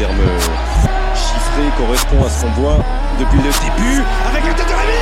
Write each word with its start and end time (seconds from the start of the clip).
terme 0.00 0.16
chiffré 1.14 1.68
correspond 1.76 2.24
à 2.24 2.30
ce 2.30 2.40
qu'on 2.40 2.52
voit 2.52 2.82
depuis 3.18 3.36
le 3.36 3.52
début 3.52 4.00
avec 4.24 4.44
la 4.46 4.54
tête 4.54 4.66
de 4.66 4.72
Rémi 4.72 4.96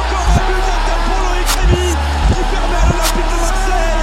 Encore 0.00 0.28
un 0.32 0.44
but 0.48 0.62
d'Interpol 0.64 1.24
avec 1.36 1.48
Rémi 1.52 1.92
qui 2.32 2.40
permet 2.48 2.80
à 2.80 2.88
l'Olympique 2.88 3.28
de 3.28 3.38
Marseille 3.44 4.00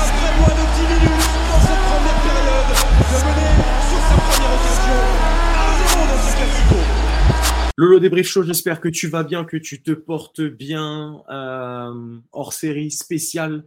après 0.00 0.32
moins 0.40 0.54
de 0.56 0.64
10 0.64 0.88
minutes 0.94 1.28
dans 1.52 1.60
cette 1.60 1.84
première 1.92 2.20
période 2.24 2.72
de 2.72 3.18
mener 3.20 3.52
sur 3.90 4.00
sa 4.00 4.16
première 4.16 4.52
occasion 4.56 5.00
1-0 5.60 6.08
dans 6.08 6.22
ce. 6.24 6.80
Lolo 7.76 8.00
débrief 8.00 8.28
chaud, 8.28 8.44
j'espère 8.44 8.80
que 8.80 8.88
tu 8.88 9.08
vas 9.08 9.24
bien, 9.24 9.44
que 9.44 9.58
tu 9.58 9.82
te 9.82 9.90
portes 9.90 10.40
bien. 10.40 11.22
Euh, 11.28 12.16
hors 12.32 12.54
série 12.54 12.90
spéciale 12.90 13.64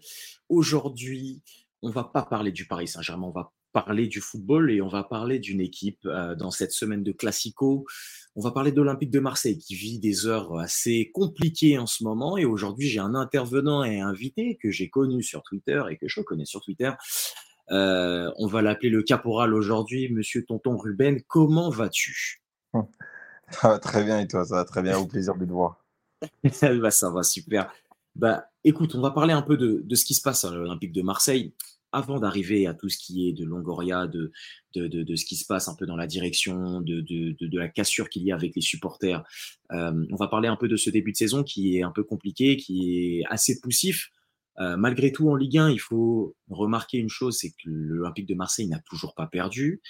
aujourd'hui, 0.49 1.43
on 1.83 1.91
va 1.91 2.03
pas 2.03 2.23
parler 2.23 2.51
du 2.51 2.65
Paris 2.65 2.87
Saint-Germain, 2.87 3.27
on 3.27 3.31
va 3.31 3.51
parler 3.75 4.07
du 4.07 4.21
football 4.21 4.71
et 4.71 4.81
on 4.81 4.87
va 4.87 5.03
parler 5.03 5.37
d'une 5.37 5.59
équipe 5.59 5.99
euh, 6.05 6.33
dans 6.33 6.49
cette 6.49 6.71
semaine 6.71 7.03
de 7.03 7.11
Classico. 7.11 7.85
On 8.37 8.41
va 8.41 8.51
parler 8.51 8.71
de 8.71 8.77
l'Olympique 8.77 9.11
de 9.11 9.19
Marseille 9.19 9.57
qui 9.57 9.75
vit 9.75 9.99
des 9.99 10.27
heures 10.27 10.57
assez 10.57 11.11
compliquées 11.13 11.77
en 11.77 11.85
ce 11.85 12.05
moment. 12.05 12.37
Et 12.37 12.45
aujourd'hui, 12.45 12.87
j'ai 12.87 13.01
un 13.01 13.15
intervenant 13.15 13.83
et 13.83 13.99
invité 13.99 14.57
que 14.63 14.71
j'ai 14.71 14.89
connu 14.89 15.23
sur 15.23 15.43
Twitter 15.43 15.83
et 15.89 15.97
que 15.97 16.07
je 16.07 16.21
connais 16.21 16.45
sur 16.45 16.61
Twitter. 16.61 16.91
Euh, 17.71 18.31
on 18.37 18.47
va 18.47 18.61
l'appeler 18.61 18.89
le 18.89 19.03
caporal 19.03 19.53
aujourd'hui, 19.53 20.09
monsieur 20.09 20.45
Tonton 20.45 20.77
Ruben. 20.77 21.21
Comment 21.27 21.69
vas-tu? 21.69 22.41
Ça 23.49 23.69
va 23.69 23.79
très 23.79 24.05
bien 24.05 24.19
et 24.19 24.27
toi, 24.27 24.45
ça 24.45 24.55
va 24.55 24.65
très 24.65 24.83
bien. 24.83 24.97
Au 24.97 25.05
plaisir 25.05 25.35
de 25.35 25.45
te 25.45 25.51
voir. 25.51 25.83
bah, 26.61 26.91
ça 26.91 27.09
va 27.09 27.23
super. 27.23 27.73
Bah, 28.15 28.45
écoute, 28.63 28.95
on 28.95 29.01
va 29.01 29.11
parler 29.11 29.33
un 29.33 29.41
peu 29.41 29.57
de, 29.57 29.81
de 29.83 29.95
ce 29.95 30.05
qui 30.05 30.13
se 30.13 30.21
passe 30.21 30.45
à 30.45 30.51
l'Olympique 30.51 30.93
de 30.93 31.01
Marseille 31.01 31.53
avant 31.95 32.19
d'arriver 32.19 32.67
à 32.67 32.73
tout 32.73 32.89
ce 32.89 32.97
qui 32.97 33.29
est 33.29 33.33
de 33.33 33.45
Longoria, 33.45 34.07
de, 34.07 34.31
de, 34.75 34.87
de, 34.87 35.15
ce 35.15 35.25
qui 35.25 35.35
se 35.35 35.45
passe 35.45 35.67
un 35.69 35.75
peu 35.75 35.85
dans 35.85 35.95
la 35.95 36.07
direction, 36.07 36.81
de, 36.81 37.01
de 37.01 37.57
la 37.57 37.69
cassure 37.69 38.09
qu'il 38.09 38.23
y 38.23 38.31
a 38.31 38.35
avec 38.35 38.53
les 38.55 38.61
supporters, 38.61 39.23
euh, 39.71 40.05
on 40.11 40.15
va 40.15 40.27
parler 40.27 40.49
un 40.49 40.57
peu 40.57 40.67
de 40.67 40.75
ce 40.75 40.89
début 40.89 41.13
de 41.13 41.17
saison 41.17 41.43
qui 41.43 41.77
est 41.77 41.83
un 41.83 41.91
peu 41.91 42.03
compliqué, 42.03 42.57
qui 42.57 43.19
est 43.19 43.23
assez 43.29 43.59
poussif. 43.61 44.09
Euh, 44.59 44.77
malgré 44.77 45.11
tout, 45.11 45.29
en 45.29 45.35
Ligue 45.35 45.57
1, 45.57 45.69
il 45.71 45.79
faut 45.79 46.35
remarquer 46.49 46.97
une 46.97 47.09
chose, 47.09 47.37
c'est 47.37 47.51
que 47.51 47.69
l'Olympique 47.69 48.27
de 48.27 48.35
Marseille 48.35 48.67
n'a 48.67 48.79
toujours 48.79 49.15
pas 49.15 49.27
perdu. 49.27 49.81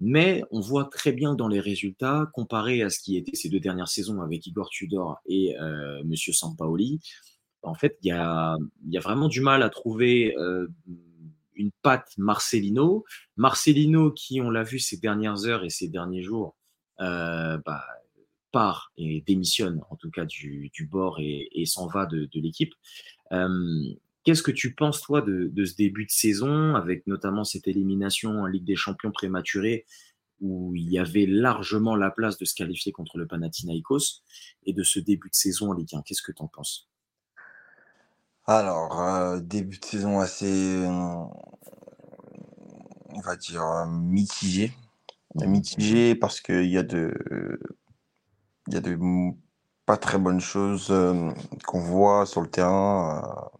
Mais 0.00 0.42
on 0.50 0.58
voit 0.58 0.86
très 0.86 1.12
bien 1.12 1.34
dans 1.34 1.46
les 1.46 1.60
résultats, 1.60 2.28
comparé 2.34 2.82
à 2.82 2.90
ce 2.90 2.98
qui 2.98 3.16
était 3.16 3.36
ces 3.36 3.48
deux 3.48 3.60
dernières 3.60 3.88
saisons 3.88 4.20
avec 4.20 4.44
Igor 4.48 4.68
Tudor 4.68 5.20
et 5.26 5.56
euh, 5.60 6.02
Monsieur 6.04 6.32
Sampaoli, 6.32 7.00
en 7.62 7.74
fait, 7.74 7.96
il 8.02 8.08
y 8.08 8.10
a, 8.10 8.56
y 8.88 8.96
a, 8.96 9.00
vraiment 9.00 9.28
du 9.28 9.40
mal 9.40 9.62
à 9.62 9.70
trouver 9.70 10.34
euh, 10.36 10.66
une 11.54 11.70
patte 11.82 12.12
Marcelino. 12.18 13.04
Marcelino, 13.36 14.10
qui, 14.10 14.40
on 14.40 14.50
l'a 14.50 14.62
vu 14.62 14.78
ces 14.78 14.96
dernières 14.96 15.46
heures 15.46 15.64
et 15.64 15.70
ces 15.70 15.88
derniers 15.88 16.22
jours, 16.22 16.56
euh, 17.00 17.58
bah, 17.64 17.84
part 18.52 18.92
et 18.96 19.22
démissionne, 19.26 19.80
en 19.90 19.96
tout 19.96 20.10
cas, 20.10 20.24
du, 20.24 20.70
bord 20.90 21.18
et, 21.20 21.64
s'en 21.66 21.86
va 21.86 22.06
de, 22.06 22.28
l'équipe. 22.34 22.74
Euh, 23.32 23.94
Qu'est-ce 24.24 24.44
que 24.44 24.52
tu 24.52 24.74
penses, 24.74 25.02
toi, 25.02 25.20
de, 25.20 25.50
de, 25.52 25.64
ce 25.64 25.74
début 25.74 26.06
de 26.06 26.10
saison, 26.10 26.76
avec 26.76 27.08
notamment 27.08 27.42
cette 27.42 27.66
élimination 27.66 28.30
en 28.42 28.46
Ligue 28.46 28.64
des 28.64 28.76
Champions 28.76 29.10
prématurée, 29.10 29.84
où 30.40 30.74
il 30.76 30.88
y 30.90 30.98
avait 30.98 31.26
largement 31.26 31.96
la 31.96 32.10
place 32.10 32.38
de 32.38 32.44
se 32.44 32.54
qualifier 32.54 32.92
contre 32.92 33.18
le 33.18 33.26
Panathinaikos, 33.26 34.22
et 34.64 34.72
de 34.72 34.82
ce 34.84 35.00
début 35.00 35.28
de 35.28 35.34
saison 35.34 35.70
en 35.70 35.72
Ligue 35.72 35.94
1 35.94 36.02
Qu'est-ce 36.02 36.22
que 36.22 36.30
tu 36.30 36.42
en 36.42 36.46
penses? 36.46 36.91
Alors, 38.46 39.00
euh, 39.00 39.40
début 39.40 39.78
de 39.78 39.84
saison 39.84 40.18
assez, 40.18 40.84
on 40.86 41.30
va 43.20 43.36
dire, 43.36 43.62
euh, 43.62 43.86
mitigé. 43.86 44.72
Mitigé 45.36 46.14
parce 46.14 46.40
qu'il 46.40 46.68
y 46.70 46.76
a 46.76 46.82
de, 46.82 47.14
il 48.66 48.74
y 48.74 48.76
a 48.76 48.80
de 48.80 48.98
pas 49.86 49.96
très 49.96 50.18
bonnes 50.18 50.40
choses 50.40 50.88
euh, 50.90 51.30
qu'on 51.66 51.80
voit 51.80 52.26
sur 52.26 52.40
le 52.40 52.48
terrain, 52.48 53.50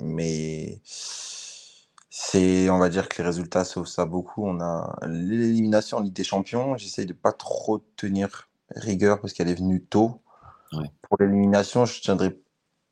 mais 0.00 0.80
c'est, 0.84 2.70
on 2.70 2.78
va 2.78 2.88
dire 2.88 3.08
que 3.08 3.20
les 3.22 3.28
résultats 3.28 3.64
sauvent 3.64 3.86
ça 3.86 4.04
beaucoup. 4.04 4.46
On 4.46 4.60
a 4.60 4.98
l'élimination 5.06 5.98
en 5.98 6.00
Ligue 6.00 6.14
des 6.14 6.24
Champions. 6.24 6.76
J'essaye 6.76 7.06
de 7.06 7.12
pas 7.12 7.32
trop 7.32 7.78
tenir 7.96 8.48
rigueur 8.74 9.20
parce 9.20 9.32
qu'elle 9.32 9.48
est 9.48 9.58
venue 9.58 9.84
tôt. 9.84 10.22
Pour 11.02 11.16
l'élimination, 11.20 11.86
je 11.86 12.00
tiendrai 12.00 12.40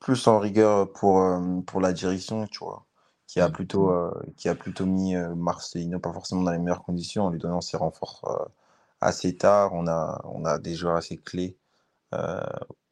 plus 0.00 0.26
en 0.28 0.38
rigueur 0.38 0.92
pour, 0.92 1.20
euh, 1.20 1.60
pour 1.66 1.80
la 1.80 1.92
direction, 1.92 2.46
tu 2.46 2.58
vois, 2.60 2.84
qui 3.26 3.40
a 3.40 3.48
plutôt, 3.48 3.90
euh, 3.90 4.12
qui 4.36 4.48
a 4.48 4.54
plutôt 4.54 4.86
mis 4.86 5.16
euh, 5.16 5.34
Marcelino 5.34 5.98
pas 5.98 6.12
forcément 6.12 6.42
dans 6.42 6.52
les 6.52 6.58
meilleures 6.58 6.82
conditions 6.82 7.24
en 7.26 7.30
lui 7.30 7.38
donnant 7.38 7.60
ses 7.60 7.76
renforts 7.76 8.48
assez 9.00 9.36
tard. 9.36 9.72
On 9.74 9.86
a, 9.86 10.20
on 10.24 10.44
a 10.44 10.58
des 10.58 10.74
joueurs 10.74 10.96
assez 10.96 11.16
clés 11.18 11.56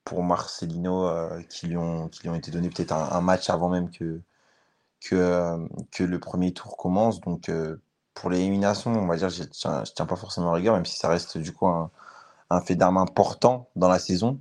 pour 0.04 0.22
Marcelino 0.22 1.10
qui, 1.48 1.69
lui 1.69 1.76
ont, 1.76 2.09
qui 2.09 2.22
lui 2.22 2.28
ont 2.31 2.34
été 2.34 2.50
donnés 2.50 2.69
peut-être 2.69 2.93
un, 2.93 3.20
match 3.22 3.48
avant 3.48 3.70
même 3.70 3.91
que, 3.91 4.20
que, 5.00 5.56
que 5.93 6.04
le 6.04 6.19
premier 6.19 6.53
tour 6.53 6.76
commence. 6.76 7.20
Donc, 7.20 7.50
pour 8.14 8.31
l'élimination, 8.31 8.93
on 8.93 9.06
va 9.06 9.16
dire, 9.16 9.31
je 9.31 9.43
ne 9.44 9.48
tiens, 9.48 9.82
tiens, 9.84 10.06
pas 10.06 10.16
forcément 10.16 10.48
en 10.48 10.53
rigueur, 10.53 10.75
même 10.75 10.84
si 10.84 10.98
ça 10.98 11.09
reste 11.09 11.38
du 11.38 11.53
coup 11.53 11.66
un, 11.66 11.91
un 12.50 12.60
fait 12.60 12.75
d'armes 12.75 12.98
important 12.98 13.69
dans 13.76 13.88
la 13.88 13.98
saison, 13.98 14.41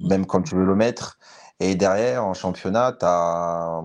même 0.00 0.26
quand 0.26 0.42
tu 0.42 0.54
veux 0.54 0.64
le 0.64 0.74
mettre. 0.74 1.18
Et 1.60 1.74
derrière, 1.74 2.24
en 2.24 2.34
championnat, 2.34 2.92
tu 2.98 3.04
as, 3.04 3.82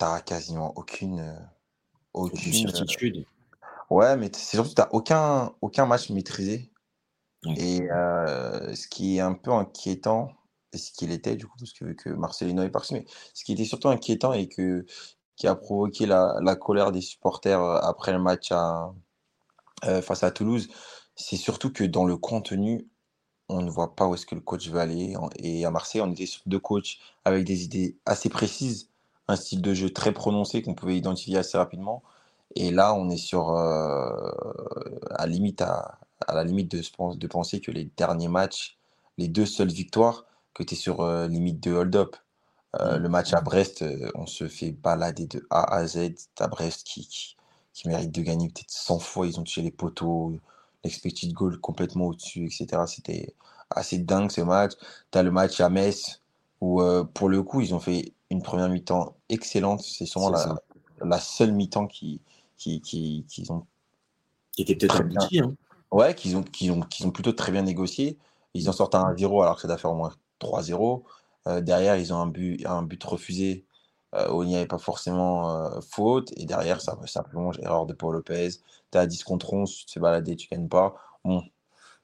as, 0.00 0.20
quasiment 0.20 0.72
aucune, 0.76 1.34
aucune, 2.12 2.52
certitude. 2.52 3.24
Ouais, 3.90 4.16
mais 4.16 4.30
c'est 4.32 4.56
surtout 4.56 4.74
tu 4.74 4.80
n'as 4.80 4.88
aucun, 4.92 5.52
aucun 5.60 5.86
match 5.86 6.10
maîtrisé. 6.10 6.70
Et 7.56 7.90
euh, 7.90 8.74
ce 8.74 8.88
qui 8.88 9.16
est 9.16 9.20
un 9.20 9.34
peu 9.34 9.52
inquiétant, 9.52 10.32
et 10.72 10.78
ce 10.78 10.92
qu'il 10.92 11.12
était 11.12 11.36
du 11.36 11.46
coup, 11.46 11.58
parce 11.58 11.72
que, 11.72 11.92
que 11.92 12.08
Marcelino 12.10 12.62
est 12.62 12.70
parti, 12.70 12.94
mais 12.94 13.04
ce 13.34 13.44
qui 13.44 13.52
était 13.52 13.64
surtout 13.64 13.88
inquiétant 13.88 14.32
et 14.32 14.48
que, 14.48 14.86
qui 15.36 15.46
a 15.46 15.54
provoqué 15.54 16.06
la, 16.06 16.38
la 16.42 16.56
colère 16.56 16.90
des 16.90 17.00
supporters 17.00 17.60
euh, 17.60 17.78
après 17.82 18.12
le 18.12 18.18
match 18.18 18.50
à, 18.50 18.94
euh, 19.84 20.00
face 20.00 20.22
à 20.22 20.30
Toulouse, 20.30 20.68
c'est 21.16 21.36
surtout 21.36 21.72
que 21.72 21.84
dans 21.84 22.04
le 22.04 22.16
contenu, 22.16 22.88
on 23.48 23.62
ne 23.62 23.70
voit 23.70 23.94
pas 23.94 24.06
où 24.06 24.14
est-ce 24.14 24.26
que 24.26 24.34
le 24.34 24.40
coach 24.40 24.68
veut 24.68 24.80
aller. 24.80 25.14
Et 25.36 25.64
à 25.64 25.70
Marseille, 25.70 26.00
on 26.00 26.10
était 26.10 26.26
sur 26.26 26.42
deux 26.46 26.58
coachs 26.58 26.98
avec 27.24 27.44
des 27.44 27.64
idées 27.64 27.96
assez 28.06 28.28
précises, 28.28 28.88
un 29.28 29.36
style 29.36 29.62
de 29.62 29.74
jeu 29.74 29.90
très 29.90 30.12
prononcé 30.12 30.62
qu'on 30.62 30.74
pouvait 30.74 30.96
identifier 30.96 31.38
assez 31.38 31.58
rapidement. 31.58 32.02
Et 32.56 32.70
là, 32.70 32.94
on 32.94 33.10
est 33.10 33.16
sur 33.16 33.50
euh, 33.50 34.30
à, 35.10 35.26
limite 35.26 35.60
à, 35.62 35.98
la 36.28 36.44
limite 36.44 36.70
de, 36.70 36.82
de 37.16 37.26
penser 37.26 37.60
que 37.60 37.70
les 37.70 37.90
derniers 37.96 38.28
matchs, 38.28 38.78
les 39.18 39.28
deux 39.28 39.46
seules 39.46 39.72
victoires, 39.72 40.24
que 40.54 40.62
tu 40.62 40.74
es 40.74 40.76
sur 40.76 41.00
euh, 41.00 41.26
limite 41.28 41.60
de 41.60 41.72
hold-up. 41.72 42.16
Euh, 42.80 42.98
mmh. 42.98 43.02
Le 43.02 43.08
match 43.08 43.34
à 43.34 43.40
Brest, 43.40 43.84
on 44.14 44.26
se 44.26 44.48
fait 44.48 44.72
balader 44.72 45.26
de 45.26 45.46
A 45.50 45.74
à 45.74 45.86
Z. 45.86 46.14
à 46.38 46.48
Brest 46.48 46.84
qui, 46.84 47.36
qui, 47.72 47.88
mérite 47.88 48.12
de 48.12 48.22
gagner 48.22 48.48
peut-être 48.48 48.70
100 48.70 48.98
fois. 49.00 49.26
Ils 49.26 49.38
ont 49.38 49.44
touché 49.44 49.62
les 49.62 49.70
poteaux 49.70 50.38
l'expected 50.84 51.32
goal 51.32 51.58
complètement 51.58 52.06
au-dessus, 52.06 52.46
etc. 52.46 52.82
C'était 52.86 53.34
assez 53.70 53.98
dingue 53.98 54.30
ce 54.30 54.42
match. 54.42 54.72
Tu 55.10 55.18
as 55.18 55.22
le 55.22 55.30
match 55.30 55.60
à 55.60 55.68
Metz 55.68 56.20
où, 56.60 56.80
euh, 56.80 57.04
pour 57.04 57.28
le 57.28 57.42
coup, 57.42 57.60
ils 57.60 57.74
ont 57.74 57.80
fait 57.80 58.12
une 58.30 58.42
première 58.42 58.68
mi-temps 58.68 59.16
excellente. 59.28 59.80
C'est 59.80 60.06
sûrement 60.06 60.30
la, 60.30 60.54
la, 61.02 61.18
seule 61.18 61.52
mi-temps 61.52 61.86
qui, 61.86 62.20
qui, 62.56 62.80
qui, 62.80 63.24
qui, 63.28 63.50
ont. 63.50 63.66
Qui 64.52 64.62
était 64.62 64.76
peut-être 64.76 65.00
abouti. 65.00 65.40
Hein. 65.40 65.54
Ouais, 65.90 66.14
qu'ils 66.14 66.36
ont, 66.36 66.44
ont, 66.70 66.80
ont 66.80 67.10
plutôt 67.10 67.32
très 67.32 67.52
bien 67.52 67.62
négocié. 67.62 68.18
Ils 68.54 68.68
en 68.68 68.72
sortent 68.72 68.94
un 68.94 69.12
1-0 69.12 69.42
alors 69.42 69.56
que 69.56 69.62
ça 69.62 69.68
doit 69.68 69.78
faire 69.78 69.92
au 69.92 69.96
moins 69.96 70.12
3-0. 70.40 71.02
Euh, 71.46 71.60
derrière, 71.60 71.96
ils 71.96 72.12
ont 72.12 72.18
un 72.18 72.26
but, 72.26 72.64
un 72.66 72.82
but 72.82 73.02
refusé 73.04 73.64
où 74.30 74.42
il 74.42 74.48
n'y 74.48 74.56
avait 74.56 74.66
pas 74.66 74.78
forcément 74.78 75.50
euh, 75.50 75.80
faute. 75.80 76.32
Et 76.36 76.46
derrière, 76.46 76.80
ça 76.80 76.98
simplement 77.06 77.52
erreur 77.52 77.86
de 77.86 77.94
Paul 77.94 78.14
Lopez. 78.14 78.50
Tu 78.92 78.98
as 78.98 79.06
10 79.06 79.24
contre 79.24 79.52
11, 79.52 79.74
tu 79.74 79.86
te 79.86 79.92
fais 79.92 80.00
balader, 80.00 80.36
tu 80.36 80.48
ne 80.50 80.56
gagnes 80.56 80.68
pas. 80.68 80.94
Bon, 81.24 81.42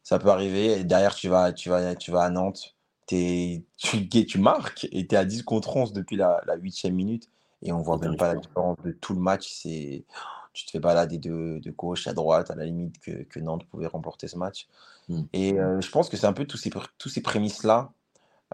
ça 0.03 0.19
peut 0.19 0.31
arriver. 0.31 0.81
Et 0.81 0.85
derrière, 0.85 1.15
tu 1.15 1.29
vas, 1.29 1.53
tu 1.53 1.69
vas, 1.69 1.95
tu 1.95 2.11
vas 2.11 2.25
à 2.25 2.31
Nantes, 2.31 2.75
es, 3.13 3.65
tu, 3.77 4.09
tu 4.09 4.39
marques 4.39 4.89
et 4.93 5.07
tu 5.07 5.15
es 5.15 5.19
à 5.19 5.25
10 5.25 5.43
contre 5.43 5.77
11 5.77 5.93
depuis 5.93 6.17
la, 6.17 6.43
la 6.47 6.57
8 6.57 6.85
minute. 6.91 7.29
Et 7.63 7.73
on 7.73 7.83
voit 7.83 7.99
même 7.99 8.17
pas 8.17 8.35
la 8.35 8.41
différence 8.41 8.79
de 8.85 8.93
tout 8.93 9.13
le 9.15 9.21
match. 9.21 9.49
C'est 9.53 10.05
tu 10.53 10.67
te 10.67 10.71
fais 10.71 10.81
balader 10.81 11.19
de, 11.19 11.61
de, 11.63 11.71
gauche 11.71 12.07
à 12.07 12.13
droite, 12.13 12.51
à 12.51 12.55
la 12.55 12.65
limite 12.65 12.99
que, 13.01 13.23
que 13.23 13.39
Nantes 13.39 13.65
pouvait 13.67 13.87
remporter 13.87 14.27
ce 14.29 14.37
match. 14.37 14.67
Mmh. 15.09 15.23
Et 15.33 15.59
euh, 15.59 15.81
je 15.81 15.91
pense 15.91 16.09
que 16.09 16.17
c'est 16.17 16.27
un 16.27 16.33
peu 16.33 16.45
tous 16.45 16.57
ces, 16.57 16.71
tous 16.99 17.09
ces 17.09 17.21
prémices-là 17.21 17.93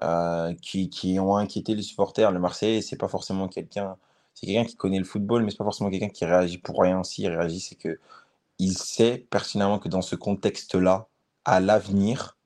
euh, 0.03 0.55
qui, 0.61 0.91
qui, 0.91 1.19
ont 1.19 1.37
inquiété 1.37 1.75
les 1.75 1.83
supporters. 1.83 2.31
Le 2.33 2.39
Marseille, 2.39 2.83
c'est 2.83 2.97
pas 2.97 3.09
forcément 3.09 3.49
quelqu'un, 3.49 3.97
c'est 4.35 4.47
quelqu'un 4.47 4.65
qui 4.65 4.77
connaît 4.77 4.99
le 4.99 5.05
football, 5.05 5.43
mais 5.43 5.51
c'est 5.51 5.57
pas 5.57 5.65
forcément 5.65 5.91
quelqu'un 5.91 6.09
qui 6.11 6.25
réagit 6.25 6.59
pour 6.59 6.81
rien. 6.81 7.03
S'il 7.05 7.29
réagit, 7.29 7.61
c'est 7.61 7.77
que 7.77 7.99
il 8.59 8.77
sait 8.79 9.27
pertinemment 9.31 9.79
que 9.79 9.89
dans 9.89 10.03
ce 10.03 10.17
contexte-là, 10.17 11.09
à 11.45 11.61
l'avenir, 11.61 12.37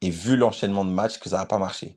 et 0.00 0.10
vu 0.10 0.36
l'enchaînement 0.36 0.84
de 0.84 0.90
matchs, 0.90 1.18
que 1.18 1.28
ça 1.28 1.38
va 1.38 1.46
pas 1.46 1.58
marcher. 1.58 1.96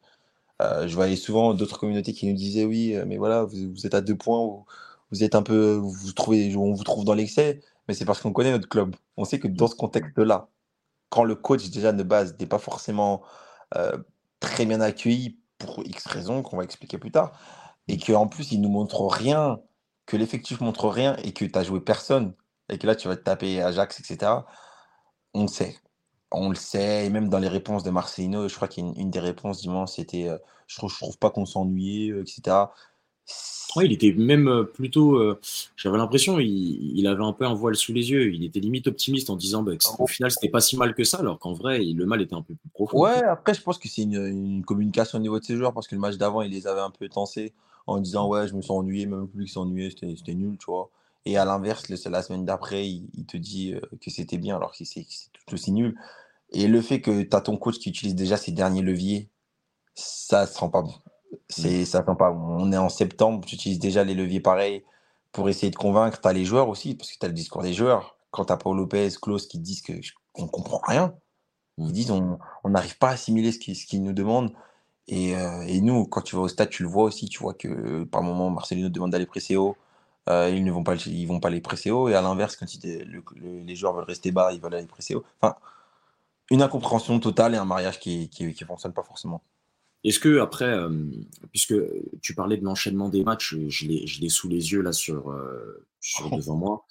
Euh, 0.61 0.87
je 0.87 0.95
voyais 0.95 1.15
souvent 1.15 1.53
d'autres 1.53 1.79
communautés 1.79 2.13
qui 2.13 2.27
nous 2.27 2.33
disaient 2.35 2.65
oui, 2.65 2.95
euh, 2.95 3.05
mais 3.07 3.17
voilà, 3.17 3.43
vous, 3.43 3.85
êtes 3.85 3.93
à 3.93 4.01
deux 4.01 4.15
points, 4.17 4.63
vous 5.11 5.23
êtes 5.23 5.35
un 5.35 5.43
peu, 5.43 5.81
trouvez, 6.15 6.55
on 6.55 6.73
vous 6.73 6.83
trouve 6.83 7.05
dans 7.05 7.13
l'excès, 7.13 7.61
mais 7.87 7.93
c'est 7.93 8.05
parce 8.05 8.21
qu'on 8.21 8.33
connaît 8.33 8.51
notre 8.51 8.69
club. 8.69 8.95
On 9.17 9.25
sait 9.25 9.39
que 9.39 9.47
dans 9.47 9.67
ce 9.67 9.75
contexte-là, 9.75 10.49
quand 11.09 11.23
le 11.23 11.35
coach 11.35 11.69
déjà 11.69 11.93
de 11.93 12.03
base 12.03 12.35
n'est 12.39 12.47
pas 12.47 12.59
forcément 12.59 13.23
très 14.39 14.65
bien 14.65 14.81
accueilli 14.81 15.39
pour 15.57 15.83
X 15.85 16.05
raisons 16.07 16.43
qu'on 16.43 16.57
va 16.57 16.63
expliquer 16.63 16.97
plus 16.97 17.11
tard, 17.11 17.39
et 17.87 17.97
qu'en 17.97 18.27
plus 18.27 18.51
il 18.51 18.61
nous 18.61 18.69
montre 18.69 19.05
rien, 19.05 19.59
que 20.05 20.17
l'effectif 20.17 20.61
montre 20.61 20.87
rien 20.89 21.15
et 21.17 21.33
que 21.33 21.45
tu 21.45 21.57
as 21.57 21.63
joué 21.63 21.81
personne, 21.81 22.33
et 22.69 22.77
que 22.77 22.87
là 22.87 22.95
tu 22.95 23.07
vas 23.07 23.15
te 23.15 23.23
taper 23.23 23.61
Ajax, 23.61 23.99
etc. 23.99 24.31
On 25.33 25.43
le 25.43 25.47
sait. 25.47 25.77
On 26.31 26.49
le 26.49 26.55
sait, 26.55 27.05
et 27.05 27.09
même 27.09 27.29
dans 27.29 27.39
les 27.39 27.47
réponses 27.47 27.83
de 27.83 27.89
Marcelino, 27.89 28.47
je 28.49 28.55
crois 28.55 28.67
qu'une 28.67 28.93
une 28.97 29.11
des 29.11 29.19
réponses 29.19 29.61
dimanche, 29.61 29.91
c'était 29.91 30.27
euh, 30.27 30.37
je, 30.67 30.77
trouve, 30.77 30.91
je 30.91 30.97
trouve 30.97 31.17
pas 31.17 31.29
qu'on 31.29 31.45
s'ennuyait, 31.45 32.11
euh, 32.11 32.21
etc. 32.21 32.57
Ouais, 33.75 33.85
il 33.85 33.91
était 33.91 34.13
même 34.13 34.47
euh, 34.47 34.63
plutôt. 34.63 35.17
euh, 35.17 35.39
J'avais 35.75 35.97
l'impression 35.97 36.39
il, 36.39 37.05
avait 37.07 37.23
un 37.23 37.33
peu 37.33 37.45
un 37.45 37.53
voile 37.53 37.75
sous 37.75 37.93
les 37.93 38.09
yeux. 38.09 38.33
Il 38.33 38.43
était 38.43 38.59
limite 38.59 38.87
optimiste 38.87 39.29
en 39.29 39.35
disant 39.35 39.61
bah, 39.61 39.75
que 39.75 39.83
c- 39.83 39.91
au 39.99 40.07
final 40.07 40.31
c'était 40.31 40.49
pas 40.49 40.61
si 40.61 40.77
mal 40.77 40.95
que 40.95 41.03
ça, 41.03 41.19
alors 41.19 41.37
qu'en 41.37 41.53
vrai 41.53 41.83
le 41.83 42.05
mal 42.05 42.21
était 42.21 42.33
un 42.33 42.41
peu 42.41 42.55
plus 42.55 42.69
profond. 42.69 42.99
Ouais, 42.99 43.21
après, 43.23 43.53
je 43.53 43.61
pense 43.61 43.77
que 43.77 43.87
c'est 43.87 44.03
une, 44.03 44.63
communication 44.65 45.19
au 45.19 45.21
niveau 45.21 45.39
de 45.39 45.45
ses 45.45 45.55
joueurs 45.55 45.73
parce 45.73 45.87
que 45.87 45.95
le 45.95 46.01
match 46.01 46.15
d'avant, 46.15 46.41
il 46.41 46.51
les 46.51 46.65
avait 46.65 46.81
un 46.81 46.89
peu 46.89 47.07
tensés 47.09 47.53
en 47.85 47.99
disant 47.99 48.27
Ouais, 48.27 48.47
je 48.47 48.55
me 48.55 48.61
sens 48.61 48.79
ennuyé, 48.79 49.05
même 49.05 49.21
le 49.21 49.27
public 49.27 49.55
ennuyé, 49.57 49.91
c'était 49.91 50.33
nul, 50.33 50.57
tu 50.57 50.65
vois. 50.65 50.89
Et 51.25 51.37
à 51.37 51.45
l'inverse, 51.45 51.89
la 51.89 52.23
semaine 52.23 52.45
d'après, 52.45 52.87
il, 52.87 53.25
te 53.27 53.35
dit 53.37 53.73
euh, 53.73 53.81
que 54.01 54.09
c'était 54.09 54.37
bien 54.37 54.55
alors 54.55 54.71
que 54.71 54.85
c'est 54.85 55.05
tout 55.33 55.53
aussi 55.53 55.71
nul. 55.71 55.95
Et 56.51 56.67
le 56.67 56.81
fait 56.81 57.01
que 57.01 57.23
tu 57.23 57.35
as 57.35 57.41
ton 57.41 57.57
coach 57.57 57.79
qui 57.79 57.89
utilise 57.89 58.15
déjà 58.15 58.37
ses 58.37 58.51
derniers 58.53 58.81
leviers, 58.81 59.29
ça 59.95 60.47
se 60.47 60.57
rend 60.59 60.69
pas 60.69 60.81
bon. 60.83 60.93
C'est, 61.49 61.85
ça 61.85 62.01
se 62.01 62.05
rend 62.05 62.15
pas 62.15 62.31
bon. 62.31 62.39
On 62.59 62.71
est 62.71 62.77
en 62.77 62.89
septembre, 62.89 63.45
tu 63.45 63.55
utilises 63.55 63.79
déjà 63.79 64.03
les 64.03 64.13
leviers 64.15 64.39
pareils 64.39 64.83
pour 65.31 65.49
essayer 65.49 65.71
de 65.71 65.75
convaincre. 65.75 66.19
Tu 66.21 66.27
as 66.27 66.33
les 66.33 66.45
joueurs 66.45 66.69
aussi, 66.69 66.95
parce 66.95 67.11
que 67.11 67.17
tu 67.19 67.25
as 67.25 67.29
le 67.29 67.33
discours 67.33 67.61
des 67.63 67.73
joueurs. 67.73 68.17
Quand 68.31 68.45
tu 68.45 68.53
as 68.53 68.57
Paul 68.57 68.77
Lopez, 68.77 69.09
Klaus 69.21 69.47
qui 69.47 69.59
disent 69.59 69.81
qu'on 69.81 70.43
ne 70.43 70.47
comprend 70.47 70.81
rien, 70.87 71.15
ils 71.77 71.91
disent 71.93 72.11
on 72.11 72.39
n'arrive 72.65 72.97
pas 72.99 73.09
à 73.09 73.13
assimiler 73.13 73.51
ce 73.53 73.59
qu'ils 73.59 74.03
nous 74.03 74.13
demandent. 74.13 74.53
Et, 75.07 75.35
euh, 75.37 75.63
et 75.67 75.81
nous, 75.81 76.05
quand 76.07 76.21
tu 76.21 76.35
vas 76.35 76.43
au 76.43 76.47
stade, 76.49 76.69
tu 76.69 76.83
le 76.83 76.89
vois 76.89 77.05
aussi. 77.05 77.29
Tu 77.29 77.39
vois 77.39 77.53
que 77.55 77.67
euh, 77.69 78.05
par 78.05 78.23
moment, 78.23 78.49
Marcelino 78.51 78.89
demande 78.89 79.11
d'aller 79.11 79.25
presser 79.27 79.57
haut. 79.57 79.77
euh, 80.29 80.49
ils 80.55 80.63
ne 80.65 80.71
vont 80.71 80.83
pas, 80.83 80.95
ils 81.07 81.25
vont 81.27 81.39
pas 81.41 81.49
les 81.51 81.61
presser 81.61 81.91
haut. 81.91 82.09
Et 82.09 82.15
à 82.15 82.21
l'inverse, 82.21 82.55
quand 82.57 82.73
il- 82.75 83.03
le- 83.11 83.23
le- 83.35 83.59
les 83.61 83.75
joueurs 83.75 83.93
veulent 83.95 84.05
rester 84.05 84.31
bas, 84.31 84.53
ils 84.53 84.61
veulent 84.61 84.75
aller 84.75 84.87
presser 84.87 85.15
haut. 85.15 85.25
Enfin, 85.41 85.55
une 86.51 86.61
incompréhension 86.63 87.19
totale 87.21 87.55
et 87.55 87.57
un 87.57 87.65
mariage 87.65 87.99
qui 87.99 88.29
qui 88.29 88.53
fonctionne 88.65 88.93
pas 88.93 89.03
forcément. 89.03 89.41
Est-ce 90.07 90.19
que 90.19 90.39
après, 90.39 90.65
euh, 90.71 90.89
puisque 91.51 91.75
tu 92.21 92.33
parlais 92.33 92.55
de 92.57 92.63
l'enchaînement 92.63 93.09
des 93.09 93.23
matchs, 93.23 93.55
je 93.67 93.87
l'ai 94.21 94.29
sous 94.29 94.47
les 94.47 94.71
yeux 94.71 94.81
là 94.81 94.93
sur, 94.93 95.31
euh, 95.31 95.85
sur 95.99 96.29
devant 96.35 96.55
moi. 96.55 96.85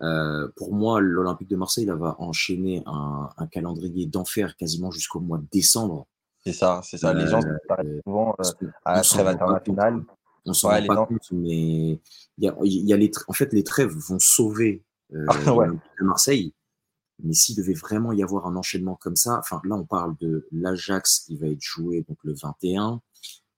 Euh, 0.00 0.48
pour 0.56 0.72
moi, 0.72 1.00
l'Olympique 1.00 1.48
de 1.48 1.56
Marseille 1.56 1.84
là, 1.84 1.94
va 1.96 2.16
enchaîner 2.18 2.82
un, 2.86 3.28
un 3.36 3.46
calendrier 3.46 4.06
d'enfer 4.06 4.56
quasiment 4.56 4.90
jusqu'au 4.90 5.20
mois 5.20 5.38
de 5.38 5.46
décembre. 5.52 6.06
C'est 6.44 6.52
ça, 6.54 6.80
c'est 6.82 6.96
ça. 6.98 7.12
Les 7.12 7.26
gens 7.26 7.40
souvent 8.04 8.34
à 8.84 8.94
la 8.94 9.00
trêve 9.02 9.26
internationale. 9.26 10.02
On 10.44 10.54
s'en 10.54 10.70
Ouais, 10.70 10.80
rend 10.80 10.86
pas 10.86 11.06
compte, 11.06 11.30
mais 11.30 11.92
il 11.92 12.00
y 12.38 12.48
a, 12.48 12.56
y 12.62 12.92
a 12.92 12.96
les, 12.96 13.10
en 13.28 13.32
fait, 13.32 13.52
les 13.52 13.62
trêves 13.62 13.94
vont 13.94 14.18
sauver 14.18 14.82
euh, 15.12 15.26
Ouais. 15.46 15.66
l'Olympique 15.66 15.90
de 16.00 16.04
Marseille. 16.06 16.54
Mais 17.22 17.34
s'il 17.34 17.56
devait 17.56 17.74
vraiment 17.74 18.12
y 18.12 18.22
avoir 18.22 18.46
un 18.46 18.56
enchaînement 18.56 18.96
comme 18.96 19.16
ça, 19.16 19.38
enfin 19.38 19.60
là 19.64 19.76
on 19.76 19.84
parle 19.84 20.16
de 20.20 20.46
l'Ajax 20.52 21.20
qui 21.20 21.36
va 21.36 21.46
être 21.48 21.62
joué 21.62 22.04
donc 22.08 22.18
le 22.24 22.34
21, 22.34 23.00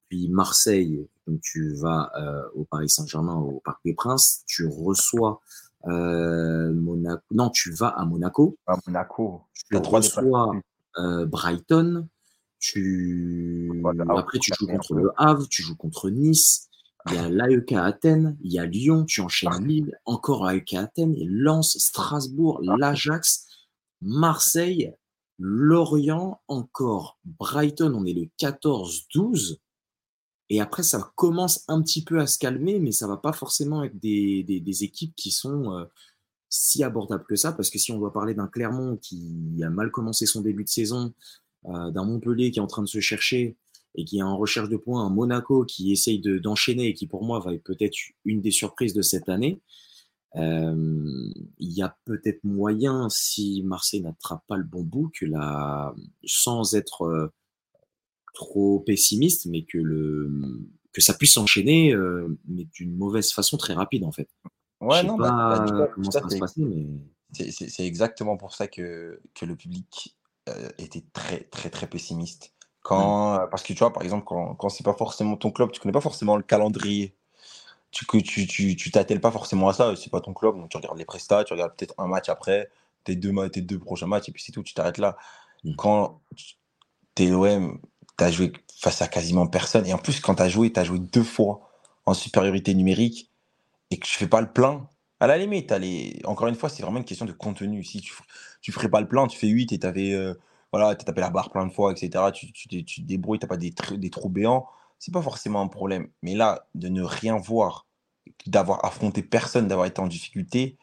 puis 0.08 0.28
Marseille, 0.28 1.06
donc 1.26 1.40
tu 1.40 1.74
vas 1.74 2.12
euh, 2.18 2.42
au 2.54 2.64
Paris 2.64 2.90
Saint-Germain 2.90 3.36
au 3.36 3.60
Parc 3.64 3.80
des 3.84 3.94
Princes, 3.94 4.42
tu 4.46 4.66
reçois 4.66 5.40
euh, 5.86 6.72
Monaco, 6.72 7.22
non 7.30 7.50
tu 7.50 7.72
vas 7.72 7.88
à 7.88 8.04
Monaco, 8.04 8.56
À 8.66 8.76
Monaco. 8.86 9.42
tu 9.70 9.76
reçois 9.76 10.54
euh, 10.98 11.26
Brighton, 11.26 12.06
tu 12.58 13.82
après 14.08 14.38
tu 14.38 14.52
Havre, 14.52 14.58
joues 14.58 14.66
contre 14.66 14.94
le 14.94 15.10
Havre, 15.16 15.48
tu 15.48 15.62
joues 15.62 15.76
contre 15.76 16.10
Nice, 16.10 16.68
il 17.06 17.14
y 17.14 17.18
a 17.18 17.28
l'AEK 17.28 17.72
Athènes, 17.72 18.36
il 18.42 18.52
y 18.52 18.58
a 18.58 18.64
Lyon, 18.64 19.04
tu 19.04 19.20
enchaînes 19.20 19.66
Lille, 19.66 19.98
encore 20.06 20.46
l'AEK 20.46 20.74
Athènes, 20.74 21.14
et 21.14 21.26
Lens, 21.26 21.76
Strasbourg, 21.78 22.60
l'Ajax, 22.62 23.46
Marseille, 24.04 24.92
Lorient, 25.38 26.40
encore 26.46 27.18
Brighton, 27.24 27.92
on 27.94 28.04
est 28.04 28.12
le 28.12 28.28
14-12. 28.38 29.56
Et 30.50 30.60
après, 30.60 30.82
ça 30.82 31.12
commence 31.16 31.64
un 31.68 31.82
petit 31.82 32.04
peu 32.04 32.20
à 32.20 32.26
se 32.26 32.38
calmer, 32.38 32.78
mais 32.78 32.92
ça 32.92 33.08
va 33.08 33.16
pas 33.16 33.32
forcément 33.32 33.82
être 33.82 33.98
des, 33.98 34.44
des, 34.44 34.84
équipes 34.84 35.14
qui 35.16 35.30
sont 35.30 35.72
euh, 35.72 35.86
si 36.50 36.84
abordables 36.84 37.24
que 37.24 37.34
ça, 37.34 37.52
parce 37.52 37.70
que 37.70 37.78
si 37.78 37.92
on 37.92 37.98
doit 37.98 38.12
parler 38.12 38.34
d'un 38.34 38.46
Clermont 38.46 38.98
qui 38.98 39.58
a 39.64 39.70
mal 39.70 39.90
commencé 39.90 40.26
son 40.26 40.42
début 40.42 40.64
de 40.64 40.68
saison, 40.68 41.14
euh, 41.66 41.90
d'un 41.90 42.04
Montpellier 42.04 42.50
qui 42.50 42.58
est 42.58 42.62
en 42.62 42.66
train 42.66 42.82
de 42.82 42.88
se 42.88 43.00
chercher 43.00 43.56
et 43.94 44.04
qui 44.04 44.18
est 44.18 44.22
en 44.22 44.36
recherche 44.36 44.68
de 44.68 44.76
points, 44.76 45.06
un 45.06 45.10
Monaco 45.10 45.64
qui 45.64 45.92
essaye 45.92 46.20
de- 46.20 46.38
d'enchaîner 46.38 46.88
et 46.88 46.94
qui 46.94 47.06
pour 47.06 47.24
moi 47.24 47.40
va 47.40 47.54
être 47.54 47.64
peut-être 47.64 47.96
une 48.26 48.42
des 48.42 48.50
surprises 48.50 48.92
de 48.92 49.02
cette 49.02 49.30
année, 49.30 49.62
il 50.36 51.72
y 51.72 51.82
a 51.82 51.96
peut-être 52.04 52.42
moyen, 52.44 53.08
si 53.08 53.62
Marseille 53.64 54.02
n'attrape 54.02 54.44
pas 54.46 54.56
le 54.56 54.64
bon 54.64 54.82
bout, 54.82 55.10
que 55.18 55.26
la, 55.26 55.94
sans 56.24 56.74
être 56.74 57.02
euh, 57.02 57.32
trop 58.34 58.80
pessimiste, 58.80 59.46
mais 59.46 59.64
que, 59.64 59.78
le, 59.78 60.30
que 60.92 61.00
ça 61.00 61.14
puisse 61.14 61.34
s'enchaîner, 61.34 61.92
euh, 61.94 62.36
mais 62.48 62.64
d'une 62.64 62.96
mauvaise 62.96 63.32
façon 63.32 63.56
très 63.56 63.74
rapide 63.74 64.04
en 64.04 64.12
fait. 64.12 64.28
Je 64.90 64.96
Ouais, 64.96 65.00
sais 65.00 65.06
non, 65.06 65.16
pas 65.16 65.30
bah, 65.30 65.58
bah, 65.78 65.88
comment 65.94 66.10
ça, 66.10 66.20
va 66.20 66.28
c'est- 66.28 66.36
se 66.36 66.40
passer, 66.40 66.60
mais 66.62 66.86
C'est 67.66 67.86
exactement 67.86 68.36
pour 68.36 68.54
ça 68.54 68.68
que, 68.68 69.20
que 69.34 69.46
le 69.46 69.56
public 69.56 70.16
euh, 70.48 70.68
était 70.78 71.04
très, 71.12 71.44
très, 71.44 71.70
très 71.70 71.86
pessimiste. 71.88 72.54
Quand, 72.82 73.40
euh, 73.40 73.46
parce 73.46 73.62
que 73.62 73.72
tu 73.72 73.78
vois, 73.78 73.92
par 73.92 74.02
exemple, 74.02 74.24
quand, 74.26 74.54
quand 74.56 74.68
c'est 74.68 74.84
pas 74.84 74.94
forcément 74.94 75.36
ton 75.36 75.50
club, 75.50 75.70
tu 75.72 75.80
connais 75.80 75.92
pas 75.92 76.00
forcément 76.02 76.36
le 76.36 76.42
calendrier. 76.42 77.16
Tu 77.94 78.06
tu, 78.24 78.46
tu, 78.48 78.76
tu 78.76 78.90
t'attelles 78.90 79.20
pas 79.20 79.30
forcément 79.30 79.68
à 79.68 79.72
ça, 79.72 79.94
c'est 79.96 80.10
pas 80.10 80.20
ton 80.20 80.34
club, 80.34 80.56
donc 80.56 80.68
tu 80.68 80.76
regardes 80.76 80.98
les 80.98 81.04
prestats, 81.04 81.44
tu 81.44 81.52
regardes 81.52 81.76
peut-être 81.76 81.94
un 81.98 82.08
match 82.08 82.28
après, 82.28 82.68
tes 83.04 83.16
deux, 83.16 83.32
tes 83.50 83.62
deux 83.62 83.78
prochains 83.78 84.08
matchs, 84.08 84.28
et 84.28 84.32
puis 84.32 84.42
c'est 84.42 84.52
tout, 84.52 84.64
tu 84.64 84.74
t'arrêtes 84.74 84.98
là. 84.98 85.16
Mm. 85.64 85.76
Quand 85.76 86.20
tu- 86.36 86.56
t'es 87.14 87.26
l'OM, 87.26 87.80
t'as 88.16 88.30
joué 88.32 88.52
face 88.80 89.02
à 89.02 89.08
quasiment 89.08 89.46
personne, 89.46 89.86
et 89.86 89.94
en 89.94 89.98
plus, 89.98 90.20
quand 90.20 90.36
t'as 90.36 90.48
joué, 90.48 90.72
t'as 90.72 90.84
joué 90.84 90.98
deux 90.98 91.24
fois 91.24 91.70
en 92.06 92.14
supériorité 92.14 92.74
numérique, 92.74 93.30
et 93.90 93.98
que 93.98 94.06
tu 94.06 94.14
fais 94.16 94.26
pas 94.28 94.40
le 94.40 94.52
plein, 94.52 94.88
à 95.20 95.26
la 95.26 95.38
limite, 95.38 95.72
allez, 95.72 96.20
encore 96.24 96.48
une 96.48 96.54
fois, 96.54 96.68
c'est 96.68 96.82
vraiment 96.82 96.98
une 96.98 97.04
question 97.04 97.26
de 97.26 97.32
contenu. 97.32 97.84
Si 97.84 98.00
tu, 98.00 98.14
tu 98.60 98.72
ferais 98.72 98.88
pas 98.90 99.00
le 99.00 99.08
plein, 99.08 99.26
tu 99.26 99.38
fais 99.38 99.46
8 99.48 99.72
et 99.72 99.78
t'avais, 99.78 100.12
euh, 100.12 100.34
voilà, 100.72 100.94
t'as 100.96 101.04
tapé 101.04 101.20
la 101.20 101.30
barre 101.30 101.50
plein 101.50 101.66
de 101.66 101.72
fois, 101.72 101.92
etc. 101.92 102.32
Tu, 102.32 102.52
tu, 102.52 102.68
tu 102.84 103.02
te 103.02 103.06
débrouilles, 103.06 103.38
t'as 103.38 103.46
pas 103.46 103.56
des, 103.56 103.70
tr- 103.70 103.96
des 103.98 104.10
trous 104.10 104.28
béants, 104.28 104.66
c'est 105.04 105.12
pas 105.12 105.20
forcément 105.20 105.60
un 105.60 105.68
problème. 105.68 106.08
Mais 106.22 106.34
là, 106.34 106.66
de 106.74 106.88
ne 106.88 107.02
rien 107.02 107.36
voir, 107.36 107.86
d'avoir 108.46 108.82
affronté 108.86 109.22
personne, 109.22 109.68
d'avoir 109.68 109.86
été 109.86 110.00
en 110.00 110.06
difficulté 110.06 110.78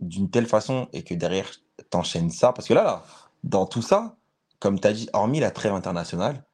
d'une 0.00 0.30
telle 0.30 0.46
façon 0.46 0.88
et 0.94 1.02
que 1.02 1.12
derrière, 1.12 1.50
t'enchaînes 1.90 2.30
ça, 2.30 2.54
parce 2.54 2.66
que 2.66 2.72
là, 2.72 2.82
là, 2.82 3.04
dans 3.44 3.66
tout 3.66 3.82
ça, 3.82 4.16
comme 4.58 4.80
tu 4.80 4.88
as 4.88 4.94
dit, 4.94 5.10
hormis 5.12 5.38
la 5.38 5.50
trêve 5.50 5.74
internationale, 5.74 6.46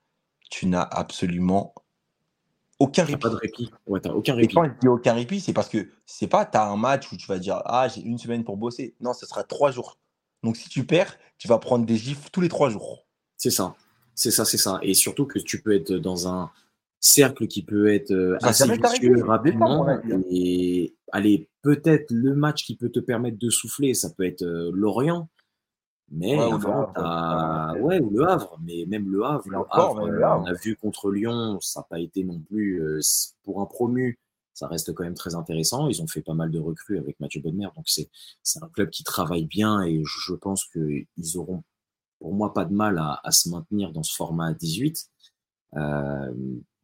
tu 0.51 0.67
n'as 0.67 0.83
absolument 0.83 1.73
aucun 2.81 3.05
répit. 3.05 3.21
pas 3.21 3.29
de 3.29 3.37
répit. 3.37 3.71
Ouais, 3.87 4.01
t'as 4.01 4.11
aucun 4.11 4.35
Et 4.35 4.41
répit. 4.41 4.55
quand 4.57 4.65
je 4.65 4.71
dis 4.81 4.89
aucun 4.89 5.13
répit, 5.13 5.41
c'est 5.41 5.53
parce 5.53 5.69
que 5.69 5.89
c'est 6.07 6.27
pas 6.27 6.45
tu 6.45 6.59
as 6.59 6.67
un 6.67 6.77
match 6.77 7.13
où 7.13 7.17
tu 7.17 7.29
vas 7.29 7.39
dire 7.39 7.63
Ah, 7.65 7.87
j'ai 7.87 8.01
une 8.01 8.19
semaine 8.19 8.43
pour 8.43 8.57
bosser. 8.57 8.97
Non, 8.99 9.13
ce 9.15 9.25
sera 9.25 9.45
trois 9.45 9.71
jours. 9.71 9.99
Donc 10.43 10.57
si 10.57 10.69
tu 10.69 10.85
perds, 10.85 11.17
tu 11.39 11.47
vas 11.47 11.59
prendre 11.59 11.87
des 11.87 11.97
gifs 11.97 12.33
tous 12.33 12.41
les 12.41 12.49
trois 12.49 12.71
jours. 12.71 13.07
C'est 13.37 13.51
ça. 13.51 13.77
C'est 14.17 14.33
ça, 14.33 14.45
c'est 14.45 14.59
ça. 14.59 14.81
Et 14.83 14.95
surtout 14.95 15.27
que 15.27 15.39
tu 15.39 15.63
peux 15.63 15.77
être 15.77 15.93
dans 15.93 16.27
un 16.27 16.51
cercle 17.07 17.47
qui 17.49 17.63
peut 17.63 17.89
être 17.93 18.13
euh, 18.13 18.39
assez 18.43 18.65
vicieux 18.67 19.23
rapidement. 19.25 19.87
Et 20.31 20.95
allez, 21.13 21.49
peut-être 21.63 22.11
le 22.11 22.35
match 22.35 22.65
qui 22.65 22.77
peut 22.77 22.89
te 22.89 23.01
permettre 23.01 23.39
de 23.39 23.51
souffler, 23.51 23.93
ça 23.95 24.11
peut 24.11 24.25
être 24.25 24.43
euh, 24.43 24.71
Lorient. 24.73 25.29
Mais 26.11 26.37
Ouais, 26.39 26.47
ou 26.47 26.55
avant, 26.55 26.83
Havre, 26.83 26.93
t'as- 26.95 27.81
ouais. 27.81 28.01
ou 28.01 28.11
le 28.11 28.29
Havre. 28.29 28.59
Mais 28.63 28.85
même 28.87 29.09
le 29.11 29.25
Havre, 29.25 29.47
Et 29.47 29.51
le 29.51 29.59
encore, 29.59 29.91
Havre, 29.99 30.05
mais 30.07 30.11
le 30.13 30.25
Havre. 30.25 30.43
on 30.43 30.47
a 30.47 30.53
vu 30.55 30.77
contre 30.77 31.11
Lyon, 31.11 31.59
ça 31.61 31.81
n'a 31.81 31.87
pas 31.91 31.99
été 32.01 32.25
non 32.25 32.39
plus 32.41 32.81
euh, 32.83 33.01
pour 33.43 33.61
un 33.61 33.67
promu. 33.67 34.19
Ça 34.55 34.69
reste 34.69 34.95
quand 34.95 35.03
même 35.05 35.15
très 35.15 35.35
intéressant. 35.35 35.89
Ils 35.89 36.01
ont 36.03 36.07
fait 36.07 36.23
pas 36.23 36.35
mal 36.35 36.51
de 36.51 36.59
recrues 36.61 36.99
avec 36.99 37.19
Mathieu 37.21 37.41
Bonnemer. 37.43 37.69
Donc 37.77 37.87
c'est 37.89 38.09
un 38.63 38.69
club 38.69 38.89
qui 38.91 39.03
travaille 39.03 39.47
bien 39.47 39.83
et 39.83 40.03
je 40.07 40.33
pense 40.35 40.65
qu'ils 40.67 41.07
auront 41.37 41.65
pour 42.21 42.33
moi 42.33 42.53
pas 42.55 42.65
de 42.65 42.73
mal 42.73 42.99
à, 42.99 43.21
à 43.25 43.31
se 43.33 43.49
maintenir 43.49 43.91
dans 43.93 44.03
ce 44.05 44.15
format 44.15 44.49
à 44.49 44.55
18. 44.55 45.07
Euh, 45.77 46.33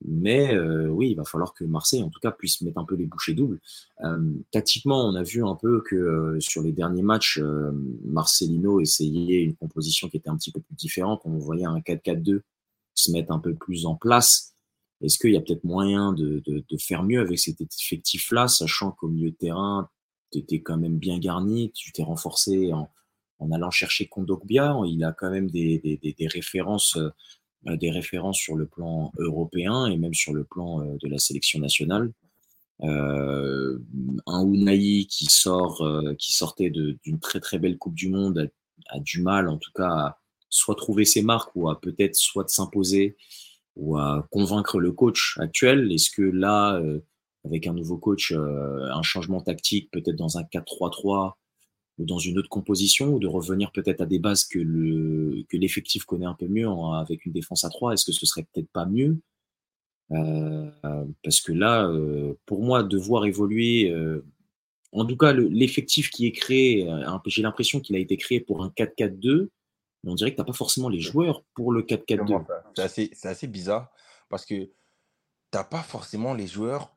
mais 0.06 0.54
euh, 0.54 0.88
oui, 0.88 1.10
il 1.10 1.16
va 1.16 1.24
falloir 1.24 1.52
que 1.54 1.64
Marseille, 1.64 2.02
en 2.02 2.08
tout 2.08 2.20
cas, 2.20 2.30
puisse 2.30 2.60
mettre 2.62 2.78
un 2.78 2.84
peu 2.84 2.94
les 2.94 3.06
bouchées 3.06 3.34
doubles. 3.34 3.60
Euh, 4.02 4.32
tactiquement, 4.50 5.04
on 5.06 5.14
a 5.14 5.22
vu 5.22 5.44
un 5.44 5.54
peu 5.54 5.82
que 5.82 5.96
euh, 5.96 6.40
sur 6.40 6.62
les 6.62 6.72
derniers 6.72 7.02
matchs, 7.02 7.38
euh, 7.38 7.70
Marcelino 8.04 8.80
essayait 8.80 9.42
une 9.42 9.54
composition 9.56 10.08
qui 10.08 10.16
était 10.16 10.30
un 10.30 10.36
petit 10.36 10.52
peu 10.52 10.60
plus 10.60 10.74
différente. 10.74 11.20
On 11.24 11.38
voyait 11.38 11.66
un 11.66 11.80
4-4-2 11.80 12.40
se 12.94 13.12
mettre 13.12 13.32
un 13.32 13.38
peu 13.38 13.54
plus 13.54 13.86
en 13.86 13.94
place. 13.94 14.54
Est-ce 15.02 15.18
qu'il 15.18 15.32
y 15.32 15.36
a 15.36 15.40
peut-être 15.40 15.64
moyen 15.64 16.12
de, 16.12 16.42
faire 16.78 17.02
mieux 17.02 17.20
avec 17.20 17.38
cet 17.38 17.60
effectif-là, 17.60 18.48
sachant 18.48 18.90
qu'au 18.90 19.08
milieu 19.08 19.30
de 19.30 19.36
terrain, 19.36 19.88
tu 20.30 20.38
étais 20.38 20.60
quand 20.60 20.76
même 20.76 20.98
bien 20.98 21.18
garni, 21.18 21.72
tu 21.72 21.92
t'es 21.92 22.02
renforcé 22.02 22.72
en, 22.72 22.90
allant 23.52 23.70
chercher 23.70 24.06
Kondogbia, 24.06 24.76
il 24.86 25.02
a 25.02 25.12
quand 25.12 25.30
même 25.30 25.50
des, 25.50 25.80
références, 26.32 26.96
euh, 26.96 27.08
des 27.08 27.08
références 27.08 27.08
sur 28.32 28.56
le 28.56 28.66
plan 28.66 29.12
européen 29.18 29.86
et 29.86 29.96
même 29.96 30.14
sur 30.14 30.32
le 30.32 30.44
plan 30.44 30.80
euh, 30.80 30.96
de 31.02 31.08
la 31.08 31.18
sélection 31.18 31.58
nationale. 31.58 32.12
Euh, 32.82 33.78
un 34.26 34.46
Unai 34.46 35.04
qui 35.04 35.26
sort, 35.26 35.86
qui 36.18 36.32
sortait 36.32 36.70
d'une 36.70 37.20
très 37.20 37.40
très 37.40 37.58
belle 37.58 37.76
Coupe 37.76 37.94
du 37.94 38.08
Monde 38.08 38.50
a, 38.90 38.96
a, 38.96 39.00
du 39.00 39.20
mal, 39.20 39.48
en 39.48 39.58
tout 39.58 39.72
cas, 39.74 39.88
à 39.88 40.20
soit 40.50 40.74
trouver 40.74 41.04
ses 41.04 41.22
marques 41.22 41.54
ou 41.54 41.68
à 41.70 41.80
peut-être 41.80 42.16
soit 42.16 42.44
de 42.44 42.48
s'imposer 42.48 43.16
ou 43.76 43.96
à 43.96 44.26
convaincre 44.30 44.80
le 44.80 44.92
coach 44.92 45.38
actuel 45.38 45.90
Est-ce 45.92 46.10
que 46.10 46.22
là, 46.22 46.74
euh, 46.74 47.00
avec 47.44 47.66
un 47.66 47.72
nouveau 47.72 47.96
coach, 47.96 48.32
euh, 48.32 48.90
un 48.92 49.02
changement 49.02 49.40
tactique, 49.40 49.90
peut-être 49.90 50.16
dans 50.16 50.38
un 50.38 50.42
4-3-3 50.42 51.39
dans 52.04 52.18
une 52.18 52.38
autre 52.38 52.48
composition, 52.48 53.14
ou 53.14 53.18
de 53.18 53.26
revenir 53.26 53.72
peut-être 53.72 54.00
à 54.00 54.06
des 54.06 54.18
bases 54.18 54.44
que 54.44 54.58
le 54.58 55.44
que 55.48 55.56
l'effectif 55.56 56.04
connaît 56.04 56.26
un 56.26 56.34
peu 56.34 56.46
mieux 56.46 56.68
avec 56.68 57.26
une 57.26 57.32
défense 57.32 57.64
à 57.64 57.70
3, 57.70 57.92
est-ce 57.92 58.04
que 58.04 58.12
ce 58.12 58.26
serait 58.26 58.46
peut-être 58.52 58.70
pas 58.70 58.86
mieux? 58.86 59.18
Euh, 60.12 60.70
Parce 61.22 61.40
que 61.40 61.52
là, 61.52 61.90
pour 62.46 62.62
moi, 62.62 62.82
devoir 62.82 63.26
évoluer, 63.26 63.94
en 64.92 65.04
tout 65.04 65.16
cas, 65.16 65.32
l'effectif 65.32 66.10
qui 66.10 66.26
est 66.26 66.32
créé, 66.32 66.88
j'ai 67.26 67.42
l'impression 67.42 67.80
qu'il 67.80 67.96
a 67.96 67.98
été 67.98 68.16
créé 68.16 68.40
pour 68.40 68.62
un 68.62 68.70
4-4-2 68.70 69.48
mais 70.02 70.10
on 70.10 70.14
dirait 70.14 70.30
que 70.30 70.36
tu 70.36 70.40
n'as 70.40 70.46
pas 70.46 70.52
forcément 70.52 70.88
les 70.88 71.00
joueurs 71.00 71.44
pour 71.54 71.72
le 71.72 71.82
4-4-2. 71.82 72.44
C'est 72.74 72.82
assez, 72.82 73.10
assez, 73.24 73.46
bizarre 73.46 73.92
parce 74.28 74.46
que 74.46 74.64
tu 74.64 74.72
n'as 75.52 75.64
pas 75.64 75.82
forcément 75.82 76.34
les 76.34 76.46
joueurs 76.46 76.94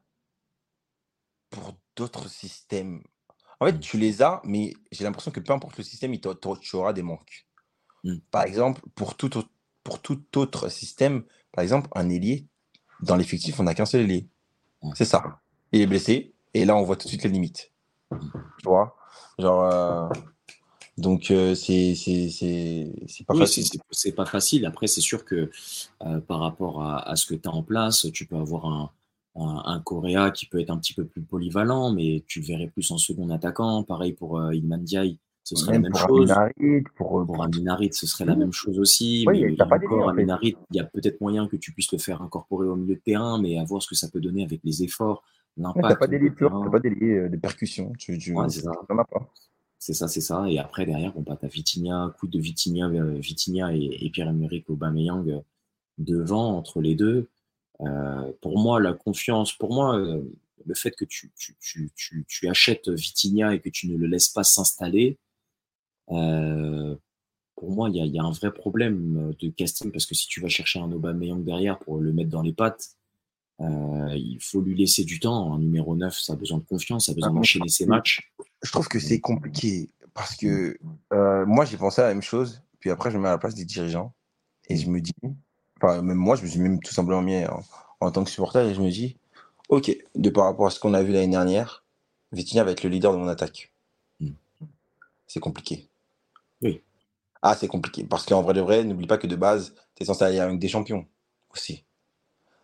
pour 1.50 1.76
d'autres 1.96 2.30
systèmes. 2.30 3.04
En 3.64 3.66
fait, 3.66 3.78
mmh. 3.78 3.80
tu 3.80 3.98
les 3.98 4.22
as, 4.22 4.42
mais 4.44 4.74
j'ai 4.92 5.06
l'impression 5.06 5.32
que 5.32 5.40
peu 5.40 5.54
importe 5.54 5.78
le 5.78 5.86
système, 5.86 6.14
tu 6.20 6.76
auras 6.76 6.92
des 6.92 7.02
manques. 7.02 7.48
Mmh. 8.04 8.18
Par 8.30 8.44
exemple, 8.44 8.82
pour 8.94 9.16
tout, 9.16 9.38
autre, 9.38 9.50
pour 9.86 10.02
tout 10.02 10.22
autre 10.36 10.68
système, 10.68 11.24
par 11.54 11.64
exemple, 11.64 11.88
un 11.96 12.10
ailier, 12.10 12.46
dans 13.00 13.16
l'effectif, 13.16 13.62
on 13.62 13.64
n'a 13.64 13.74
qu'un 13.74 13.86
seul 13.86 14.02
ailier. 14.02 14.28
C'est 14.96 15.06
ça. 15.06 15.40
Il 15.72 15.80
est 15.80 15.88
blessé, 15.88 16.34
et 16.54 16.66
là, 16.66 16.76
on 16.76 16.84
voit 16.84 16.98
tout 16.98 17.06
de 17.06 17.08
suite 17.08 17.24
les 17.24 17.30
limites. 17.30 17.72
Mmh. 18.12 18.18
Tu 18.60 18.66
vois? 18.66 18.98
Genre, 19.40 19.64
euh, 19.64 20.10
donc, 20.98 21.32
euh, 21.32 21.56
c'est 21.56 21.96
pas 23.26 23.36
facile. 23.36 23.66
C'est 23.92 24.12
pas 24.12 24.26
facile. 24.26 24.66
Après, 24.66 24.88
c'est 24.88 25.00
sûr 25.00 25.24
que 25.24 25.50
euh, 26.02 26.20
par 26.20 26.42
rapport 26.42 26.84
à, 26.84 27.16
ce 27.16 27.26
que 27.26 27.36
tu 27.36 27.48
as 27.48 27.52
en 27.52 27.64
place, 27.64 28.08
tu 28.12 28.26
peux 28.26 28.36
avoir 28.36 28.66
un, 28.66 28.92
un, 29.36 29.80
Coréa 29.80 30.32
qui 30.32 30.46
peut 30.46 30.60
être 30.60 30.70
un 30.70 30.78
petit 30.78 30.94
peu 30.94 31.06
plus 31.06 31.22
polyvalent, 31.22 31.92
mais 31.92 32.24
tu 32.28 32.40
le 32.40 32.46
verrais 32.46 32.68
plus 32.68 32.92
en 32.92 32.98
second 32.98 33.30
attaquant. 33.30 33.84
Pareil 33.84 34.14
pour 34.14 34.40
euh, 34.40 34.54
Ilman 34.54 34.84
Diaye, 34.84 35.18
ce 35.44 35.56
serait 35.56 35.74
la 35.74 35.80
même 35.80 35.96
chose. 35.96 36.34
pour, 36.96 37.26
pour 37.26 37.44
un 37.44 37.50
Minarit, 37.50 37.94
ce 37.94 38.08
serait 38.08 38.26
la 38.26 38.36
même 38.36 38.54
chose 38.54 38.80
aussi. 38.80 39.26
Oui, 39.28 39.44
mais 39.44 39.56
pas 39.56 39.66
encore, 39.66 40.10
un 40.10 40.40
il 40.42 40.56
y 40.72 40.80
a 40.80 40.86
peut-être 40.86 41.20
moyen 41.20 41.48
que 41.48 41.56
tu 41.56 41.74
puisses 41.74 41.92
le 41.92 41.98
faire 41.98 42.22
incorporer 42.22 42.68
au 42.68 42.76
milieu 42.76 42.96
de 42.96 43.02
terrain, 43.02 43.42
mais 43.42 43.58
à 43.58 43.64
voir 43.64 43.82
ce 43.82 43.88
que 43.88 43.96
ça 43.96 44.10
peut 44.10 44.22
donner 44.22 44.44
avec 44.44 44.62
les 44.64 44.84
efforts. 44.84 45.24
L'impact. 45.58 45.86
Tu 45.86 45.90
n'as 45.90 46.70
pas 46.70 46.80
d'élite 46.80 47.32
de 47.32 47.38
percussion. 47.38 47.92
Tu, 48.00 48.18
tu, 48.18 48.34
ouais, 48.34 48.48
pas. 48.88 49.30
C'est 49.78 49.94
ça, 49.94 50.08
c'est 50.08 50.22
ça. 50.22 50.50
Et 50.50 50.60
après, 50.60 50.86
derrière, 50.86 51.12
on 51.18 51.22
bah, 51.22 51.36
tu 51.38 51.46
as 51.46 51.50
Vitinha, 51.50 52.16
coup 52.18 52.28
de 52.28 52.40
Vitinha, 52.40 52.88
euh, 52.88 53.20
Vitinha 53.20 53.76
et, 53.76 54.10
Pierre-Emerick 54.12 54.70
Aubameyang 54.70 55.30
euh, 55.30 55.40
devant, 55.98 56.58
entre 56.58 56.80
les 56.80 56.96
deux. 56.96 57.28
Euh, 57.86 58.32
pour 58.42 58.60
moi, 58.60 58.80
la 58.80 58.94
confiance, 58.94 59.54
pour 59.54 59.74
moi, 59.74 59.98
le 59.98 60.76
fait 60.76 60.92
que 60.92 61.06
tu, 61.06 61.32
tu, 61.38 62.50
achètes 62.50 62.90
Vitinha 62.90 63.54
et 63.54 63.60
que 63.60 63.70
tu 63.70 63.88
ne 63.88 63.98
le 63.98 64.08
laisses 64.08 64.30
pas 64.30 64.44
s'installer, 64.44 65.18
pour 66.08 66.16
moi, 67.72 67.90
il 67.90 67.96
y 67.96 68.20
a, 68.20 68.24
un 68.24 68.32
vrai 68.32 68.54
problème 68.54 69.34
de 69.40 69.50
casting 69.50 69.92
parce 69.92 70.06
que 70.06 70.16
si 70.16 70.28
tu 70.28 70.42
vas 70.42 70.50
chercher 70.50 70.80
un 70.80 70.92
Aubameyang 70.92 71.44
derrière 71.44 71.80
pour 71.80 71.98
le 72.00 72.12
mettre 72.14 72.30
dans 72.30 72.42
les 72.42 72.54
pattes, 72.54 72.96
il 73.60 74.38
faut 74.42 74.62
lui 74.62 74.76
laisser 74.76 75.04
du 75.04 75.20
temps. 75.20 75.54
Un 75.54 75.60
numéro 75.60 75.96
9, 75.96 76.18
ça 76.18 76.34
a 76.34 76.36
besoin 76.36 76.58
de 76.60 76.64
confiance, 76.64 77.06
ça 77.08 77.12
a 77.12 77.16
besoin 77.16 77.32
ah, 77.32 77.36
d'enchaîner 77.36 77.70
ses 77.70 77.86
matchs 77.86 78.34
je 78.64 78.72
trouve 78.72 78.88
que 78.88 79.00
c'est 79.00 79.20
compliqué 79.20 79.90
parce 80.14 80.36
que 80.36 80.78
euh, 81.12 81.46
moi, 81.46 81.66
j'ai 81.66 81.78
pensé 81.78 82.02
à 82.02 82.06
la 82.06 82.14
même 82.14 82.24
chose. 82.24 82.64
Puis 82.80 82.90
après, 82.90 83.12
je 83.12 83.18
me 83.18 83.24
mets 83.24 83.30
à 83.30 83.32
la 83.32 83.38
place 83.38 83.56
des 83.56 83.66
dirigeants 83.66 84.14
et 84.70 84.78
je 84.78 84.90
me 84.90 85.00
dis, 85.02 85.14
enfin, 85.84 86.02
même 86.02 86.18
moi, 86.18 86.36
je 86.36 86.44
me 86.44 86.48
suis 86.48 86.60
même 86.60 86.80
tout 86.80 86.94
simplement 86.94 87.22
mis 87.22 87.44
en, 88.00 88.12
tant 88.12 88.24
que 88.24 88.30
supporter 88.30 88.66
et 88.68 88.74
je 88.74 88.82
me 88.82 88.90
dis, 88.90 89.18
ok, 89.70 89.96
de 90.16 90.30
par 90.30 90.46
rapport 90.46 90.68
à 90.68 90.70
ce 90.70 90.80
qu'on 90.80 90.94
a 90.94 91.04
vu 91.04 91.12
l'année 91.12 91.28
dernière, 91.28 91.84
Vitinha 92.32 92.64
va 92.64 92.72
être 92.72 92.84
le 92.84 92.90
leader 92.90 93.14
de 93.14 93.18
mon 93.18 93.28
attaque. 93.28 93.72
Hmm. 94.20 94.32
C'est 95.28 95.40
compliqué. 95.40 95.88
Oui. 96.62 96.82
Ah, 97.42 97.56
c'est 97.56 97.68
compliqué. 97.68 98.04
Parce 98.04 98.26
qu'en 98.26 98.42
vrai 98.42 98.54
de 98.54 98.62
vrai, 98.62 98.84
n'oublie 98.84 99.08
pas 99.08 99.18
que 99.18 99.28
de 99.28 99.36
base, 99.36 99.76
tu 99.96 100.04
es 100.04 100.06
censé 100.06 100.24
aller 100.24 100.40
avec 100.40 100.60
des 100.60 100.68
champions 100.68 101.06
aussi. 101.54 101.84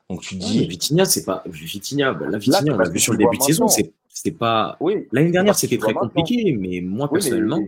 Donc 0.10 0.22
tu 0.22 0.36
dis. 0.36 0.66
Vitinha, 0.66 1.06
c'est 1.06 1.26
pas. 1.26 1.44
Vitinha, 1.46 2.14
bah, 2.14 2.28
la 2.30 2.38
Vitinha, 2.38 2.74
on 2.74 2.78
l'a 2.78 2.90
vu 2.90 3.00
sur 3.00 3.14
le 3.14 3.20
début 3.20 3.38
de 3.38 3.44
saison, 3.44 3.68
c'est 3.68 3.94
c'était 4.08 4.36
pas. 4.36 4.76
Oui. 4.80 5.08
L'année 5.12 5.32
dernière, 5.32 5.56
c'était 5.56 5.78
très 5.78 5.94
compliqué, 5.94 6.52
mais 6.52 6.82
moi, 6.82 7.10
personnellement, 7.10 7.62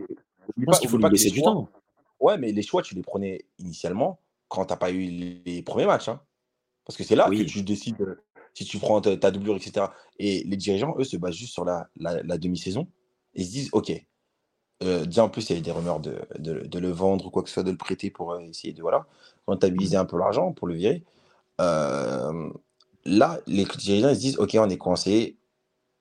je 0.57 0.65
pense 0.65 0.79
qu'il 0.79 0.89
faut 0.89 0.97
lui 0.97 1.09
laisser 1.09 1.29
du 1.29 1.41
temps. 1.41 1.69
Ouais, 2.19 2.37
mais 2.37 2.51
les 2.51 2.61
choix, 2.61 2.81
tu 2.81 2.95
les 2.95 3.01
prenais 3.01 3.45
initialement 3.59 4.19
quand 4.51 4.65
tu 4.65 4.73
n'as 4.73 4.77
pas 4.77 4.91
eu 4.91 5.05
les 5.45 5.63
premiers 5.63 5.85
matchs. 5.85 6.09
Hein. 6.09 6.19
Parce 6.85 6.97
que 6.97 7.03
c'est 7.03 7.15
là 7.15 7.29
que 7.29 7.43
tu 7.43 7.63
décides 7.63 8.01
euh, 8.01 8.21
si 8.53 8.65
tu 8.65 8.79
prends 8.79 8.99
ta, 8.99 9.31
doublure, 9.31 9.55
etc. 9.55 9.87
Et 10.19 10.43
les 10.43 10.57
dirigeants, 10.57 10.93
eux, 10.99 11.05
se 11.05 11.15
basent 11.15 11.35
juste 11.35 11.53
sur 11.53 11.63
la, 11.63 11.87
demi-saison. 12.37 12.87
Ils 13.33 13.45
se 13.45 13.51
disent, 13.51 13.69
OK, 13.71 13.91
euh, 14.83 15.05
déjà 15.05 15.23
en 15.23 15.29
plus, 15.29 15.49
il 15.49 15.51
y 15.51 15.53
avait 15.53 15.61
des 15.61 15.71
rumeurs 15.71 16.01
de, 16.01 16.79
le 16.79 16.89
vendre 16.89 17.27
ou 17.27 17.29
quoi 17.29 17.43
que 17.43 17.49
ce 17.49 17.53
soit, 17.55 17.63
de 17.63 17.71
le 17.71 17.77
prêter 17.77 18.09
pour 18.09 18.33
euh, 18.33 18.39
essayer 18.41 18.73
de 18.73 18.81
voilà, 18.81 19.07
rentabiliser 19.47 19.95
un 19.95 20.05
peu 20.05 20.17
l'argent 20.17 20.51
pour 20.51 20.67
le 20.67 20.73
virer. 20.73 21.05
là, 21.57 23.39
les 23.47 23.63
dirigeants, 23.63 24.09
ils 24.09 24.15
se 24.15 24.19
disent, 24.19 24.37
OK, 24.37 24.57
on 24.59 24.69
est 24.69 24.77
coincé, 24.77 25.37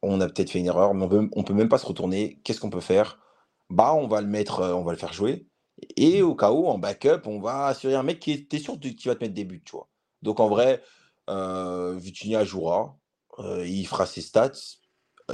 on 0.02 0.21
a 0.21 0.26
peut-être 0.26 0.50
fait 0.50 0.59
une 0.59 0.66
erreur, 0.66 0.92
mais 0.92 1.04
on 1.04 1.09
peut, 1.09 1.45
peut 1.45 1.54
même 1.54 1.69
pas 1.69 1.78
se 1.78 1.87
retourner. 1.87 2.40
Qu'est-ce 2.42 2.61
qu'on 2.61 2.71
peut 2.71 2.80
faire? 2.80 3.21
Bah, 3.69 3.95
on 3.95 4.09
va 4.09 4.21
le 4.21 4.26
mettre, 4.26 4.61
euh, 4.61 4.75
on 4.75 4.83
va 4.83 4.90
le 4.90 4.99
faire 4.99 5.12
jouer. 5.12 5.47
Et 5.96 6.22
au 6.22 6.34
cas 6.34 6.52
où, 6.52 6.66
en 6.66 6.78
backup, 6.78 7.26
on 7.26 7.40
va 7.40 7.66
assurer 7.66 7.94
un 7.94 8.02
mec 8.02 8.20
qui 8.20 8.32
est 8.32 8.58
sûr 8.58 8.78
qui 8.78 9.08
va 9.08 9.14
te 9.14 9.25
mettre 9.25 9.34
des 9.34 9.44
buts, 9.44 9.62
tu 9.64 9.72
vois. 9.72 9.88
Donc 10.22 10.40
en 10.40 10.49
vrai, 10.49 10.82
euh, 11.28 11.99
jouera, 12.44 12.99
euh, 13.38 13.66
il 13.66 13.87
fera 13.87 14.06
ses 14.06 14.20
stats, 14.20 14.52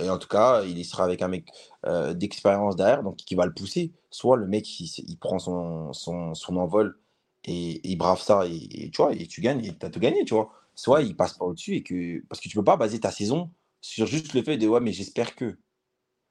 et 0.00 0.10
en 0.10 0.18
tout 0.18 0.28
cas, 0.28 0.62
il 0.64 0.84
sera 0.84 1.04
avec 1.04 1.22
un 1.22 1.28
mec 1.28 1.46
euh, 1.86 2.14
d'expérience 2.14 2.76
derrière, 2.76 3.02
donc 3.02 3.16
qui 3.16 3.34
va 3.34 3.46
le 3.46 3.54
pousser. 3.54 3.92
Soit 4.10 4.36
le 4.36 4.46
mec, 4.46 4.80
il, 4.80 5.16
prend 5.18 5.38
son, 5.38 5.92
son, 5.92 6.56
envol 6.56 7.00
et, 7.44 7.80
il 7.88 7.96
brave 7.96 8.20
ça, 8.20 8.46
et, 8.46 8.90
tu 8.90 8.96
vois, 9.02 9.12
et 9.14 9.26
tu 9.26 9.40
gagnes, 9.40 9.64
et 9.64 9.76
tu 9.76 9.86
as 9.86 9.90
tout 9.90 10.00
gagné, 10.00 10.24
tu 10.24 10.34
vois. 10.34 10.52
Soit 10.74 11.02
il 11.02 11.16
passe 11.16 11.34
pas 11.34 11.46
au-dessus, 11.46 11.76
et 11.76 11.82
que 11.82 12.22
parce 12.28 12.40
que 12.40 12.48
tu 12.48 12.56
peux 12.56 12.64
pas 12.64 12.76
baser 12.76 13.00
ta 13.00 13.10
saison 13.10 13.50
sur 13.80 14.06
juste 14.06 14.34
le 14.34 14.42
fait 14.42 14.58
de 14.58 14.68
ouais, 14.68 14.80
mais 14.80 14.92
j'espère 14.92 15.34
que. 15.34 15.58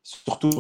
Surtout 0.04 0.52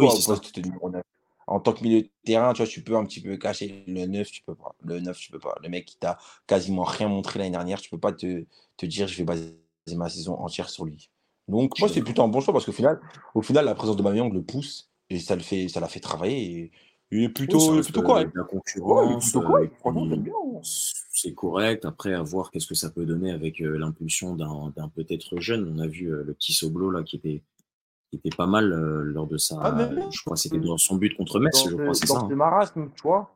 En 1.48 1.60
tant 1.60 1.74
que 1.74 1.84
milieu 1.84 2.02
de 2.02 2.10
terrain, 2.24 2.54
tu 2.54 2.64
vois, 2.64 2.68
tu 2.68 2.82
peux 2.82 2.96
un 2.96 3.06
petit 3.06 3.22
peu 3.22 3.38
cacher 3.38 3.84
le 3.88 4.06
9, 4.06 4.32
tu 4.32 4.42
peux 4.44 4.56
pas. 4.56 4.76
Le 4.84 5.00
9, 5.00 5.18
tu 5.18 5.32
peux 5.32 5.40
pas. 5.40 5.56
Le 5.62 5.70
mec 5.70 5.86
qui 5.86 5.98
t'a 5.98 6.18
quasiment 6.48 6.84
rien 6.84 7.08
montré 7.08 7.40
l'année 7.40 7.52
dernière, 7.52 7.80
tu 7.80 7.90
peux 7.90 8.00
pas 8.00 8.12
te, 8.12 8.46
te, 8.78 8.86
dire 8.86 9.08
je 9.08 9.18
vais 9.18 9.24
baser 9.24 9.56
ma 9.94 10.10
saison 10.10 10.36
entière 10.40 10.70
sur 10.70 10.86
lui. 10.86 11.12
Donc 11.48 11.80
moi 11.80 11.88
c'est 11.88 12.02
plutôt 12.02 12.24
un 12.24 12.28
bon 12.28 12.42
choix 12.42 12.54
parce 12.54 12.66
qu'au 12.66 12.72
final, 12.72 13.00
au 13.36 13.42
final, 13.42 13.66
la 13.66 13.76
présence 13.76 13.96
de 13.96 14.02
Mameyang 14.02 14.34
le 14.34 14.42
pousse 14.42 14.90
et 15.12 15.20
ça 15.20 15.36
le 15.36 15.42
fait, 15.42 15.68
ça 15.68 15.80
l'a 15.80 15.88
fait 15.88 16.00
travailler 16.00 16.44
et 16.44 16.72
il 17.12 17.24
est 17.24 17.30
plutôt, 17.30 17.82
plutôt 17.82 18.02
correct. 18.02 18.32
La 18.36 18.44
concurrence, 18.44 19.36
euh, 19.36 20.60
c'est 20.64 21.34
correct. 21.34 21.86
Après, 21.86 22.14
à 22.14 22.22
voir 22.24 22.52
qu'est-ce 22.52 22.68
que 22.68 22.76
ça 22.76 22.90
peut 22.90 23.06
donner 23.06 23.32
avec 23.32 23.62
euh, 23.62 23.78
l'impulsion 23.78 24.36
d'un 24.36 24.90
peut-être 24.90 25.40
jeune. 25.40 25.72
On 25.76 25.80
a 25.80 25.88
vu 25.88 26.08
euh, 26.08 26.24
le 26.24 26.34
petit 26.34 26.54
Soblo 26.54 26.90
là 26.90 27.04
qui 27.04 27.18
était, 27.18 27.42
qui 28.10 28.18
était 28.18 28.36
pas 28.36 28.48
mal 28.48 28.70
lors 28.70 29.28
de 29.28 29.38
sa. 29.38 29.58
Ah, 29.62 29.90
je 30.10 30.22
crois 30.22 30.36
que 30.36 30.40
c'était 30.40 30.60
dans 30.60 30.78
son 30.78 30.96
but 30.96 31.16
contre 31.16 31.40
Metz, 31.40 31.64
je 31.70 31.76
crois, 31.76 31.94
c'est 31.94 32.08
ça. 32.08 32.16
Dans 32.16 32.28
ce 32.28 32.34
hein. 32.34 32.36
marasme, 32.36 32.90
tu 32.96 33.04
vois. 33.04 33.36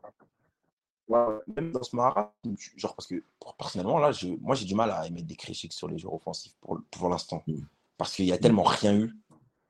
même 1.56 1.72
dans 1.72 1.82
ce 1.82 1.96
marasme, 1.96 2.30
genre 2.76 2.94
parce 2.94 3.06
que 3.06 3.22
personnellement, 3.58 3.98
là, 3.98 4.12
je, 4.12 4.28
moi 4.40 4.54
j'ai 4.54 4.66
du 4.66 4.74
mal 4.74 4.90
à 4.90 5.06
émettre 5.06 5.26
des 5.26 5.36
critiques 5.36 5.72
sur 5.72 5.88
les 5.88 5.98
joueurs 5.98 6.14
offensifs 6.14 6.54
pour, 6.60 6.80
pour 6.90 7.08
l'instant. 7.08 7.42
Mm. 7.46 7.60
Parce 7.98 8.14
qu'il 8.14 8.24
y 8.24 8.32
a 8.32 8.38
tellement 8.38 8.62
rien 8.62 8.94
eu 8.94 9.14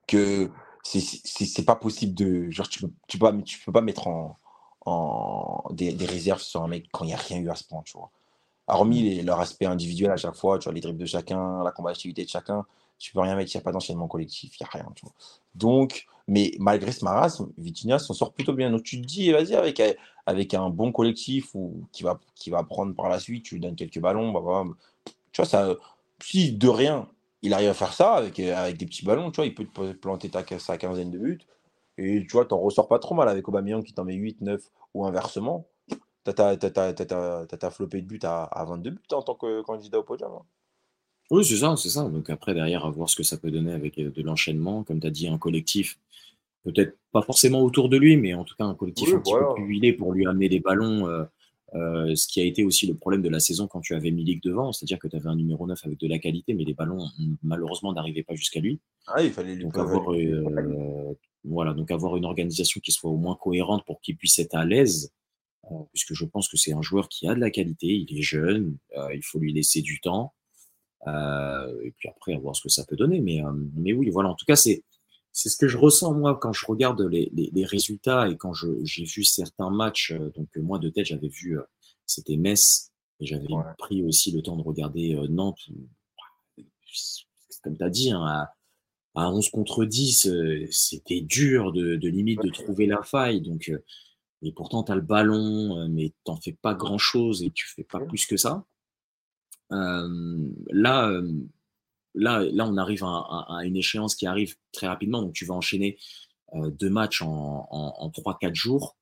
que 0.07 0.51
c'est 0.83 1.65
pas 1.65 1.77
possible 1.77 2.15
de. 2.15 2.51
Genre, 2.51 2.69
tu 2.69 2.81
peux, 2.81 2.91
tu 3.07 3.19
peux, 3.19 3.31
pas, 3.31 3.43
tu 3.43 3.59
peux 3.65 3.73
pas 3.73 3.81
mettre 3.81 4.07
en, 4.07 4.39
en 4.87 5.65
des, 5.73 5.93
des, 5.93 6.07
réserves 6.07 6.41
sur 6.41 6.63
un 6.63 6.69
mec 6.69 6.89
quand 6.93 7.05
il 7.05 7.09
n'y 7.09 7.15
a 7.15 7.19
rien 7.19 7.39
eu 7.39 7.51
à 7.51 7.55
ce 7.55 7.65
point, 7.65 7.83
tu 7.85 7.97
vois. 7.97 8.11
Hormis 8.67 9.03
les, 9.03 9.23
leur 9.23 9.41
aspect 9.41 9.67
individuel 9.67 10.11
à 10.13 10.17
chaque 10.17 10.37
fois, 10.37 10.59
tu 10.59 10.65
vois, 10.65 10.73
les 10.73 10.81
dribbles 10.81 11.01
de 11.01 11.07
chacun, 11.07 11.63
la 11.63 11.73
combativité 11.73 12.25
de 12.25 12.29
chacun, 12.29 12.65
tu 13.01 13.13
peux 13.13 13.21
rien 13.21 13.35
mettre, 13.35 13.51
il 13.53 13.57
n'y 13.57 13.63
a 13.63 13.65
pas 13.65 13.73
d'enchaînement 13.73 14.07
collectif, 14.07 14.57
il 14.61 14.63
n'y 14.63 14.69
a 14.69 14.71
rien, 14.71 14.93
tu 14.95 15.07
vois. 15.07 15.15
Donc, 15.55 16.07
mais 16.29 16.53
malgré 16.59 16.93
ce 16.93 17.05
marasme, 17.05 17.51
Vitinha 17.59 17.99
s'en 17.99 18.15
sort 18.15 18.33
plutôt 18.35 18.53
bien. 18.53 18.71
Donc, 18.71 18.83
tu 18.83 19.01
te 19.01 19.07
dis, 19.07 19.33
vas-y, 19.33 19.55
avec, 19.55 19.83
avec 20.27 20.55
un 20.55 20.69
bon 20.69 20.93
collectif 20.93 21.55
ou 21.55 21.89
qui 21.93 22.03
va, 22.03 22.21
qui 22.37 22.51
va 22.51 22.63
prendre 22.63 22.95
par 22.95 23.09
la 23.09 23.19
suite, 23.19 23.45
tu 23.45 23.55
lui 23.55 23.61
donnes 23.63 23.75
quelques 23.75 23.99
ballons, 23.99 24.31
bah, 24.33 24.43
bah, 24.45 24.65
tu 25.33 25.41
vois, 25.41 25.49
ça, 25.49 25.75
si 26.23 26.53
de 26.53 26.69
rien, 26.69 27.09
il 27.43 27.55
arrive 27.55 27.71
à 27.71 27.75
faire 27.75 27.95
ça 27.95 28.13
avec, 28.15 28.39
avec 28.39 28.77
des 28.77 28.87
petits 28.87 29.05
ballons, 29.05 29.31
tu 29.31 29.37
vois, 29.37 29.47
il 29.47 29.55
peut 29.55 29.65
te 29.65 29.93
planter 29.93 30.29
ta, 30.29 30.45
sa 30.59 30.77
quinzaine 30.77 31.11
de 31.11 31.19
buts. 31.19 31.41
Et 31.97 32.21
tu 32.27 32.33
vois, 32.33 32.45
t'en 32.45 32.59
ressors 32.59 32.89
pas 32.89 32.99
trop 32.99 33.15
mal 33.15 33.29
avec 33.29 33.49
Aubameyang 33.49 33.83
qui 33.83 33.95
t'en 33.95 34.05
met 34.05 34.15
8, 34.15 34.43
9 34.43 34.63
ou 34.95 35.07
inversement. 35.07 35.67
T'as 36.25 36.35
ta 36.35 37.71
flopé 37.71 38.03
de 38.03 38.07
buts 38.07 38.21
à, 38.23 38.45
à, 38.45 38.65
22 38.67 38.91
buts 38.91 39.01
en 39.13 39.23
tant 39.23 39.35
que 39.35 39.63
candidat 39.63 39.99
au 39.99 40.03
podium. 40.03 40.33
Hein. 40.33 40.45
Oui, 41.31 41.45
c'est 41.45 41.57
ça, 41.57 41.77
c'est 41.77 41.91
ça. 41.91 42.09
Donc 42.09 42.29
après, 42.31 42.55
derrière, 42.55 42.85
à 42.85 42.91
voir 42.91 43.09
ce 43.09 43.17
que 43.17 43.23
ça 43.23 43.37
peut 43.37 43.51
donner 43.51 43.73
avec 43.73 43.97
de 43.99 44.23
l'enchaînement. 44.23 44.83
Comme 44.83 45.01
tu 45.01 45.07
as 45.07 45.11
dit, 45.11 45.29
un 45.29 45.39
collectif, 45.39 45.99
peut-être 46.65 46.97
pas 47.13 47.23
forcément 47.23 47.61
autour 47.61 47.89
de 47.89 47.97
lui, 47.97 48.17
mais 48.17 48.35
en 48.35 48.45
tout 48.45 48.55
cas 48.57 48.65
un 48.65 48.75
collectif 48.75 49.15
un 49.15 49.21
petit 49.21 49.33
peu 49.33 49.55
plus 49.55 49.65
huilé 49.65 49.93
pour 49.93 50.13
lui 50.13 50.27
amener 50.27 50.49
des 50.49 50.61
ballons. 50.61 51.07
Euh, 51.09 51.25
euh, 51.75 52.15
ce 52.17 52.27
qui 52.27 52.41
a 52.41 52.45
été 52.45 52.65
aussi 52.65 52.87
le 52.87 52.95
problème 52.95 53.23
de 53.23 53.29
la 53.29 53.39
saison 53.39 53.69
quand 53.69 53.81
tu 53.81 53.95
avais 53.95 54.11
Milik 54.11 54.43
devant, 54.43 54.73
c'est-à-dire 54.73 54.99
que 54.99 55.07
tu 55.07 55.15
avais 55.15 55.29
un 55.29 55.37
numéro 55.37 55.67
9 55.67 55.79
avec 55.85 56.01
de 56.01 56.09
la 56.09 56.19
qualité, 56.19 56.53
mais 56.53 56.65
les 56.65 56.75
ballons 56.75 57.07
malheureusement 57.45 57.93
n'arrivaient 57.93 58.25
pas 58.25 58.35
jusqu'à 58.35 58.61
lui. 58.61 58.81
Ah, 59.07 59.23
il 59.23 59.31
fallait 59.31 59.55
lui 59.55 59.63
donc 59.63 59.79
avoir, 59.79 60.13
euh, 60.13 61.17
voilà, 61.45 61.73
donc 61.73 61.91
avoir 61.93 62.17
une 62.17 62.25
organisation 62.25 62.81
qui 62.81 62.91
soit 62.91 63.11
au 63.11 63.17
moins 63.17 63.37
cohérente 63.37 63.85
pour 63.87 64.01
qu'il 64.01 64.17
puisse 64.17 64.39
être 64.41 64.55
à 64.55 64.65
l'aise, 64.65 65.13
euh, 65.71 65.77
puisque 65.93 66.15
je 66.15 66.25
pense 66.25 66.49
que 66.49 66.57
c'est 66.57 66.73
un 66.73 66.83
joueur 66.83 67.09
qui 67.09 67.29
a 67.29 67.37
de 67.37 67.41
la 67.41 67.51
qualité, 67.51 67.87
il 67.87 68.19
est 68.19 68.23
jeune, 68.23 68.77
il 69.15 69.23
faut 69.23 69.39
lui 69.39 69.53
laisser 69.53 69.81
du 69.81 70.01
temps, 70.01 70.33
et 71.07 71.91
puis 71.97 72.09
après 72.09 72.35
à 72.35 72.39
voir 72.39 72.55
ce 72.55 72.63
que 72.63 72.69
ça 72.69 72.85
peut 72.85 72.97
donner. 72.97 73.21
Mais, 73.21 73.41
mais 73.75 73.93
oui, 73.93 74.11
voilà, 74.11 74.29
en 74.29 74.35
tout 74.35 74.47
cas 74.47 74.57
c'est 74.57 74.85
c'est 75.33 75.49
ce 75.49 75.57
que 75.57 75.69
je 75.69 75.79
ressens 75.79 76.15
moi 76.15 76.37
quand 76.37 76.53
je 76.53 76.67
regarde 76.67 77.01
les, 77.03 77.31
les, 77.33 77.51
les 77.53 77.65
résultats 77.65 78.29
et 78.29 78.37
quand 78.37 78.53
j'ai 78.55 79.05
vu 79.05 79.25
certains 79.25 79.71
matchs. 79.71 80.13
Euh, 80.13 80.31
donc 80.37 80.49
moi 80.57 80.79
de 80.79 80.89
tête 80.89 81.07
j'avais 81.07 81.29
vu 81.29 81.59
euh, 81.59 81.63
c'était 82.07 82.37
Metz 82.37 82.91
et 83.21 83.27
j'avais 83.27 83.47
pris 83.79 84.03
aussi 84.03 84.33
le 84.33 84.43
temps 84.43 84.57
de 84.57 84.63
regarder 84.63 85.15
euh, 85.15 85.29
Nantes. 85.29 85.69
Comme 87.63 87.77
tu 87.77 87.85
as 87.85 87.91
dit, 87.91 88.11
hein, 88.11 88.25
à, 88.25 88.55
à, 89.15 89.31
11 89.31 89.51
contre 89.51 89.85
10, 89.85 90.31
c'était 90.71 91.21
dur 91.21 91.73
de, 91.73 91.97
de 91.97 92.09
limite 92.09 92.43
de 92.43 92.49
trouver 92.49 92.87
la 92.87 93.03
faille. 93.03 93.43
Donc 93.43 93.71
et 94.43 94.53
pourtant 94.53 94.83
tu 94.83 94.93
as 94.93 94.95
le 94.95 95.03
ballon, 95.03 95.87
mais 95.91 96.15
t'en 96.25 96.37
fais 96.37 96.57
pas 96.61 96.75
grand 96.75 96.97
chose 96.97 97.43
et 97.43 97.51
tu 97.51 97.69
fais 97.69 97.85
pas 97.85 98.01
plus 98.01 98.25
que 98.25 98.39
ça. 98.39 98.65
Euh, 99.73 100.49
là 100.71 101.21
là, 102.15 102.45
là, 102.53 102.67
on 102.67 102.77
arrive 102.77 103.05
à, 103.05 103.61
une 103.65 103.77
échéance 103.77 104.15
qui 104.15 104.27
arrive 104.27 104.57
très 104.73 104.87
rapidement. 104.87 105.23
Donc, 105.23 105.33
tu 105.33 105.45
vas 105.45 105.55
enchaîner 105.55 105.99
euh, 106.55 106.71
deux 106.71 106.91
matchs 106.91 107.23
en, 107.23 107.69
en, 107.71 108.09
3-4 108.11 108.55
jours. 108.55 108.97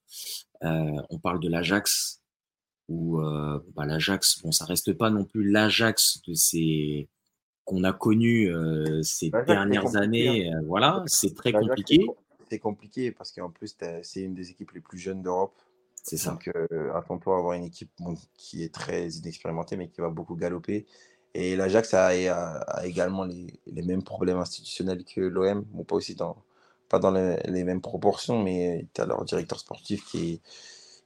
Euh, 0.64 1.02
on 1.10 1.18
parle 1.18 1.40
de 1.40 1.48
l'Ajax, 1.48 2.22
où 2.88 3.20
euh, 3.20 3.60
bah, 3.74 3.86
l'Ajax, 3.86 4.40
bon, 4.42 4.52
ça 4.52 4.64
reste 4.64 4.92
pas 4.92 5.10
non 5.10 5.24
plus 5.24 5.48
l'Ajax 5.50 6.20
de 6.26 6.34
ces 6.34 7.08
qu'on 7.64 7.84
a 7.84 7.92
connu 7.92 8.50
ces 9.02 9.30
dernières 9.46 9.96
années. 9.96 10.50
Hein. 10.50 10.62
voilà, 10.64 11.02
c'est 11.04 11.34
très 11.34 11.52
compliqué. 11.52 12.06
C'est 12.48 12.58
compliqué 12.58 13.12
parce 13.12 13.30
qu'en 13.30 13.50
plus, 13.50 13.76
c'est 14.02 14.22
une 14.22 14.34
des 14.34 14.50
équipes 14.50 14.70
les 14.70 14.80
plus 14.80 14.96
jeunes 14.96 15.20
d'Europe. 15.20 15.60
C'est 16.08 16.16
ça. 16.16 16.30
Donc, 16.30 16.50
attends-toi 16.94 17.36
à 17.36 17.38
avoir 17.38 17.52
une 17.52 17.64
équipe 17.64 17.90
qui 18.34 18.62
est 18.62 18.72
très 18.72 19.08
inexpérimentée, 19.08 19.76
mais 19.76 19.88
qui 19.88 20.00
va 20.00 20.08
beaucoup 20.08 20.36
galoper. 20.36 20.86
Et 21.34 21.54
l'Ajax 21.54 21.92
a, 21.94 22.06
a, 22.06 22.86
également 22.86 23.24
les, 23.24 23.60
les, 23.66 23.82
mêmes 23.82 24.02
problèmes 24.02 24.38
institutionnels 24.38 25.04
que 25.04 25.20
l'OM. 25.20 25.62
Bon, 25.68 25.84
pas 25.84 25.96
aussi 25.96 26.14
dans, 26.14 26.36
pas 26.88 26.98
dans 26.98 27.10
les, 27.10 27.36
les 27.44 27.64
mêmes 27.64 27.82
proportions, 27.82 28.42
mais 28.42 28.86
tu 28.94 29.00
as 29.02 29.06
leur 29.06 29.24
directeur 29.24 29.60
sportif 29.60 30.04
qui 30.06 30.32
est, 30.32 30.40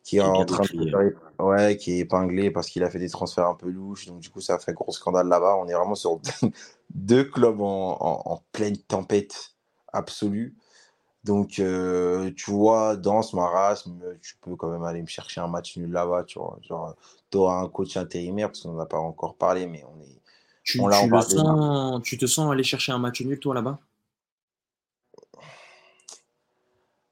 qui 0.05 0.19
est, 0.19 0.21
en 0.21 0.45
train 0.45 0.65
de 0.73 1.17
ouais, 1.41 1.77
qui 1.77 1.93
est 1.93 1.99
épinglé 1.99 2.51
parce 2.51 2.69
qu'il 2.69 2.85
a 2.85 2.91
fait 2.91 2.99
des 2.99 3.11
transferts 3.11 3.47
un 3.47 3.55
peu 3.55 3.69
louches. 3.69 4.07
Donc, 4.07 4.21
du 4.21 4.31
coup, 4.31 4.41
ça 4.41 4.55
a 4.55 4.59
fait 4.59 4.73
gros 4.73 4.93
scandale 4.93 5.27
là-bas. 5.27 5.57
On 5.57 5.67
est 5.67 5.75
vraiment 5.75 5.97
sur 5.97 6.21
deux 6.95 7.25
clubs 7.25 7.61
en, 7.61 7.99
en, 8.01 8.43
pleine 8.53 8.77
tempête 8.77 9.55
absolue. 9.93 10.55
Donc, 11.25 11.61
euh, 11.61 12.33
tu 12.37 12.51
vois, 12.51 12.97
dans 12.97 13.23
ce 13.23 13.37
marasme, 13.37 14.01
tu 14.21 14.37
peux 14.41 14.57
quand 14.57 14.69
même 14.69 14.83
aller 14.83 15.01
me 15.03 15.07
chercher 15.07 15.41
un 15.41 15.47
match 15.47 15.77
nul 15.77 15.91
là-bas. 15.91 16.25
Tu 16.25 16.39
vois, 16.39 16.59
genre, 16.63 16.97
tu 17.31 17.39
auras 17.39 17.61
un 17.61 17.69
coach 17.69 17.97
intérimaire, 17.97 18.49
parce 18.49 18.63
qu'on 18.63 18.73
n'en 18.73 18.81
a 18.81 18.87
pas 18.87 18.99
encore 18.99 19.37
parlé, 19.37 19.67
mais 19.67 19.85
on 19.85 20.01
est. 20.01 20.21
Tu, 20.65 20.81
on 20.81 20.89
tu, 20.89 21.09
le 21.09 21.21
sens, 21.21 22.03
tu 22.03 22.19
te 22.19 22.27
sens 22.27 22.51
aller 22.53 22.63
chercher 22.63 22.93
un 22.93 22.99
match 22.99 23.21
nul, 23.21 23.39
toi, 23.39 23.55
là-bas? 23.55 23.79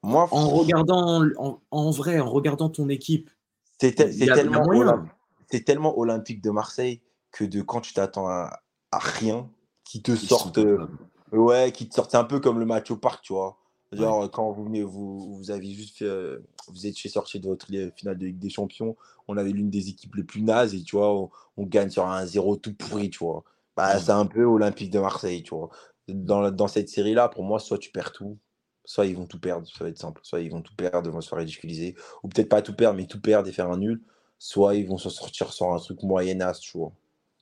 Moi, 0.03 0.27
en 0.31 0.49
regardant, 0.49 1.23
en, 1.69 1.91
vrai, 1.91 2.19
en 2.19 2.29
regardant 2.29 2.69
ton 2.69 2.89
équipe, 2.89 3.29
c'est 3.79 3.93
tellement, 3.93 4.65
tellement, 5.65 5.99
olympique 5.99 6.41
de 6.41 6.49
Marseille 6.49 7.01
que 7.31 7.43
de 7.43 7.61
quand 7.61 7.81
tu 7.81 7.93
t'attends 7.93 8.27
à, 8.27 8.61
rien, 8.91 9.49
qui 9.83 10.01
te 10.01 10.15
sortent, 10.15 10.59
ouais, 11.31 11.71
qui 11.71 11.87
te 11.87 11.93
sortent 11.93 12.15
un 12.15 12.23
peu 12.23 12.39
comme 12.39 12.59
le 12.59 12.65
match 12.65 12.89
au 12.91 12.97
parc, 12.97 13.23
tu 13.23 13.33
vois. 13.33 13.60
Genre, 13.91 14.31
quand 14.31 14.51
vous 14.51 14.63
venez, 14.63 14.83
vous, 14.83 15.35
vous 15.35 15.51
avez 15.51 15.69
juste 15.73 15.97
fait, 15.97 16.05
euh, 16.05 16.39
vous 16.69 16.87
étiez 16.87 17.09
sorti 17.09 17.39
de 17.41 17.47
votre 17.47 17.65
finale 17.65 18.17
de 18.17 18.25
Ligue 18.25 18.39
des 18.39 18.49
Champions, 18.49 18.95
on 19.27 19.35
avait 19.35 19.51
l'une 19.51 19.69
des 19.69 19.89
équipes 19.89 20.15
les 20.15 20.23
plus 20.23 20.41
nazes 20.41 20.73
et 20.73 20.81
tu 20.81 20.95
vois, 20.95 21.29
on, 21.57 21.65
gagne 21.65 21.89
sur 21.89 22.07
un 22.07 22.25
0 22.25 22.55
tout 22.55 22.73
pourri, 22.73 23.09
tu 23.09 23.19
vois. 23.19 23.43
Bah, 23.75 23.99
c'est 23.99 24.11
un 24.11 24.25
peu 24.25 24.43
Olympique 24.45 24.91
de 24.91 24.99
Marseille, 24.99 25.43
tu 25.43 25.53
vois. 25.53 25.69
Dans, 26.07 26.51
dans 26.51 26.67
cette 26.67 26.89
série-là, 26.89 27.27
pour 27.27 27.43
moi, 27.43 27.59
soit 27.59 27.77
tu 27.77 27.91
perds 27.91 28.13
tout, 28.13 28.37
soit 28.85 29.05
ils 29.05 29.15
vont 29.15 29.25
tout 29.25 29.39
perdre, 29.39 29.67
ça 29.67 29.83
va 29.83 29.89
être 29.89 29.97
simple. 29.97 30.21
Soit 30.23 30.41
ils 30.41 30.51
vont 30.51 30.61
tout 30.61 30.75
perdre, 30.75 31.09
ils 31.09 31.13
vont 31.13 31.21
se 31.21 31.29
faire 31.29 31.37
ridiculiser, 31.39 31.95
ou 32.23 32.29
peut-être 32.29 32.49
pas 32.49 32.61
tout 32.61 32.75
perdre, 32.75 32.97
mais 32.97 33.07
tout 33.07 33.21
perdre 33.21 33.49
et 33.49 33.51
faire 33.51 33.69
un 33.69 33.77
nul, 33.77 34.01
soit 34.39 34.75
ils 34.75 34.87
vont 34.87 34.97
se 34.97 35.09
sortir 35.09 35.51
sur 35.51 35.71
un 35.73 35.77
truc 35.77 36.01
moyenasse, 36.03 36.59
tu 36.61 36.77
vois. 36.77 36.93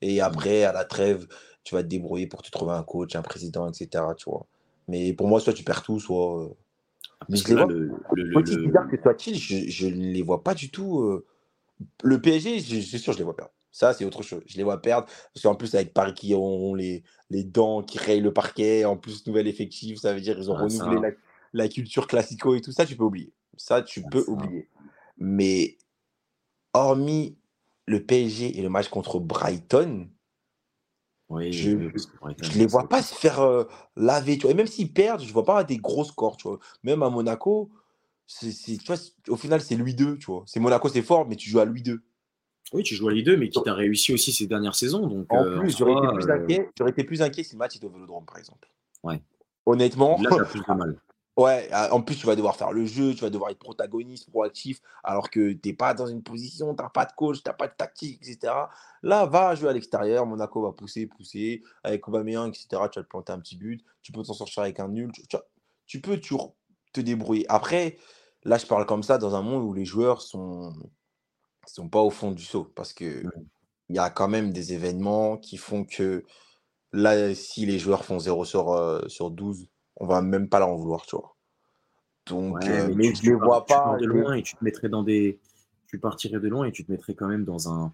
Et 0.01 0.21
après, 0.21 0.63
à 0.63 0.73
la 0.73 0.85
trêve, 0.85 1.27
tu 1.63 1.75
vas 1.75 1.83
te 1.83 1.88
débrouiller 1.88 2.27
pour 2.27 2.41
te 2.41 2.49
trouver 2.51 2.73
un 2.73 2.83
coach, 2.83 3.15
un 3.15 3.21
président, 3.21 3.69
etc., 3.69 4.03
tu 4.17 4.29
vois. 4.29 4.47
Mais 4.89 5.13
pour 5.13 5.28
moi, 5.28 5.39
soit 5.39 5.54
tu 5.54 5.63
perds 5.63 5.84
tout, 5.84 5.99
soit. 5.99 6.43
Euh, 6.43 6.49
ah, 7.21 7.25
mais 7.30 7.38
je 7.38 7.47
les 7.47 7.54
vois. 7.56 7.67
Le, 7.67 7.91
le, 8.13 8.89
que 8.89 9.02
soit-il, 9.02 9.38
je 9.38 9.88
ne 9.88 10.12
les 10.12 10.23
vois 10.23 10.43
pas 10.43 10.56
du 10.56 10.71
tout. 10.71 11.02
Euh, 11.02 11.25
le 12.04 12.19
PSG, 12.19 12.60
c'est 12.82 12.97
sûr, 12.97 13.13
je 13.13 13.19
les 13.19 13.23
vois 13.23 13.36
perdre. 13.36 13.52
Ça, 13.71 13.93
c'est 13.93 14.04
autre 14.04 14.23
chose. 14.23 14.41
Je 14.47 14.58
les 14.58 14.63
vois 14.63 14.82
perdre. 14.82 15.08
Parce 15.34 15.43
qu'en 15.43 15.56
plus, 15.56 15.75
avec 15.75 15.93
Paris 15.93 16.15
qui 16.15 16.34
ont 16.34 16.73
les, 16.73 17.04
les 17.30 17.43
dents, 17.43 17.84
qui 17.84 17.99
rayent 17.99 18.19
le 18.19 18.34
parquet, 18.34 18.84
en 18.84 18.97
plus, 18.97 19.28
nouvel 19.28 19.47
effectif, 19.47 19.99
ça 19.99 20.13
veut 20.13 20.21
dire 20.21 20.36
qu'ils 20.36 20.49
ont 20.49 20.56
ah, 20.58 20.63
renouvelé 20.63 21.15
la, 21.54 21.67
culture 21.67 22.08
classico 22.08 22.56
et 22.56 22.62
tout 22.62 22.71
ça, 22.71 22.86
tu 22.86 22.95
peux 22.95 23.04
oublier. 23.04 23.32
Ça, 23.58 23.84
tu 23.84 24.02
ah, 24.04 24.10
peux 24.10 24.25
oublier. 24.28 24.67
Mais 25.17 25.78
hormis 26.73 27.38
le 27.86 28.04
PSG 28.04 28.58
et 28.58 28.62
le 28.62 28.69
match 28.69 28.89
contre 28.89 29.19
Brighton, 29.19 30.10
je 31.29 31.71
ne 31.71 32.57
les 32.57 32.65
vois 32.65 32.89
pas 32.89 33.01
se 33.01 33.13
faire 33.13 33.39
euh, 33.39 33.65
laver. 33.95 34.37
Tu 34.37 34.43
vois. 34.43 34.51
Et 34.51 34.55
même 34.55 34.67
s'ils 34.67 34.91
perdent, 34.91 35.21
je 35.21 35.27
ne 35.27 35.33
vois 35.33 35.45
pas 35.45 35.63
des 35.63 35.77
gros 35.77 36.03
scores. 36.03 36.37
Tu 36.37 36.47
vois. 36.47 36.59
Même 36.83 37.03
à 37.03 37.09
Monaco, 37.09 37.69
c'est, 38.25 38.51
tu 38.51 38.85
vois, 38.85 38.97
au 39.27 39.35
final, 39.35 39.61
c'est 39.61 39.75
Louis 39.75 39.93
2. 39.93 40.17
Tu 40.17 40.25
vois. 40.25 40.43
C'est 40.47 40.59
Monaco, 40.59 40.89
c'est 40.89 41.01
fort, 41.01 41.27
mais 41.27 41.35
tu 41.35 41.49
joues 41.49 41.59
à 41.59 41.65
Louis 41.65 41.83
2. 41.83 42.01
Oui, 42.73 42.83
tu 42.83 42.95
joues 42.95 43.07
à 43.07 43.11
Louis 43.11 43.23
2, 43.23 43.37
mais 43.37 43.49
qui 43.49 43.61
t'a 43.61 43.73
réussi 43.73 44.13
aussi 44.13 44.31
ces 44.31 44.47
dernières 44.47 44.75
saisons. 44.75 45.07
Donc, 45.07 45.31
en 45.31 45.43
euh, 45.43 45.59
plus, 45.59 45.77
j'aurais, 45.77 45.93
été 45.93 46.13
plus 46.13 46.29
inquiet, 46.31 46.69
j'aurais 46.77 46.91
été 46.91 47.03
plus 47.03 47.21
inquiet 47.21 47.43
si 47.43 47.53
le 47.53 47.59
match 47.59 47.75
était 47.75 47.85
au 47.85 47.89
Vélodrome, 47.89 48.25
par 48.25 48.37
exemple. 48.37 48.67
Ouais. 49.03 49.21
Honnêtement. 49.65 50.19
Là, 50.21 50.29
t'as 50.29 50.45
plus 50.45 50.59
de 50.59 50.65
mal. 50.73 50.99
Ouais, 51.39 51.69
en 51.73 52.02
plus, 52.02 52.17
tu 52.17 52.25
vas 52.25 52.36
devoir 52.36 52.58
faire 52.58 52.73
le 52.73 52.86
jeu, 52.86 53.15
tu 53.15 53.21
vas 53.21 53.30
devoir 53.30 53.49
être 53.49 53.60
protagoniste, 53.60 54.30
proactif, 54.30 54.82
alors 55.06 55.30
que 55.30 55.54
tu 55.54 55.69
n'es 55.69 55.73
pas 55.73 55.93
dans 55.93 56.06
une 56.08 56.21
position, 56.21 56.75
tu 56.75 56.84
n'as 56.84 56.89
pas 56.89 57.06
de 57.06 57.13
coach, 57.13 57.41
tu 57.41 57.49
n'as 57.49 57.54
pas 57.54 57.69
de 57.69 57.73
tactique, 57.78 58.19
etc. 58.21 58.54
Là, 59.04 59.25
va 59.25 59.56
jouer 59.56 59.69
à 59.69 59.71
l'extérieur, 59.71 60.25
Monaco 60.25 60.62
va 60.62 60.73
pousser, 60.73 61.08
pousser, 61.08 61.63
avec 61.82 62.06
Aubameyang, 62.06 62.49
etc. 62.49 62.67
Tu 62.91 62.99
vas 62.99 63.04
te 63.04 63.08
planter 63.08 63.32
un 63.32 63.39
petit 63.39 63.56
but, 63.56 63.86
tu 64.02 64.12
peux 64.12 64.21
t'en 64.21 64.34
sortir 64.34 64.63
avec 64.63 64.82
un 64.82 64.89
nul, 64.89 65.13
tu, 65.13 65.23
tu, 65.86 66.02
peux 66.02 66.19
toujours 66.19 66.58
te 66.91 66.99
débrouiller. 66.99 67.45
Après, 67.47 67.97
là, 68.43 68.58
je 68.58 68.65
parle 68.65 68.86
comme 68.86 69.04
ça 69.04 69.17
dans 69.17 69.34
un 69.34 69.41
monde 69.41 69.63
où 69.63 69.71
les 69.73 69.86
joueurs 69.86 70.21
sont 70.21 70.73
sont 71.65 71.88
pas 71.88 72.02
au 72.02 72.10
fond 72.10 72.32
du 72.32 72.43
saut, 72.43 72.65
parce 72.75 72.91
que 72.91 73.23
il 73.88 73.95
y 73.95 73.99
a 73.99 74.10
quand 74.10 74.28
même 74.28 74.52
des 74.52 74.73
événements 74.73 75.38
qui 75.38 75.56
font 75.56 75.86
que 75.86 76.25
là, 76.91 77.34
si 77.34 77.65
les 77.65 77.80
joueurs 77.80 78.04
font 78.04 78.19
0 78.19 78.43
sur, 78.43 78.73
euh, 78.73 79.08
sur 79.08 79.32
12, 79.32 79.69
on 79.99 80.07
va 80.07 80.21
même 80.21 80.49
pas 80.49 80.59
leur 80.59 80.69
en 80.69 80.75
vouloir, 80.75 81.05
tu 81.05 81.15
vois. 81.15 81.35
Donc, 82.27 82.63
euh, 82.65 82.93
mais 82.95 83.13
je 83.13 83.31
ne 83.31 83.35
vois 83.35 83.65
pas. 83.65 83.97
de 83.99 84.05
loin 84.05 84.35
et 84.35 84.43
tu 84.43 84.55
te 84.55 84.63
mettrais 84.63 84.89
dans 84.89 85.03
des. 85.03 85.39
Tu 85.88 85.99
partirais 85.99 86.39
de 86.39 86.47
loin 86.47 86.65
et 86.65 86.71
tu 86.71 86.85
te 86.85 86.91
mettrais 86.91 87.15
quand 87.15 87.27
même 87.27 87.43
dans 87.43 87.71
un. 87.71 87.93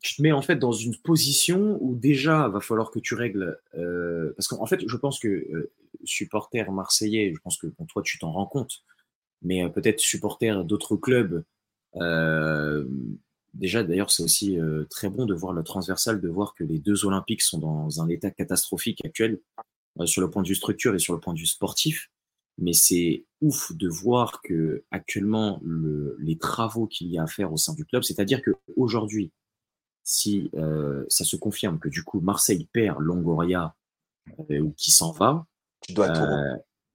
Tu 0.00 0.16
te 0.16 0.22
mets 0.22 0.32
en 0.32 0.42
fait 0.42 0.56
dans 0.56 0.72
une 0.72 0.96
position 0.96 1.78
où 1.80 1.94
déjà 1.94 2.48
va 2.48 2.60
falloir 2.60 2.90
que 2.90 2.98
tu 2.98 3.14
règles. 3.14 3.58
Euh, 3.76 4.32
parce 4.36 4.48
qu'en 4.48 4.66
fait, 4.66 4.80
je 4.86 4.96
pense 4.96 5.18
que 5.18 5.28
euh, 5.28 5.70
supporter 6.04 6.70
marseillais, 6.70 7.32
je 7.34 7.40
pense 7.40 7.58
que 7.58 7.66
toi 7.88 8.02
tu 8.02 8.18
t'en 8.18 8.32
rends 8.32 8.46
compte, 8.46 8.82
mais 9.42 9.68
peut-être 9.70 10.00
supporter 10.00 10.64
d'autres 10.64 10.96
clubs. 10.96 11.44
déjà, 13.54 13.82
d'ailleurs, 13.82 14.10
c'est 14.10 14.22
aussi 14.22 14.58
très 14.90 15.10
bon 15.10 15.26
de 15.26 15.34
voir 15.34 15.52
le 15.52 15.62
transversal, 15.62 16.20
de 16.20 16.28
voir 16.28 16.54
que 16.54 16.64
les 16.64 16.78
deux 16.78 17.04
Olympiques 17.04 17.42
sont 17.42 17.58
dans 17.58 18.00
un 18.00 18.08
état 18.08 18.30
catastrophique 18.30 19.04
actuel 19.04 19.40
sur 20.04 20.20
le 20.20 20.30
point 20.30 20.42
de 20.42 20.48
vue 20.48 20.54
structure 20.54 20.94
et 20.94 20.98
sur 20.98 21.14
le 21.14 21.20
point 21.20 21.34
de 21.34 21.38
vue 21.38 21.46
sportif. 21.46 22.10
Mais 22.58 22.72
c'est 22.72 23.24
ouf 23.40 23.72
de 23.72 23.88
voir 23.88 24.40
que 24.42 24.84
actuellement 24.90 25.60
le, 25.62 26.16
les 26.18 26.38
travaux 26.38 26.86
qu'il 26.86 27.08
y 27.08 27.18
a 27.18 27.22
à 27.22 27.26
faire 27.26 27.52
au 27.52 27.56
sein 27.56 27.74
du 27.74 27.84
club, 27.84 28.02
c'est-à-dire 28.02 28.42
que 28.42 28.52
aujourd'hui, 28.76 29.30
si 30.04 30.50
ça 31.08 31.24
se 31.24 31.36
confirme 31.36 31.78
que 31.78 31.88
du 31.88 32.02
coup 32.02 32.20
Marseille 32.20 32.66
perd 32.72 33.00
Longoria 33.00 33.74
ou 34.48 34.72
qui 34.76 34.90
s'en 34.90 35.12
va, 35.12 35.46
tu 35.80 35.92
dois 35.92 36.08
tout 36.08 36.22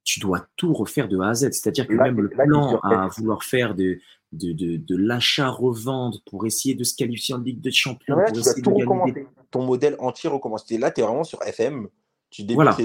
tu 0.04 0.20
dois 0.20 0.46
tout 0.56 0.74
refaire 0.74 1.08
de 1.08 1.20
A 1.20 1.30
à 1.30 1.34
Z. 1.34 1.52
C'est-à-dire 1.52 1.88
que 1.88 1.94
même 1.94 2.20
le 2.20 2.30
plan 2.30 2.80
à 2.80 3.08
vouloir 3.08 3.44
faire 3.44 3.76
de, 3.76 4.00
de, 4.32 4.78
de, 4.78 4.96
l'achat-revente 4.96 6.24
pour 6.26 6.46
essayer 6.46 6.76
de 6.76 6.84
se 6.84 6.96
qualifier 6.96 7.36
en 7.36 7.40
Ligue 7.40 7.62
de 7.62 7.70
Champions, 7.70 8.18
pour 8.28 8.38
essayer 8.38 8.62
de 8.62 9.26
Ton 9.52 9.64
modèle 9.64 9.96
entier 10.00 10.30
recommence. 10.30 10.70
Là, 10.72 10.92
tu 10.92 11.02
es 11.02 11.04
vraiment 11.04 11.24
sur 11.24 11.42
FM. 11.44 11.88
Tu 12.32 12.44
débutes 12.44 12.56
voilà. 12.56 12.78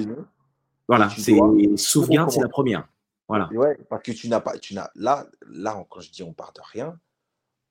Voilà, 0.89 1.11
c'est 1.11 1.37
sauvegarde, 1.77 2.31
c'est 2.31 2.41
la 2.41 2.49
première. 2.49 2.87
Voilà. 3.29 3.49
Ouais, 3.53 3.77
parce 3.89 4.03
que 4.03 4.13
tu 4.13 4.29
n'as 4.29 4.41
pas, 4.41 4.57
tu 4.59 4.75
n'as 4.75 4.91
là, 4.95 5.27
là, 5.49 5.85
quand 5.91 6.01
je 6.01 6.11
dis 6.13 6.23
on 6.23 6.33
part 6.33 6.53
de 6.53 6.61
rien, 6.63 6.99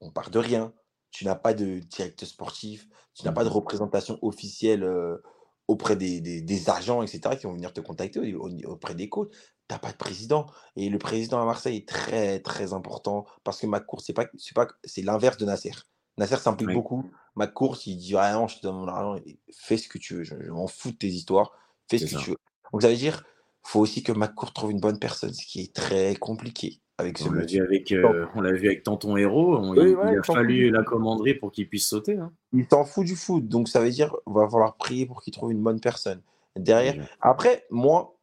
on 0.01 0.09
part 0.11 0.29
de 0.29 0.39
rien. 0.39 0.73
Tu 1.11 1.23
n'as 1.23 1.35
pas 1.35 1.53
de 1.53 1.79
directeur 1.79 2.27
sportif, 2.27 2.89
tu 3.13 3.23
n'as 3.23 3.31
pas 3.31 3.45
de 3.45 3.49
mmh. 3.49 3.53
représentation 3.53 4.19
officielle 4.21 4.83
euh, 4.83 5.23
auprès 5.69 5.95
des, 5.95 6.19
des, 6.19 6.69
agents, 6.69 7.01
etc., 7.03 7.37
qui 7.39 7.47
vont 7.47 7.53
venir 7.53 7.71
te 7.71 7.79
contacter 7.79 8.35
auprès 8.35 8.95
des 8.95 9.07
coachs. 9.07 9.31
Tu 9.31 9.37
n'as 9.73 9.79
pas 9.79 9.91
de 9.91 9.97
président. 9.97 10.45
Et 10.75 10.89
le 10.89 10.97
président 10.97 11.41
à 11.41 11.45
Marseille 11.45 11.77
est 11.77 11.87
très, 11.87 12.39
très 12.39 12.73
important 12.73 13.25
parce 13.45 13.61
que 13.61 13.67
c'est 13.99 14.13
pas, 14.13 14.25
pas, 14.55 14.67
c'est 14.83 15.01
l'inverse 15.03 15.37
de 15.37 15.45
Nasser. 15.45 15.71
Nasser 16.17 16.37
s'implique 16.37 16.71
beaucoup. 16.71 17.09
McCourt, 17.35 17.77
il 17.85 17.97
dit 17.97 18.15
rien, 18.15 18.47
je 18.47 18.57
te 18.57 18.61
donne 18.61 18.75
mon 18.75 18.87
argent, 18.87 19.19
fais 19.51 19.77
ce 19.77 19.89
que 19.89 19.97
tu 19.97 20.15
veux. 20.15 20.23
Je, 20.23 20.35
m'en 20.49 20.67
fous 20.67 20.91
de 20.91 20.97
tes 20.97 21.07
histoires, 21.07 21.51
fais 21.89 21.97
ce 21.97 22.05
que 22.05 22.21
tu 22.21 22.29
veux. 22.31 22.37
Donc 22.71 22.81
ça 22.81 22.89
veut 22.89 22.95
dire, 22.95 23.23
faut 23.63 23.79
aussi 23.79 24.03
que 24.03 24.11
McCourt 24.11 24.53
trouve 24.53 24.71
une 24.71 24.79
bonne 24.79 24.99
personne, 24.99 25.33
ce 25.33 25.45
qui 25.45 25.61
est 25.61 25.75
très 25.75 26.15
compliqué 26.15 26.81
avec 26.97 27.17
ce 27.17 27.27
on 27.27 27.31
l'a 27.31 27.45
vu 27.45 27.61
avec, 27.61 27.91
euh, 27.91 28.25
on 28.35 28.41
l'a 28.41 28.53
vu 28.53 28.67
avec 28.67 28.83
Tonton 28.83 29.17
Héros. 29.17 29.75
il, 29.75 29.97
a 29.97 30.23
fallu 30.23 30.69
la 30.69 30.83
commanderie 30.83 31.33
pour 31.33 31.51
qu'il 31.51 31.67
puisse 31.67 31.87
sauter. 31.87 32.17
Hein. 32.17 32.31
Il 32.53 32.65
s'en 32.69 32.85
fout 32.85 33.05
du 33.05 33.15
foot, 33.15 33.47
donc 33.47 33.67
ça 33.67 33.81
veut 33.81 33.89
dire 33.89 34.15
va 34.25 34.47
falloir 34.49 34.77
prier 34.77 35.05
pour 35.05 35.21
qu'il 35.21 35.33
trouve 35.33 35.51
une 35.51 35.61
bonne 35.61 35.81
personne 35.81 36.21
derrière. 36.55 36.95
Après, 37.19 37.65
moi, 37.69 38.17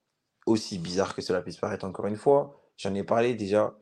aussi 0.47 0.79
bizarre 0.79 1.15
que 1.15 1.23
cela 1.23 1.43
puisse 1.43 1.59
paraître 1.59 1.85
encore 1.85 2.07
une 2.07 2.17
fois, 2.17 2.59
j'en 2.77 2.95
ai 2.95 3.05
parlé 3.05 3.35
déjà. 3.35 3.77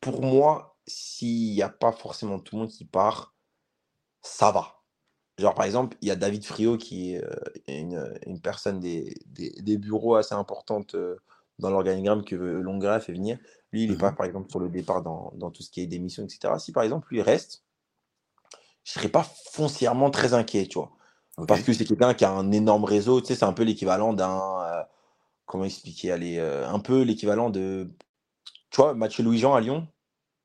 Pour 0.00 0.22
moi, 0.22 0.76
s'il 0.86 1.54
n'y 1.54 1.62
a 1.62 1.68
pas 1.68 1.90
forcément 1.90 2.38
tout 2.38 2.54
le 2.54 2.62
monde 2.62 2.70
qui 2.70 2.84
part, 2.84 3.34
ça 4.22 4.52
va. 4.52 4.77
Genre, 5.38 5.54
par 5.54 5.64
exemple, 5.64 5.96
il 6.02 6.08
y 6.08 6.10
a 6.10 6.16
David 6.16 6.44
Frio 6.44 6.76
qui 6.76 7.14
est 7.14 7.24
euh, 7.24 8.18
une, 8.26 8.40
personne 8.40 8.80
des, 8.80 9.14
des, 9.26 9.78
bureaux 9.78 10.16
assez 10.16 10.34
importantes 10.34 10.96
euh, 10.96 11.16
dans 11.60 11.70
l'organigramme 11.70 12.24
que 12.24 12.34
Longra 12.34 12.98
fait 12.98 13.12
venir. 13.12 13.38
Lui, 13.72 13.84
il 13.84 13.92
n'est 13.92 13.96
pas, 13.96 14.10
mmh 14.10 14.16
par 14.16 14.26
exemple, 14.26 14.50
sur 14.50 14.58
le 14.58 14.68
départ 14.68 15.02
dans, 15.02 15.32
dans, 15.36 15.50
tout 15.50 15.62
ce 15.62 15.70
qui 15.70 15.80
est 15.80 15.86
démission, 15.86 16.24
etc. 16.24 16.54
Si, 16.58 16.72
par 16.72 16.82
exemple, 16.82 17.06
lui 17.10 17.22
reste, 17.22 17.62
je 18.82 18.90
ne 18.90 18.94
serais 18.94 19.08
pas 19.10 19.24
foncièrement 19.52 20.10
très 20.10 20.34
inquiet, 20.34 20.66
tu 20.66 20.78
vois. 20.78 20.90
Parce 21.46 21.62
que 21.62 21.72
c'est 21.72 21.84
quelqu'un 21.84 22.14
qui 22.14 22.24
a 22.24 22.32
un 22.32 22.50
énorme 22.50 22.82
réseau, 22.82 23.20
tu 23.20 23.28
sais, 23.28 23.36
c'est 23.36 23.44
un 23.44 23.52
peu 23.52 23.62
l'équivalent 23.62 24.12
d'un. 24.12 24.40
Euh, 24.62 24.82
comment 25.46 25.64
expliquer 25.64 26.10
Allez, 26.10 26.40
un 26.40 26.80
peu 26.80 27.02
l'équivalent 27.02 27.48
de. 27.48 27.88
Tu 28.70 28.80
vois, 28.80 28.94
Mathieu 28.94 29.22
Louis-Jean 29.22 29.54
à 29.54 29.60
Lyon 29.60 29.86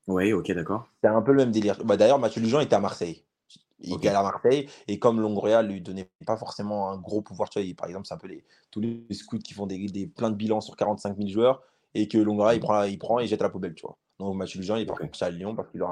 Oui, 0.06 0.32
ok, 0.32 0.52
d'accord. 0.52 0.86
C'est 1.02 1.08
un 1.08 1.20
peu 1.20 1.32
le 1.32 1.38
même 1.38 1.50
délire. 1.50 1.82
Bah, 1.84 1.96
D'ailleurs, 1.96 2.20
Mathieu 2.20 2.40
Louis-Jean 2.40 2.60
était 2.60 2.76
à 2.76 2.80
Marseille. 2.80 3.23
Il 3.86 3.94
okay. 3.94 4.08
à 4.08 4.22
Marseille. 4.22 4.68
Et 4.88 4.98
comme 4.98 5.20
Longoria 5.20 5.62
lui 5.62 5.80
donnait 5.80 6.10
pas 6.26 6.36
forcément 6.36 6.90
un 6.90 6.98
gros 6.98 7.22
pouvoir, 7.22 7.50
tu 7.50 7.62
vois, 7.62 7.74
par 7.76 7.88
exemple, 7.88 8.06
c'est 8.06 8.14
un 8.14 8.18
peu 8.18 8.28
les, 8.28 8.44
tous 8.70 8.80
les 8.80 9.04
scouts 9.12 9.38
qui 9.38 9.54
font 9.54 9.66
des, 9.66 9.86
des, 9.86 10.06
plein 10.06 10.30
de 10.30 10.36
bilans 10.36 10.60
sur 10.60 10.76
45 10.76 11.16
000 11.16 11.28
joueurs 11.28 11.62
et 11.94 12.08
que 12.08 12.18
Longoria, 12.18 12.54
il, 12.54 12.58
mmh. 12.58 12.62
prend, 12.62 12.82
il 12.82 12.98
prend 12.98 13.20
et 13.20 13.26
jette 13.26 13.40
à 13.40 13.44
la 13.44 13.50
poubelle, 13.50 13.74
tu 13.74 13.82
vois. 13.82 13.96
Donc 14.18 14.36
Mathieu 14.36 14.60
Lujan, 14.60 14.76
il 14.76 14.82
est 14.82 14.86
parti 14.86 15.24
à 15.24 15.30
Lyon 15.30 15.56
parce 15.56 15.68
qu'il 15.70 15.82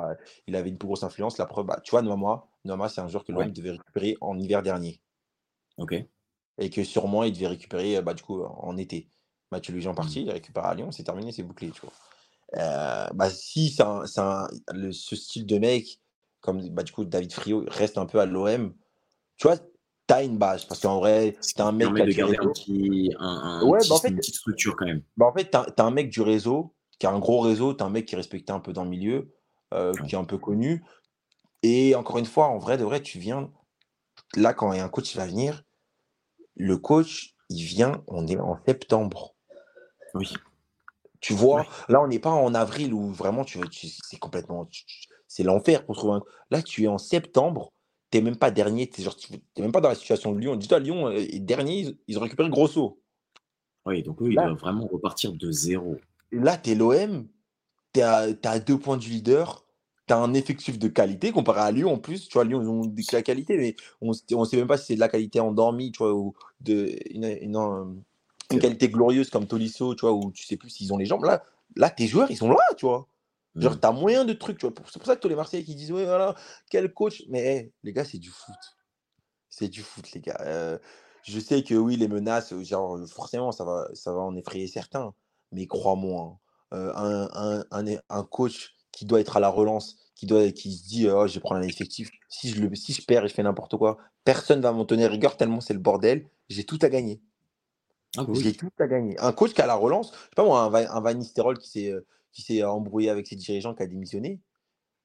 il 0.46 0.57
avait 0.57 0.68
une 0.68 0.78
plus 0.78 0.87
grosse 0.87 1.02
influence. 1.02 1.38
La 1.38 1.46
preuve, 1.46 1.66
bah, 1.66 1.81
tu 1.83 1.90
vois, 1.90 2.02
Noama, 2.02 2.46
Noama 2.64 2.88
c'est 2.88 3.00
un 3.00 3.09
joueur 3.09 3.24
que 3.24 3.33
l'OM 3.33 3.50
devait 3.50 3.72
récupérer 3.72 4.16
en 4.20 4.38
hiver 4.38 4.62
dernier. 4.62 5.00
Ok. 5.78 5.94
Et 6.59 6.70
que 6.70 6.85
sûrement, 6.85 7.24
il 7.24 7.33
devait 7.33 7.48
récupérer 7.48 8.00
bah, 8.02 8.14
du 8.14 8.22
coup, 8.22 8.42
en 8.42 8.76
été. 8.76 9.09
Mathieu 9.50 9.74
Lujan 9.74 9.94
parti, 9.94 10.20
mmh. 10.20 10.22
il 10.22 10.31
récupère 10.31 10.64
à 10.64 10.74
Lyon, 10.74 10.92
c'est 10.92 11.02
terminé, 11.02 11.33
c'est 11.33 11.42
bouclé, 11.42 11.70
tu 11.70 11.81
vois. 11.83 11.92
Euh, 12.57 13.09
bah, 13.14 13.31
si 13.31 13.70
c'est 13.70 13.85
ce 13.85 15.16
style 15.16 15.46
de 15.46 15.59
mec 15.59 16.00
comme 16.42 16.61
bah, 16.68 16.83
du 16.83 16.92
coup 16.92 17.05
David 17.05 17.33
Frio 17.33 17.64
reste 17.68 17.96
un 17.96 18.05
peu 18.05 18.20
à 18.20 18.26
l'OM, 18.26 18.74
tu 19.38 19.46
vois, 19.46 19.57
t'as 20.07 20.24
une 20.24 20.37
base. 20.37 20.64
Parce 20.66 20.81
qu'en 20.81 20.98
vrai, 20.98 21.37
t'as 21.57 21.64
un 21.64 21.72
mec 21.72 21.94
qui 21.94 22.02
a 22.02 22.07
de 22.07 22.12
garder 22.12 22.37
un 22.38 22.48
petit, 22.48 23.14
un, 23.18 23.64
ouais, 23.64 23.78
bah, 23.88 23.94
en 23.94 23.98
fait, 23.98 24.09
une 24.09 24.16
petite 24.16 24.35
structure 24.35 24.76
quand 24.76 24.85
même. 24.85 25.02
Bah, 25.16 25.26
en 25.26 25.33
fait, 25.33 25.46
t'as 25.46 25.64
as 25.76 25.83
un 25.83 25.90
mec 25.90 26.11
du 26.11 26.20
réseau, 26.20 26.74
qui 26.98 27.07
a 27.07 27.11
un 27.11 27.18
gros 27.18 27.40
réseau, 27.40 27.72
t'as 27.72 27.87
un 27.87 27.90
mec 27.90 28.07
qui 28.07 28.14
est 28.14 28.18
respecté 28.18 28.52
un 28.52 28.61
peu 28.61 28.72
dans 28.72 28.85
le 28.85 28.90
milieu, 28.90 29.33
euh, 29.72 29.92
qui 30.07 30.14
est 30.14 30.18
un 30.18 30.24
peu 30.24 30.38
connu. 30.38 30.85
Et 31.62 31.94
encore 31.94 32.18
une 32.18 32.26
fois, 32.26 32.48
en 32.48 32.59
vrai, 32.59 32.76
de 32.76 32.85
vrai, 32.85 33.00
tu 33.00 33.18
viens. 33.18 33.50
Là, 34.35 34.52
quand 34.52 34.72
il 34.72 34.78
y 34.78 34.81
a 34.81 34.85
un 34.85 34.88
coach 34.88 35.11
qui 35.11 35.16
va 35.16 35.26
venir, 35.26 35.62
le 36.57 36.76
coach, 36.76 37.35
il 37.48 37.62
vient, 37.62 38.02
on 38.07 38.26
est 38.26 38.38
en 38.38 38.59
septembre. 38.66 39.35
Oui. 40.14 40.33
Tu 41.20 41.35
vois, 41.35 41.66
là, 41.88 42.02
on 42.02 42.09
n'est 42.09 42.18
pas 42.18 42.31
en 42.31 42.52
avril 42.52 42.92
où 42.92 43.12
vraiment 43.12 43.44
tu, 43.44 43.61
tu 43.68 43.87
c'est 43.87 44.18
complètement 44.18 44.68
c'est 45.33 45.45
l'enfer 45.45 45.87
pour 45.87 45.97
trouver 45.97 46.16
un. 46.16 46.23
Là, 46.51 46.61
tu 46.61 46.85
es 46.85 46.88
en 46.88 46.99
septembre, 46.99 47.73
tu 48.11 48.18
n'es 48.18 48.25
même 48.25 48.37
pas 48.37 48.51
dernier, 48.51 48.87
tu 48.87 49.01
n'es 49.01 49.40
même 49.62 49.73
pas 49.73 49.81
dans 49.81 49.88
la 49.88 49.95
situation 49.95 50.33
de 50.33 50.38
Lyon. 50.38 50.57
Dis-toi, 50.57 50.79
Lyon 50.79 51.09
euh, 51.09 51.16
est 51.16 51.38
dernier, 51.38 51.97
ils, 52.07 52.18
ont 52.18 52.21
récupéré 52.21 52.51
Grosso. 52.51 53.01
Oui, 53.87 54.03
donc 54.03 54.21
eux, 54.21 54.29
ils 54.29 54.35
doivent 54.35 54.59
vraiment 54.59 54.87
repartir 54.87 55.33
de 55.33 55.51
zéro. 55.51 55.97
Là, 56.33 56.59
tu 56.59 56.71
es 56.71 56.75
l'OM, 56.75 57.27
tu 57.95 58.03
as 58.03 58.59
deux 58.59 58.79
points 58.79 58.99
du 58.99 59.09
leader, 59.09 59.64
tu 60.07 60.12
as 60.12 60.18
un 60.18 60.35
effectif 60.35 60.79
de 60.79 60.88
qualité 60.88 61.33
comparé 61.33 61.61
à 61.61 61.71
Lyon 61.71 61.95
en 61.95 61.99
plus. 61.99 62.29
Tu 62.29 62.35
vois, 62.35 62.45
Lyon, 62.45 62.61
ils 62.61 62.68
ont 62.68 62.85
de 62.85 63.03
la 63.12 63.23
qualité, 63.23 63.57
mais 63.57 63.75
on 64.03 64.11
ne 64.11 64.45
sait 64.45 64.57
même 64.59 64.66
pas 64.66 64.77
si 64.77 64.87
c'est 64.87 64.95
de 64.97 65.01
la 65.01 65.09
qualité 65.09 65.40
endormie, 65.40 65.92
tu 65.92 65.99
vois, 66.03 66.12
ou 66.12 66.35
de, 66.61 66.95
une, 67.11 67.25
une, 67.25 68.61
qualité 68.61 68.90
glorieuse 68.90 69.31
comme 69.31 69.47
Tolisso, 69.47 69.95
tu 69.95 70.03
vois, 70.03 70.12
où 70.12 70.31
tu 70.31 70.45
sais 70.45 70.59
plus 70.59 70.68
s'ils 70.68 70.92
ont 70.92 70.99
les 70.99 71.07
jambes. 71.07 71.25
Là, 71.25 71.42
là, 71.75 71.88
tes 71.88 72.07
joueurs, 72.07 72.31
ils 72.31 72.37
sont 72.37 72.51
là, 72.51 72.59
tu 72.77 72.85
vois. 72.85 73.09
Genre, 73.55 73.75
mmh. 73.75 73.81
t'as 73.81 73.93
moyen 73.93 74.25
de 74.25 74.33
trucs, 74.33 74.59
tu 74.59 74.67
vois. 74.67 74.75
C'est 74.87 74.99
pour 74.99 75.07
ça 75.07 75.17
que 75.17 75.21
tous 75.21 75.29
les 75.29 75.35
Marseillais 75.35 75.65
qui 75.65 75.75
disent, 75.75 75.93
ouais, 75.93 76.05
voilà, 76.05 76.35
quel 76.71 76.93
coach. 76.93 77.23
Mais 77.29 77.73
les 77.83 77.93
gars, 77.93 78.05
c'est 78.05 78.19
du 78.19 78.31
foot. 78.31 78.57
C'est 79.51 79.69
du 79.69 79.83
foot, 79.83 80.11
les 80.12 80.21
gars. 80.21 80.38
Euh, 80.41 80.79
je 81.23 81.38
sais 81.38 81.62
que 81.62 81.75
oui, 81.75 81.97
les 81.97 82.09
menaces, 82.09 82.55
genre, 82.62 82.99
forcément, 83.09 83.53
ça 83.53 83.65
va, 83.65 83.88
ça 83.95 84.12
va 84.12 84.21
en 84.21 84.35
effrayer 84.37 84.67
certains. 84.67 85.12
Mais 85.53 85.67
crois-moi, 85.67 86.38
hein, 86.73 86.77
euh, 86.77 86.93
un, 86.95 87.65
un, 87.71 87.85
un, 88.09 88.25
coach 88.25 88.75
qui 88.91 89.05
doit 89.05 89.21
être 89.21 89.37
à 89.37 89.41
la 89.41 89.49
relance, 89.49 89.99
qui, 90.15 90.25
doit, 90.27 90.51
qui 90.51 90.73
se 90.73 90.88
dit, 90.88 91.09
oh, 91.11 91.27
je 91.27 91.35
vais 91.35 91.41
prendre 91.41 91.61
un 91.61 91.65
effectif. 91.65 92.11
Si 92.31 92.49
je, 92.49 92.62
le, 92.62 92.75
si 92.75 92.95
je 92.95 93.05
perds 93.05 93.27
et 93.27 93.29
je 93.29 93.35
fais 93.35 93.43
n'importe 93.43 93.77
quoi, 93.77 93.99
personne 94.25 94.62
va 94.62 94.73
m'en 94.73 94.87
tenir 94.87 95.11
rigueur 95.11 95.37
tellement 95.37 95.61
c'est 95.61 95.75
le 95.75 95.81
bordel. 95.81 96.27
J'ai 96.49 96.65
tout 96.65 96.79
à 96.81 96.88
gagner. 96.88 97.21
Ah 98.17 98.25
bah 98.25 98.33
J'ai 98.35 98.55
tout 98.55 98.71
à 98.79 98.87
gagner. 98.87 99.19
Un 99.21 99.33
coach 99.33 99.53
qui 99.53 99.61
a 99.61 99.67
la 99.67 99.75
relance, 99.75 100.12
je 100.12 100.19
sais 100.19 100.29
pas 100.37 100.45
moi, 100.45 100.62
un, 100.62 100.75
un 100.75 101.01
Van 101.01 101.15
Nistelrooy 101.15 101.57
qui 101.57 101.69
s'est 101.69 101.91
euh, 101.91 102.07
qui 102.33 102.42
s'est 102.42 102.62
embrouillé 102.64 103.11
avec 103.11 103.27
ses 103.27 103.37
dirigeants, 103.37 103.75
qui 103.75 103.83
a 103.83 103.87
démissionné, 103.87 104.40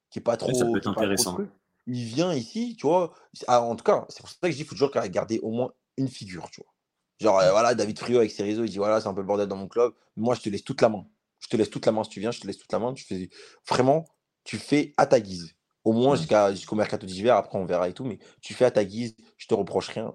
qui 0.10 0.20
est 0.20 0.22
pas 0.22 0.38
trop. 0.38 0.54
ça 0.54 0.66
peut 0.66 0.78
être 0.78 0.88
intéressant. 0.88 1.38
il 1.86 2.04
vient 2.04 2.34
ici, 2.34 2.76
tu 2.78 2.88
vois. 2.88 3.13
Ah, 3.48 3.62
en 3.62 3.76
tout 3.76 3.84
cas, 3.84 4.06
c'est 4.10 4.22
pour 4.22 4.30
ça 4.30 4.36
que 4.42 4.48
je 4.48 4.52
dis 4.52 4.58
qu'il 4.58 4.66
faut 4.68 4.76
toujours 4.76 4.92
garder 5.10 5.40
au 5.40 5.52
moins 5.52 5.74
une 5.98 6.08
figure, 6.08 6.50
tu 6.52 6.62
vois. 6.62 6.74
Genre, 7.20 7.40
euh, 7.40 7.52
voilà, 7.52 7.74
David 7.74 7.98
Frio 7.98 8.20
avec 8.20 8.32
ses 8.32 8.44
réseaux, 8.44 8.63
il 8.63 8.70
dit 8.70 8.78
voilà, 8.78 9.02
c'est 9.02 9.08
un 9.08 9.13
peu 9.13 9.22
le 9.22 9.28
bordel 9.28 9.48
dans 9.48 9.56
mon 9.56 9.68
club. 9.68 9.94
Moi, 10.16 10.36
je 10.36 10.42
te 10.42 10.50
laisse 10.50 10.63
toute 10.63 10.82
la 10.82 10.90
main. 10.90 11.06
Je 11.40 11.48
te 11.48 11.58
laisse 11.58 11.70
toute 11.70 11.86
la 11.86 11.92
main 11.92 12.04
si 12.04 12.10
tu 12.10 12.20
viens, 12.20 12.32
je 12.32 12.40
te 12.40 12.48
laisse 12.48 12.58
toute 12.58 12.72
la 12.72 12.80
main. 12.80 12.94
Tu 12.94 13.04
fais 13.04 13.30
vraiment, 13.68 14.06
tu 14.44 14.58
fais 14.58 14.94
à 14.98 15.06
ta 15.06 15.20
guise. 15.20 15.56
Au 15.84 15.94
moins 15.94 16.16
jusqu'à 16.16 16.54
jusqu'au 16.54 16.76
mercato 16.76 17.06
d'hiver, 17.06 17.36
après 17.36 17.58
on 17.58 17.66
verra 17.66 17.88
et 17.88 17.94
tout, 17.94 18.04
mais 18.04 18.20
tu 18.42 18.54
fais 18.54 18.66
à 18.66 18.72
ta 18.72 18.84
guise, 18.84 19.16
je 19.38 19.48
te 19.48 19.54
reproche 19.54 19.88
rien. 19.90 20.13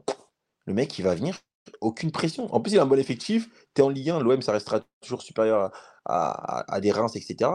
Le 0.66 0.75
mec, 0.75 0.98
il 0.98 1.03
va 1.03 1.14
venir, 1.14 1.40
aucune 1.81 2.11
pression. 2.11 2.53
En 2.55 2.61
plus, 2.61 2.72
il 2.72 2.79
a 2.79 2.83
un 2.83 2.87
bon 2.87 2.98
effectif. 2.98 3.48
Tu 3.75 3.83
es 3.83 3.85
en 3.85 3.88
Ligue 3.88 4.11
1, 4.11 4.20
l'OM, 4.20 4.42
ça 4.42 4.53
restera 4.53 4.81
toujours 5.01 5.22
supérieur 5.22 5.70
à, 6.05 6.81
des 6.81 6.90
Reims, 6.90 7.16
etc. 7.16 7.51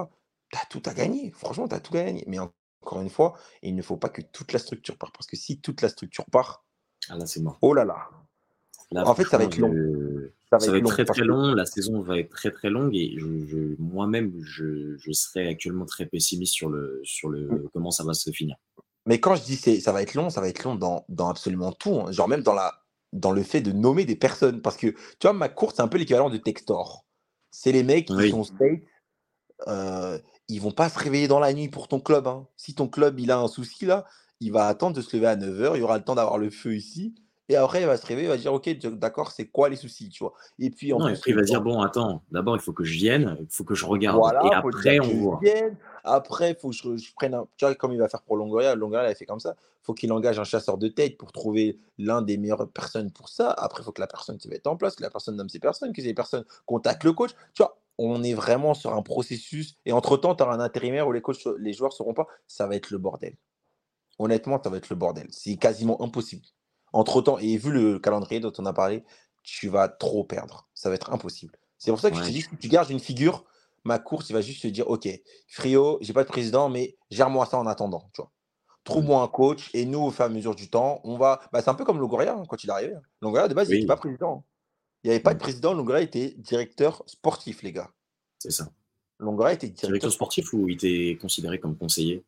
Tu 0.51 0.57
as 0.57 0.65
tout 0.69 0.83
à 0.85 0.93
gagner. 0.93 1.31
Franchement, 1.31 1.67
tu 1.67 1.75
as 1.75 1.79
tout 1.79 1.95
à 1.97 2.03
gagner. 2.03 2.23
Mais 2.27 2.39
encore 2.39 3.01
une 3.01 3.09
fois, 3.09 3.37
il 3.61 3.75
ne 3.75 3.81
faut 3.81 3.97
pas 3.97 4.09
que 4.09 4.21
toute 4.21 4.53
la 4.53 4.59
structure 4.59 4.97
part. 4.97 5.11
Parce 5.11 5.27
que 5.27 5.35
si 5.35 5.59
toute 5.59 5.81
la 5.81 5.89
structure 5.89 6.25
part, 6.25 6.65
ah 7.09 7.17
là, 7.17 7.25
c'est 7.25 7.41
mort. 7.41 7.57
Oh 7.61 7.73
là 7.73 7.85
là. 7.85 8.09
en 8.95 9.15
fait, 9.15 9.25
ça 9.25 9.37
va 9.37 9.45
être 9.45 9.57
long. 9.57 9.73
Ça 10.49 10.57
va, 10.57 10.77
être, 10.77 10.85
très 10.85 11.03
très 11.03 11.25
long. 11.25 11.53
La 11.53 11.65
saison 11.65 12.01
va 12.01 12.19
être 12.19 12.29
très 12.29 12.51
très 12.51 12.69
longue 12.69 12.95
et 12.95 13.17
je, 13.17 13.75
moi-même, 13.79 14.33
je, 14.41 14.95
je, 14.97 15.11
serais 15.11 15.45
actuellement 15.45 15.85
très 15.85 16.05
pessimiste 16.05 16.53
sur 16.53 16.69
le 16.69 17.01
sur 17.03 17.27
le 17.27 17.49
mmh. 17.49 17.69
comment 17.73 17.91
ça 17.91 18.05
va 18.05 18.13
se 18.13 18.31
finir. 18.31 18.55
Mais 19.05 19.19
quand 19.19 19.35
je 19.35 19.43
dis 19.43 19.57
c'est 19.57 19.81
ça 19.81 19.91
va 19.91 20.01
être 20.01 20.13
long, 20.13 20.29
ça 20.29 20.39
va 20.39 20.47
être 20.47 20.63
long 20.63 20.75
dans, 20.75 21.03
dans 21.09 21.27
absolument 21.27 21.73
tout. 21.73 21.99
Hein. 21.99 22.13
Genre 22.13 22.29
même 22.29 22.43
dans 22.43 22.53
la 22.53 22.81
dans 23.13 23.31
le 23.31 23.43
fait 23.43 23.61
de 23.61 23.71
nommer 23.71 24.05
des 24.05 24.15
personnes. 24.15 24.61
Parce 24.61 24.77
que, 24.77 24.87
tu 24.87 24.97
vois, 25.23 25.33
ma 25.33 25.49
course, 25.49 25.75
c'est 25.75 25.81
un 25.81 25.87
peu 25.87 25.97
l'équivalent 25.97 26.29
de 26.29 26.37
Textor. 26.37 27.05
C'est 27.51 27.71
les 27.71 27.83
mecs 27.83 28.07
qui 28.07 28.29
sont 28.29 28.43
state. 28.43 28.81
Euh, 29.67 30.19
ils 30.47 30.61
vont 30.61 30.71
pas 30.71 30.89
se 30.89 30.99
réveiller 30.99 31.27
dans 31.27 31.39
la 31.39 31.53
nuit 31.53 31.69
pour 31.69 31.87
ton 31.87 31.99
club. 31.99 32.27
Hein. 32.27 32.47
Si 32.55 32.75
ton 32.75 32.87
club 32.87 33.19
il 33.19 33.31
a 33.31 33.39
un 33.39 33.47
souci 33.47 33.85
là, 33.85 34.05
il 34.39 34.51
va 34.51 34.67
attendre 34.67 34.95
de 34.95 35.01
se 35.01 35.15
lever 35.15 35.27
à 35.27 35.35
9h. 35.35 35.71
Il 35.75 35.79
y 35.79 35.81
aura 35.81 35.97
le 35.97 36.03
temps 36.03 36.15
d'avoir 36.15 36.37
le 36.37 36.49
feu 36.49 36.75
ici. 36.75 37.15
Et 37.49 37.55
après, 37.55 37.81
il 37.81 37.85
va 37.87 37.95
se 37.95 38.05
réveiller, 38.05 38.27
il 38.27 38.31
va 38.31 38.37
dire, 38.37 38.53
OK, 38.53 38.69
d'accord, 38.97 39.31
c'est 39.31 39.47
quoi 39.47 39.69
les 39.69 39.77
soucis, 39.77 40.09
tu 40.09 40.23
vois? 40.23 40.33
Et 40.59 40.69
puis, 40.69 40.91
en 40.91 40.99
Non, 40.99 41.07
et 41.07 41.13
plus, 41.13 41.21
puis 41.21 41.31
il 41.31 41.35
va 41.37 41.43
dire, 41.43 41.61
bon, 41.61 41.81
attends, 41.81 42.21
d'abord, 42.31 42.55
il 42.57 42.61
faut 42.61 42.73
que 42.73 42.83
je 42.83 42.93
vienne, 42.93 43.37
il 43.39 43.47
faut 43.49 43.63
que 43.63 43.73
je 43.75 43.85
regarde. 43.85 44.17
voilà, 44.17 44.41
Et 44.45 44.61
faut 44.61 44.67
après, 44.67 44.99
on 44.99 45.07
voit. 45.15 45.39
vienne. 45.41 45.77
Après, 46.03 46.51
il 46.51 46.55
faut 46.57 46.69
que 46.69 46.75
je, 46.75 46.97
je 46.97 47.13
prenne 47.13 47.33
un. 47.33 47.47
Tu 47.55 47.63
vois, 47.65 47.73
comme 47.75 47.93
il 47.93 47.99
va 47.99 48.09
faire 48.09 48.21
pour 48.21 48.35
Longoria, 48.35 48.75
Longoria, 48.75 49.07
il 49.07 49.11
a 49.11 49.15
fait 49.15 49.25
comme 49.25 49.39
ça. 49.39 49.55
faut 49.81 49.93
qu'il 49.93 50.11
engage 50.11 50.39
un 50.39 50.43
chasseur 50.43 50.77
de 50.77 50.89
tête 50.89 51.17
pour 51.17 51.31
trouver 51.31 51.79
l'un 51.97 52.21
des 52.21 52.37
meilleures 52.37 52.67
personnes 52.69 53.11
pour 53.11 53.29
ça. 53.29 53.51
Après, 53.51 53.81
il 53.81 53.85
faut 53.85 53.93
que 53.93 54.01
la 54.01 54.07
personne 54.07 54.37
se 54.39 54.49
mette 54.49 54.67
en 54.67 54.75
place, 54.75 54.95
que 54.97 55.03
la 55.03 55.09
personne 55.09 55.37
nomme 55.37 55.47
ses 55.49 55.59
personnes, 55.59 55.93
que 55.93 56.01
ces 56.01 56.13
personnes 56.13 56.43
contactent 56.65 57.05
le 57.05 57.13
coach. 57.13 57.31
Tu 57.53 57.63
vois, 57.63 57.77
on 57.97 58.23
est 58.23 58.33
vraiment 58.33 58.73
sur 58.73 58.93
un 58.93 59.01
processus. 59.01 59.75
Et 59.85 59.93
entre-temps, 59.93 60.35
tu 60.35 60.43
auras 60.43 60.53
un 60.55 60.59
intérimaire 60.59 61.07
où 61.07 61.13
les, 61.13 61.21
coachs, 61.21 61.47
les 61.59 61.71
joueurs 61.71 61.91
ne 61.91 61.95
seront 61.95 62.13
pas. 62.13 62.27
Ça 62.45 62.67
va 62.67 62.75
être 62.75 62.91
le 62.91 62.97
bordel. 62.97 63.35
Honnêtement, 64.19 64.61
ça 64.61 64.69
va 64.69 64.77
être 64.77 64.89
le 64.89 64.95
bordel. 64.95 65.27
C'est 65.31 65.55
quasiment 65.55 66.01
impossible. 66.01 66.45
Entre-temps, 66.93 67.37
et 67.39 67.57
vu 67.57 67.71
le 67.71 67.99
calendrier 67.99 68.39
dont 68.39 68.53
on 68.57 68.65
a 68.65 68.73
parlé, 68.73 69.03
tu 69.43 69.67
vas 69.69 69.87
trop 69.89 70.23
perdre. 70.23 70.67
Ça 70.73 70.89
va 70.89 70.95
être 70.95 71.11
impossible. 71.11 71.57
C'est 71.77 71.91
pour 71.91 71.99
ça 71.99 72.09
que 72.09 72.17
je 72.17 72.23
te 72.23 72.29
dis, 72.29 72.41
si 72.41 72.57
tu 72.57 72.67
gardes 72.69 72.89
une 72.89 72.99
figure, 72.99 73.45
ma 73.83 73.99
course, 73.99 74.29
il 74.29 74.33
va 74.33 74.41
juste 74.41 74.61
se 74.61 74.67
dire, 74.67 74.89
OK, 74.89 75.07
Frio, 75.47 75.97
j'ai 76.01 76.13
pas 76.13 76.23
de 76.23 76.29
président, 76.29 76.69
mais 76.69 76.97
gère-moi 77.11 77.45
ça 77.45 77.57
en 77.57 77.67
attendant. 77.67 78.09
Tu 78.13 78.21
vois. 78.21 78.25
ouais, 78.29 78.75
Trouve-moi 78.83 79.21
un 79.21 79.27
coach, 79.27 79.69
et 79.73 79.85
nous, 79.85 79.99
au 79.99 80.11
fur 80.11 80.23
et 80.23 80.25
à 80.25 80.29
mesure 80.29 80.55
du 80.55 80.69
temps, 80.69 81.01
on 81.03 81.17
va. 81.17 81.39
Bah, 81.51 81.61
c'est 81.61 81.69
un 81.69 81.75
peu 81.75 81.85
comme 81.85 81.99
Longoria 81.99 82.33
hein, 82.33 82.43
quand 82.49 82.63
il 82.63 82.69
est 82.69 82.73
arrivé. 82.73 82.93
hein. 82.95 83.01
Longoria, 83.21 83.47
de 83.47 83.53
base, 83.53 83.69
il 83.69 83.75
n'était 83.75 83.87
pas 83.87 83.97
président. 83.97 84.43
Il 85.03 85.07
n'y 85.09 85.11
avait 85.15 85.23
pas 85.23 85.33
de 85.33 85.37
mm, 85.39 85.41
président, 85.41 85.73
Longoria 85.73 86.01
était 86.01 86.31
directeur 86.37 87.03
sportif, 87.05 87.61
les 87.61 87.71
gars. 87.73 87.91
c'est 88.39 88.51
ça. 88.51 88.69
Longoria 89.19 89.53
était 89.53 89.67
directeur 89.67 89.89
Directeur 89.89 90.11
sportif. 90.11 90.45
sportif 90.45 90.59
ou 90.61 90.67
il 90.69 90.75
était 90.75 91.17
considéré 91.19 91.59
comme 91.59 91.75
conseiller? 91.77 92.23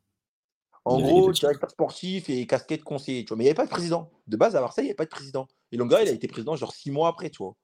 En 0.85 0.97
Il 0.99 1.03
gros, 1.03 1.31
directeur 1.31 1.69
sportif 1.69 2.29
et 2.29 2.47
casquette 2.47 2.83
conseiller, 2.83 3.23
tu 3.23 3.29
vois. 3.29 3.37
Mais 3.37 3.43
il 3.43 3.47
n'y 3.47 3.49
avait 3.49 3.55
pas 3.57 3.65
de 3.65 3.69
président. 3.69 4.09
De 4.27 4.37
base, 4.37 4.55
à 4.55 4.61
Marseille, 4.61 4.85
il 4.85 4.87
n'y 4.87 4.91
avait 4.91 4.95
pas 4.95 5.05
de 5.05 5.09
président. 5.09 5.47
Et 5.71 5.77
C'est 5.77 5.83
il 5.85 5.93
a 5.93 6.11
été 6.11 6.27
président 6.27 6.55
genre 6.55 6.73
six 6.73 6.91
mois 6.91 7.09
après, 7.09 7.29
tu 7.29 7.43
vois. 7.43 7.55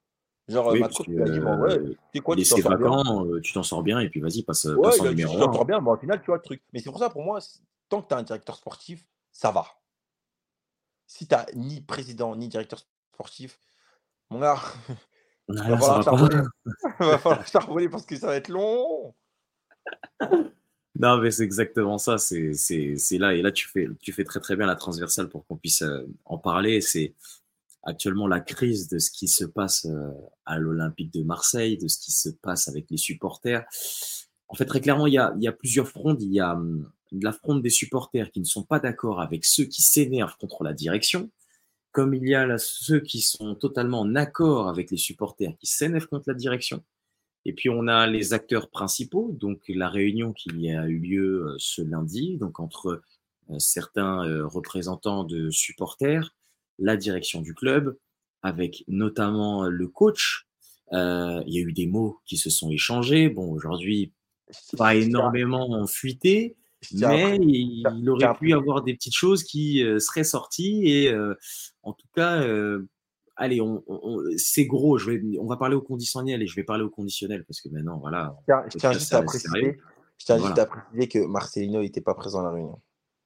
Genre, 0.48 0.68
Oui, 0.68 0.80
ma 0.80 0.88
puisque 0.88 1.06
coach 1.06 1.08
lui 1.08 1.22
a 1.24 1.26
dit, 1.26 1.40
bon, 1.40 1.58
ouais, 1.58 1.80
euh, 1.80 1.96
tu 2.14 2.22
quoi, 2.22 2.36
tu 2.36 2.44
t'en 2.48 2.58
sors 2.58 2.78
bien. 2.78 2.88
vacant, 2.90 3.26
euh, 3.26 3.42
tu 3.42 3.54
t'en 3.54 3.64
sors 3.64 3.82
bien, 3.82 4.00
et 4.00 4.10
puis 4.10 4.20
vas-y, 4.20 4.44
passe, 4.44 4.66
Ouais, 4.66 4.80
passe 4.84 5.00
en 5.00 5.06
il 5.06 5.16
dit, 5.16 5.22
tu 5.24 5.28
numéro 5.28 5.40
t'en 5.40 5.50
1. 5.50 5.54
sors 5.54 5.66
bien, 5.66 5.82
mais 5.82 5.90
au 5.90 5.98
final, 5.98 6.20
tu 6.22 6.28
vois 6.28 6.36
le 6.38 6.44
truc. 6.44 6.62
Mais 6.72 6.80
c'est 6.80 6.92
pour 6.92 7.00
ça, 7.00 7.10
pour 7.10 7.24
moi, 7.24 7.40
tant 7.90 8.02
que 8.02 8.08
tu 8.08 8.14
as 8.14 8.18
un 8.18 8.24
directeur 8.24 8.56
sportif, 8.56 9.04
ça 9.32 9.50
va. 9.52 9.66
Si 11.08 11.28
tu 11.28 11.34
n'as 11.34 11.46
ni 11.56 11.82
président, 11.82 12.36
ni 12.36 12.48
directeur 12.48 12.80
sportif, 13.14 13.60
mon 14.30 14.40
gars, 14.40 14.60
il. 15.50 15.56
Il 17.00 17.06
va 17.06 17.18
falloir 17.18 17.48
charbonner 17.48 17.90
parce 17.90 18.06
que 18.06 18.16
ça 18.16 18.28
va 18.28 18.36
être 18.36 18.50
long. 18.50 19.14
Non, 20.98 21.18
mais 21.18 21.32
c'est 21.32 21.44
exactement 21.44 21.98
ça. 21.98 22.18
C'est 22.18 22.56
là. 23.12 23.34
Et 23.34 23.42
là, 23.42 23.52
tu 23.52 23.68
fais, 23.68 23.88
tu 24.00 24.14
fais 24.14 24.24
très 24.24 24.40
très 24.40 24.56
bien 24.56 24.66
la 24.66 24.76
transversale 24.76 25.30
pour 25.30 25.46
qu'on 25.46 25.58
puisse 25.58 25.82
euh, 25.82 26.06
en 26.24 26.38
parler. 26.38 26.80
C'est 26.82 27.14
actuellement 27.84 28.28
la 28.28 28.40
crise 28.40 28.88
de 28.88 28.98
ce 29.00 29.12
qui 29.12 29.28
se 29.28 29.46
passe 29.46 29.86
euh, 29.86 30.12
à 30.46 30.58
l'Olympique 30.58 31.14
de 31.14 31.24
Marseille, 31.24 31.78
de 31.78 31.88
ce 31.88 32.00
qui 32.00 32.12
se 32.12 32.30
passe 32.30 32.68
avec 32.68 32.86
les 32.90 32.98
supporters. 32.98 33.66
En 34.48 34.56
fait, 34.56 34.66
très 34.66 34.80
clairement, 34.80 35.08
il 35.08 35.14
y 35.14 35.18
a, 35.18 35.34
il 35.38 35.44
y 35.44 35.48
a 35.48 35.52
plusieurs 35.52 35.88
fronts. 35.88 36.18
Il 36.20 36.32
y 36.34 36.40
a 36.40 36.54
hum, 36.54 36.90
la 37.12 37.34
fronde 37.34 37.62
des 37.62 37.70
supporters 37.70 38.32
qui 38.32 38.40
ne 38.40 38.46
sont 38.46 38.64
pas 38.64 38.80
d'accord 38.80 39.22
avec 39.22 39.44
ceux 39.44 39.66
qui 39.66 39.82
s'énervent 39.82 40.38
contre 40.38 40.64
la 40.64 40.74
direction, 40.74 41.30
comme 41.92 42.14
il 42.14 42.28
y 42.28 42.36
a 42.36 42.58
ceux 42.58 43.02
qui 43.02 43.22
sont 43.22 43.56
totalement 43.56 44.02
en 44.02 44.16
accord 44.16 44.70
avec 44.70 44.92
les 44.92 44.98
supporters 44.98 45.56
qui 45.60 45.68
s'énervent 45.68 46.08
contre 46.08 46.30
la 46.30 46.36
direction. 46.36 46.84
Et 47.46 47.54
puis 47.54 47.70
on 47.70 47.88
a 47.88 48.08
les 48.08 48.34
acteurs 48.34 48.70
principaux, 48.70 49.32
donc 49.34 49.62
la 49.68 49.90
réunion 49.90 50.34
qui 50.34 50.72
a 50.72 50.88
eu 50.88 50.98
lieu 50.98 51.46
euh, 51.46 51.56
ce 51.60 51.82
lundi, 51.82 52.38
donc 52.38 52.60
entre 52.60 53.02
euh, 53.52 53.60
certains 53.60 54.28
euh, 54.28 54.48
représentants 54.48 55.24
de 55.24 55.50
supporters, 55.52 56.34
la 56.80 56.98
direction 56.98 57.42
du 57.42 57.54
club, 57.54 57.98
avec 58.42 58.84
notamment 58.88 59.66
le 59.66 59.88
coach. 59.88 60.48
Euh, 60.94 61.42
il 61.48 61.54
y 61.54 61.58
a 61.58 61.62
eu 61.62 61.74
des 61.74 61.88
mots 61.88 62.20
qui 62.26 62.38
se 62.38 62.50
sont 62.50 62.70
échangés. 62.70 63.30
Bon, 63.30 63.52
aujourd'hui, 63.52 64.14
pas 64.78 64.96
énormément 64.96 65.86
fuité, 65.88 66.56
mais 66.94 67.38
il 67.42 68.10
aurait 68.10 68.34
pu 68.38 68.50
y 68.50 68.54
avoir 68.54 68.84
des 68.84 68.94
petites 68.94 69.16
choses 69.16 69.44
qui 69.44 69.84
euh, 69.84 70.00
seraient 70.00 70.24
sorties. 70.24 70.84
Et 70.86 71.10
euh, 71.10 71.34
en 71.82 71.94
tout 71.94 72.08
cas, 72.16 72.44
allez, 73.36 73.62
on, 73.62 73.84
c'est 74.38 74.66
gros. 74.66 74.98
Je 74.98 75.12
vais, 75.12 75.22
on 75.40 75.46
va 75.48 75.58
parler 75.58 75.76
au 75.76 75.82
conditionnel 75.82 76.42
et 76.42 76.48
je 76.48 76.56
vais 76.56 76.64
parler 76.64 76.84
au 76.84 76.90
conditionnel 76.90 77.44
parce 77.46 77.62
que 77.62 77.70
maintenant, 77.70 77.98
voilà, 78.00 78.36
tiens- 78.46 78.64
je 78.72 78.78
tiens 78.78 78.92
juste 78.94 79.14
à 79.14 79.22
préciser, 79.24 79.78
je 80.18 80.26
tiens 80.26 80.36
juste 80.38 80.48
Voilà. 80.50 80.62
à 80.64 80.66
préciser 80.66 81.08
que 81.08 81.26
Marcelino 81.26 81.82
n'était 81.82 82.02
pas 82.02 82.14
présent 82.16 82.40
à 82.42 82.44
la 82.44 82.52
réunion. 82.52 82.80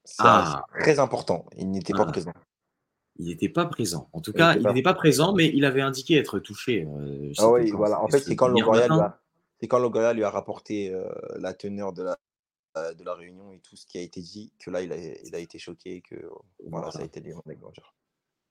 C'est 0.03 0.15
Ah, 0.19 0.65
c'est 0.73 0.79
très 0.81 0.99
important. 0.99 1.45
Il 1.57 1.69
n'était 1.71 1.93
pas 1.93 2.03
ah, 2.07 2.11
présent. 2.11 2.31
il 3.17 3.27
n'était 3.27 3.49
pas 3.49 3.65
présent. 3.65 4.09
En 4.13 4.21
tout 4.21 4.31
Il 4.31 4.37
cas, 4.37 4.55
il 4.55 4.65
n'était 4.65 4.81
pas 4.81 4.93
présent, 4.95 5.33
mais 5.33 5.47
il 5.53 5.65
avait 5.65 5.81
indiqué 5.81 6.15
être 6.15 6.39
touché. 6.39 6.85
Euh, 6.87 7.31
Ah 7.37 7.49
oui, 7.51 7.69
voilà. 7.71 8.01
En 8.01 8.07
fait, 8.07 8.19
ce 8.19 8.25
c'est 8.25 8.35
quand 8.35 8.47
Longoria 8.47 8.87
lui 8.87 8.99
a, 8.99 9.19
c'est 9.59 9.67
quand 9.67 9.79
Longoria 9.79 10.13
lui 10.13 10.23
a 10.23 10.29
rapporté 10.31 10.91
euh, 10.93 11.07
la 11.37 11.53
teneur 11.53 11.93
de 11.93 12.03
la, 12.03 12.17
euh, 12.77 12.93
de 12.93 13.03
la 13.03 13.13
réunion 13.13 13.51
et 13.51 13.59
tout 13.59 13.75
ce 13.75 13.85
qui 13.85 13.97
a 13.97 14.01
été 14.01 14.21
dit, 14.21 14.51
que 14.57 14.71
là, 14.71 14.81
il 14.81 14.91
a, 14.93 14.95
il 14.97 15.35
a 15.35 15.39
été 15.39 15.59
choqué 15.59 15.97
et 15.97 16.01
que 16.01 16.15
voilà, 16.67 16.89
ça 16.91 16.99
a 16.99 17.03
été 17.03 17.19
des. 17.21 17.33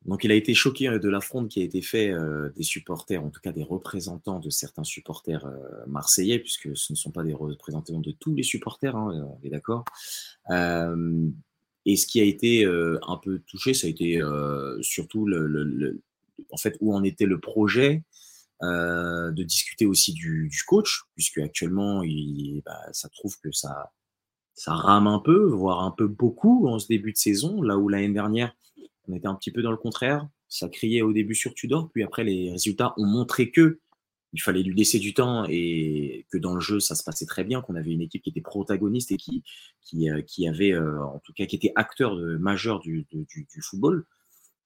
Donc 0.09 0.25
il 0.25 0.33
a 0.33 0.35
été 0.35 0.55
choqué 0.55 0.89
euh, 0.89 0.99
de 0.99 1.09
l'affront 1.09 1.47
qui 1.47 1.61
a 1.61 1.65
été 1.65 1.83
fait 1.83 2.11
euh, 2.11 2.49
des 2.57 2.63
supporters, 2.63 3.23
en 3.23 3.29
tout 3.29 3.43
cas 3.43 3.53
des 3.53 3.63
représentants 3.63 4.41
de 4.41 4.49
certains 4.49 4.83
supporters 4.83 5.45
euh, 5.45 5.85
marseillais, 5.87 6.39
puisque 6.39 6.75
ce 6.75 6.95
ne 6.95 6.97
sont 6.97 7.11
pas 7.11 7.23
des 7.23 7.35
représentants 7.35 8.01
de 8.01 8.13
tous 8.13 8.35
les 8.35 8.43
supporters, 8.43 8.97
hein, 8.97 9.13
euh, 9.15 9.23
on 9.23 9.47
est 9.47 9.51
d'accord. 9.51 9.85
Et 11.85 11.97
ce 11.97 12.07
qui 12.07 12.21
a 12.21 12.25
été 12.25 12.67
un 12.67 13.17
peu 13.23 13.39
touché, 13.47 13.73
ça 13.73 13.87
a 13.87 13.91
été 13.91 14.21
surtout 14.83 15.27
en 16.51 16.57
fait 16.59 16.77
où 16.81 16.95
en 16.95 17.03
était 17.03 17.25
le 17.25 17.41
projet, 17.41 18.03
de 18.61 19.43
discuter 19.43 19.87
aussi 19.87 20.13
du, 20.13 20.51
coach, 20.67 21.05
puisque 21.15 21.39
actuellement 21.39 22.03
bah, 22.67 22.93
ça 22.93 23.09
trouve 23.09 23.39
que 23.43 23.51
ça 23.53 23.91
ça 24.53 24.75
rame 24.75 25.07
un 25.07 25.21
peu, 25.21 25.47
voire 25.47 25.83
un 25.83 25.93
peu 25.93 26.09
beaucoup 26.09 26.67
en 26.69 26.79
ce 26.79 26.89
début 26.89 27.13
de 27.13 27.17
saison, 27.17 27.63
là 27.63 27.79
où 27.79 27.89
l'année 27.89 28.13
dernière 28.13 28.55
on 29.09 29.15
était 29.15 29.27
un 29.27 29.35
petit 29.35 29.51
peu 29.51 29.63
dans 29.63 29.71
le 29.71 29.77
contraire. 29.77 30.29
Ça 30.49 30.69
criait 30.69 31.03
au 31.03 31.13
début 31.13 31.35
sur 31.35 31.55
Tudor, 31.55 31.91
puis 31.93 32.03
après 32.03 32.25
les 32.25 32.51
résultats 32.51 32.95
ont 32.97 33.07
montré 33.07 33.51
que 33.51 33.81
il 34.35 34.43
fallait 34.43 34.63
lui 34.63 34.75
laisser 34.75 34.99
du 34.99 35.15
temps 35.15 35.47
et 35.49 36.27
que 36.31 36.37
dans 36.37 36.55
le 36.55 36.61
jeu 36.61 36.81
ça 36.81 36.95
se 36.95 37.03
passait 37.03 37.27
très 37.27 37.45
bien, 37.45 37.63
qu'on 37.63 37.77
avait 37.77 37.93
une 37.93 38.03
équipe 38.03 38.23
qui 38.23 38.31
était 38.31 38.43
protagoniste 38.43 39.11
et 39.13 39.17
qui 39.17 39.43
qui, 39.83 40.11
euh, 40.11 40.21
qui 40.23 40.47
avait 40.47 40.73
euh, 40.73 41.03
en 41.03 41.19
tout 41.21 41.33
cas 41.33 41.47
qui 41.47 41.57
était 41.57 41.73
acteur 41.77 42.17
de, 42.17 42.37
majeur 42.37 42.81
du, 42.81 43.07
football. 43.63 44.07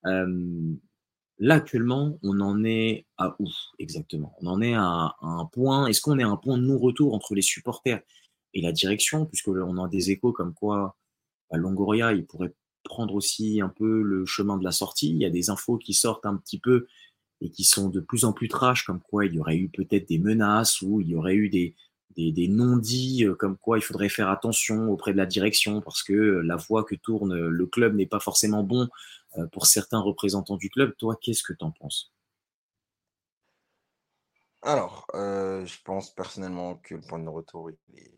Euh, 0.05 0.73
là 1.39 1.55
actuellement, 1.55 2.19
on 2.23 2.39
en 2.41 2.63
est 2.65 3.05
à 3.17 3.35
où 3.39 3.47
exactement? 3.79 4.35
On 4.41 4.47
en 4.47 4.61
est 4.61 4.73
à, 4.73 4.83
à 4.83 5.15
un 5.21 5.45
point. 5.45 5.87
Est-ce 5.87 6.01
qu'on 6.01 6.19
est 6.19 6.23
à 6.23 6.29
un 6.29 6.37
point 6.37 6.57
de 6.57 6.63
non-retour 6.63 7.13
entre 7.13 7.35
les 7.35 7.41
supporters 7.41 8.01
et 8.53 8.61
la 8.61 8.71
direction, 8.71 9.25
puisque 9.25 9.47
on 9.47 9.83
a 9.83 9.87
des 9.87 10.11
échos 10.11 10.31
comme 10.31 10.53
quoi 10.53 10.97
bah, 11.51 11.57
Longoria, 11.57 12.13
il 12.13 12.25
pourrait 12.25 12.53
prendre 12.83 13.15
aussi 13.15 13.61
un 13.61 13.69
peu 13.69 14.01
le 14.01 14.25
chemin 14.25 14.57
de 14.57 14.63
la 14.63 14.71
sortie. 14.71 15.09
Il 15.09 15.17
y 15.17 15.25
a 15.25 15.29
des 15.29 15.49
infos 15.49 15.77
qui 15.77 15.93
sortent 15.93 16.25
un 16.25 16.35
petit 16.37 16.59
peu 16.59 16.87
et 17.41 17.49
qui 17.49 17.63
sont 17.63 17.89
de 17.89 17.99
plus 17.99 18.25
en 18.25 18.33
plus 18.33 18.47
trash, 18.47 18.85
comme 18.85 19.01
quoi 19.01 19.25
il 19.25 19.33
y 19.35 19.39
aurait 19.39 19.57
eu 19.57 19.69
peut-être 19.69 20.07
des 20.07 20.19
menaces 20.19 20.81
ou 20.81 21.01
il 21.01 21.09
y 21.09 21.15
aurait 21.15 21.35
eu 21.35 21.49
des, 21.49 21.75
des, 22.15 22.31
des 22.31 22.47
non-dits, 22.47 23.25
euh, 23.25 23.35
comme 23.35 23.57
quoi 23.57 23.77
il 23.77 23.81
faudrait 23.81 24.09
faire 24.09 24.29
attention 24.29 24.89
auprès 24.89 25.11
de 25.13 25.17
la 25.17 25.25
direction 25.25 25.81
parce 25.81 26.03
que 26.03 26.13
la 26.13 26.55
voie 26.55 26.83
que 26.83 26.95
tourne 26.95 27.35
le 27.47 27.65
club 27.67 27.95
n'est 27.95 28.05
pas 28.05 28.19
forcément 28.19 28.63
bon 28.63 28.87
euh, 29.37 29.47
pour 29.47 29.65
certains 29.65 29.99
représentants 29.99 30.57
du 30.57 30.69
club. 30.69 30.95
Toi, 30.97 31.17
qu'est-ce 31.21 31.43
que 31.43 31.53
tu 31.53 31.63
en 31.65 31.71
penses? 31.71 32.13
Alors, 34.61 35.05
euh, 35.13 35.65
je 35.65 35.77
pense 35.83 36.09
personnellement 36.13 36.75
que 36.77 36.95
le 36.95 37.01
point 37.01 37.19
de 37.19 37.27
retour, 37.29 37.69
il 37.71 37.99
est, 37.99 38.13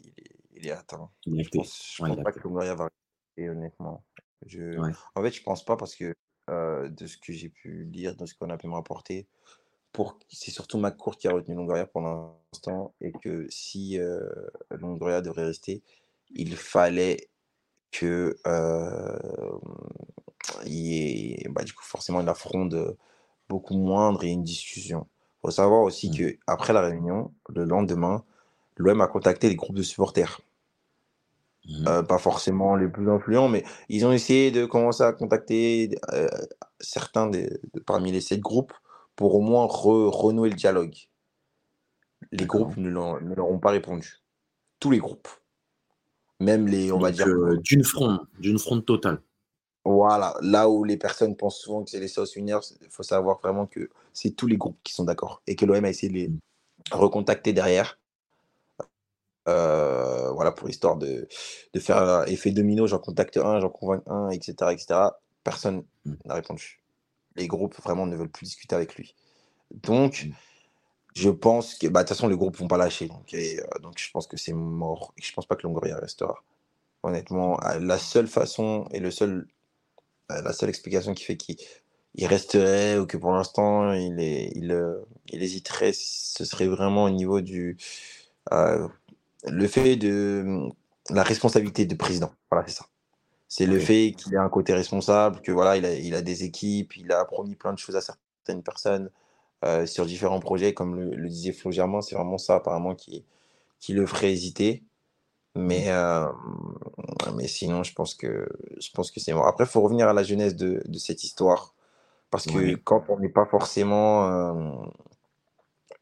il 0.00 0.08
est, 0.10 0.36
il 0.52 0.66
est 0.66 0.70
atteint. 0.70 1.10
Il 1.26 1.40
est 1.40 1.42
Je 1.42 1.48
acté. 1.48 1.58
pense, 1.58 1.92
je 1.96 2.02
Ouais, 2.02 2.08
pense 2.08 2.16
il 2.16 2.20
est 2.20 2.22
pas 2.22 2.32
que 2.32 2.40
Longoria 2.40 2.74
va 2.74 2.88
rester, 3.36 3.48
honnêtement. 3.48 4.04
Je... 4.46 4.78
Ouais. 4.78 4.90
En 5.14 5.22
fait, 5.22 5.32
je 5.32 5.42
pense 5.42 5.64
pas 5.64 5.76
parce 5.76 5.94
que 5.94 6.14
euh, 6.50 6.88
de 6.88 7.06
ce 7.06 7.16
que 7.16 7.32
j'ai 7.32 7.48
pu 7.48 7.84
lire, 7.84 8.16
de 8.16 8.26
ce 8.26 8.34
qu'on 8.34 8.50
a 8.50 8.56
pu 8.56 8.66
me 8.66 8.74
rapporter, 8.74 9.26
pour... 9.92 10.18
c'est 10.28 10.50
surtout 10.50 10.78
McCourt 10.78 11.16
qui 11.16 11.28
a 11.28 11.32
retenu 11.32 11.54
Longoria 11.54 11.86
pour 11.86 12.00
l'instant 12.02 12.94
et 13.00 13.12
que 13.12 13.46
si 13.50 13.98
euh, 13.98 14.20
Longoria 14.70 15.20
devrait 15.20 15.46
rester, 15.46 15.82
il 16.34 16.56
fallait 16.56 17.28
que 17.90 18.36
euh, 18.46 19.58
il 20.64 20.74
y 20.74 21.34
ait 21.34 21.48
bah, 21.50 21.62
du 21.62 21.72
coup, 21.72 21.84
forcément 21.84 22.20
une 22.20 22.34
fronde 22.34 22.96
beaucoup 23.48 23.76
moindre 23.76 24.24
et 24.24 24.28
une 24.28 24.42
discussion. 24.42 25.06
Il 25.38 25.48
faut 25.48 25.50
savoir 25.50 25.82
aussi 25.82 26.08
Mm. 26.08 26.16
que 26.16 26.38
après 26.46 26.72
la 26.72 26.80
réunion, 26.80 27.32
le 27.48 27.64
lendemain, 27.64 28.24
l'OM 28.76 29.00
a 29.00 29.06
contacté 29.06 29.48
les 29.48 29.56
groupes 29.56 29.76
de 29.76 29.82
supporters. 29.82 30.40
Mhm. 31.68 31.86
Euh, 31.86 32.02
pas 32.02 32.18
forcément 32.18 32.74
les 32.74 32.88
plus 32.88 33.08
influents, 33.08 33.48
mais 33.48 33.64
ils 33.88 34.04
ont 34.04 34.12
essayé 34.12 34.50
de 34.50 34.66
commencer 34.66 35.04
à 35.04 35.12
contacter 35.12 35.96
euh, 36.12 36.28
certains 36.80 37.28
des- 37.28 37.60
de, 37.72 37.80
parmi 37.80 38.10
les 38.10 38.20
sept 38.20 38.40
groupes 38.40 38.72
pour 39.14 39.34
au 39.36 39.40
moins 39.40 39.66
re- 39.66 40.08
renouer 40.08 40.50
le 40.50 40.56
dialogue. 40.56 40.96
Les 42.32 42.46
groupes 42.46 42.76
ne, 42.76 42.88
leur- 42.88 43.20
ne 43.20 43.34
leur 43.34 43.48
ont 43.48 43.58
pas 43.58 43.70
répondu. 43.70 44.22
Tous 44.80 44.90
les 44.90 44.98
groupes. 44.98 45.28
Même 46.40 46.66
les, 46.66 46.90
on 46.90 46.98
va 46.98 47.12
dire, 47.12 47.28
euh, 47.28 47.56
d'une 47.58 47.84
fronde, 47.84 48.26
d'une 48.40 48.58
fronde 48.58 48.84
totale. 48.84 49.22
Voilà, 49.84 50.36
là 50.42 50.68
où 50.68 50.84
les 50.84 50.96
personnes 50.96 51.36
pensent 51.36 51.58
souvent 51.58 51.84
que 51.84 51.90
c'est 51.90 52.00
les 52.00 52.08
South 52.08 52.30
Winners, 52.36 52.60
il 52.80 52.88
faut 52.88 53.02
savoir 53.02 53.40
vraiment 53.40 53.66
que 53.66 53.90
c'est 54.12 54.30
tous 54.30 54.46
les 54.46 54.56
groupes 54.56 54.78
qui 54.82 54.92
sont 54.92 55.04
d'accord 55.04 55.42
et 55.46 55.56
que 55.56 55.64
l'OM 55.64 55.84
a 55.84 55.90
essayé 55.90 56.08
de 56.08 56.18
les 56.18 56.28
mm. 56.28 56.38
recontacter 56.92 57.52
derrière. 57.52 57.98
Euh, 59.48 60.30
voilà, 60.30 60.52
pour 60.52 60.68
l'histoire 60.68 60.96
de, 60.96 61.28
de 61.72 61.80
faire 61.80 62.24
effet 62.28 62.52
domino, 62.52 62.86
j'en 62.86 62.98
contacte 62.98 63.36
un, 63.36 63.60
j'en 63.60 63.70
convainc 63.70 64.02
un, 64.06 64.30
etc., 64.30 64.54
etc. 64.70 65.00
Personne 65.42 65.84
mm. 66.04 66.14
n'a 66.26 66.34
répondu. 66.34 66.80
Les 67.36 67.48
groupes 67.48 67.76
vraiment 67.82 68.06
ne 68.06 68.16
veulent 68.16 68.30
plus 68.30 68.46
discuter 68.46 68.74
avec 68.74 68.94
lui. 68.94 69.14
Donc, 69.72 70.26
mm. 70.26 70.32
je 71.16 71.30
pense 71.30 71.74
que, 71.74 71.88
bah, 71.88 72.02
de 72.02 72.08
toute 72.08 72.16
façon, 72.16 72.28
les 72.28 72.36
groupes 72.36 72.56
vont 72.56 72.68
pas 72.68 72.78
lâcher. 72.78 73.08
Donc, 73.08 73.34
euh, 73.34 73.60
donc 73.82 73.94
je 73.98 74.10
pense 74.10 74.26
que 74.26 74.36
c'est 74.36 74.52
mort. 74.52 75.12
Et 75.18 75.22
je 75.22 75.32
pense 75.32 75.46
pas 75.46 75.56
que 75.56 75.62
Longoria 75.64 75.96
restera. 75.96 76.42
Honnêtement, 77.02 77.58
la 77.80 77.98
seule 77.98 78.28
façon 78.28 78.86
et 78.92 79.00
le 79.00 79.10
seul 79.10 79.48
euh, 80.30 80.42
la 80.42 80.52
seule 80.52 80.68
explication 80.68 81.14
qui 81.14 81.24
fait 81.24 81.36
qu'il 81.36 81.56
resterait 82.26 82.98
ou 82.98 83.06
que 83.06 83.16
pour 83.16 83.32
l'instant 83.32 83.92
il, 83.92 84.20
il, 84.20 85.02
il, 85.28 85.42
hésiterait, 85.42 85.92
ce 85.92 86.44
serait 86.44 86.68
vraiment 86.68 87.04
au 87.04 87.10
niveau 87.10 87.40
du 87.40 87.76
euh, 88.52 88.88
le 89.44 89.66
fait 89.66 89.96
de 89.96 90.68
la 91.10 91.22
responsabilité 91.22 91.86
de 91.86 91.94
président. 91.94 92.32
Voilà, 92.50 92.66
c'est 92.66 92.74
ça. 92.74 92.86
C'est 93.48 93.66
le 93.66 93.78
fait 93.78 94.14
qu'il 94.16 94.32
ait 94.34 94.38
un 94.38 94.48
côté 94.48 94.72
responsable, 94.72 95.40
que 95.42 95.52
voilà, 95.52 95.76
il 95.76 95.84
a, 95.84 95.92
il 95.94 96.14
a, 96.14 96.22
des 96.22 96.44
équipes, 96.44 96.96
il 96.96 97.12
a 97.12 97.24
promis 97.26 97.54
plein 97.54 97.74
de 97.74 97.78
choses 97.78 97.96
à 97.96 98.00
certaines 98.00 98.62
personnes 98.62 99.10
sur 99.84 100.06
différents 100.06 100.40
projets, 100.40 100.72
comme 100.72 100.96
le, 100.96 101.28
disait 101.28 101.52
Flo 101.52 101.70
Germain, 101.70 102.00
c'est 102.00 102.14
vraiment 102.14 102.38
ça 102.38 102.56
apparemment 102.56 102.94
qui, 102.94 103.24
qui 103.78 103.92
le 103.92 104.06
ferait 104.06 104.32
hésiter. 104.32 104.82
Mais, 105.54 105.84
euh, 105.88 106.26
mais 107.34 107.46
sinon, 107.46 107.82
je 107.82 107.92
pense 107.92 108.14
que, 108.14 108.48
je 108.80 108.90
pense 108.92 109.10
que 109.10 109.20
c'est 109.20 109.32
bon. 109.32 109.42
Après, 109.42 109.64
il 109.64 109.70
faut 109.70 109.82
revenir 109.82 110.08
à 110.08 110.14
la 110.14 110.22
jeunesse 110.22 110.56
de, 110.56 110.82
de 110.86 110.98
cette 110.98 111.24
histoire. 111.24 111.74
Parce 112.30 112.46
que 112.46 112.76
quand 112.76 113.04
on 113.10 113.18
n'est 113.18 113.28
pas 113.28 113.44
forcément. 113.44 114.28
Euh, 114.28 114.72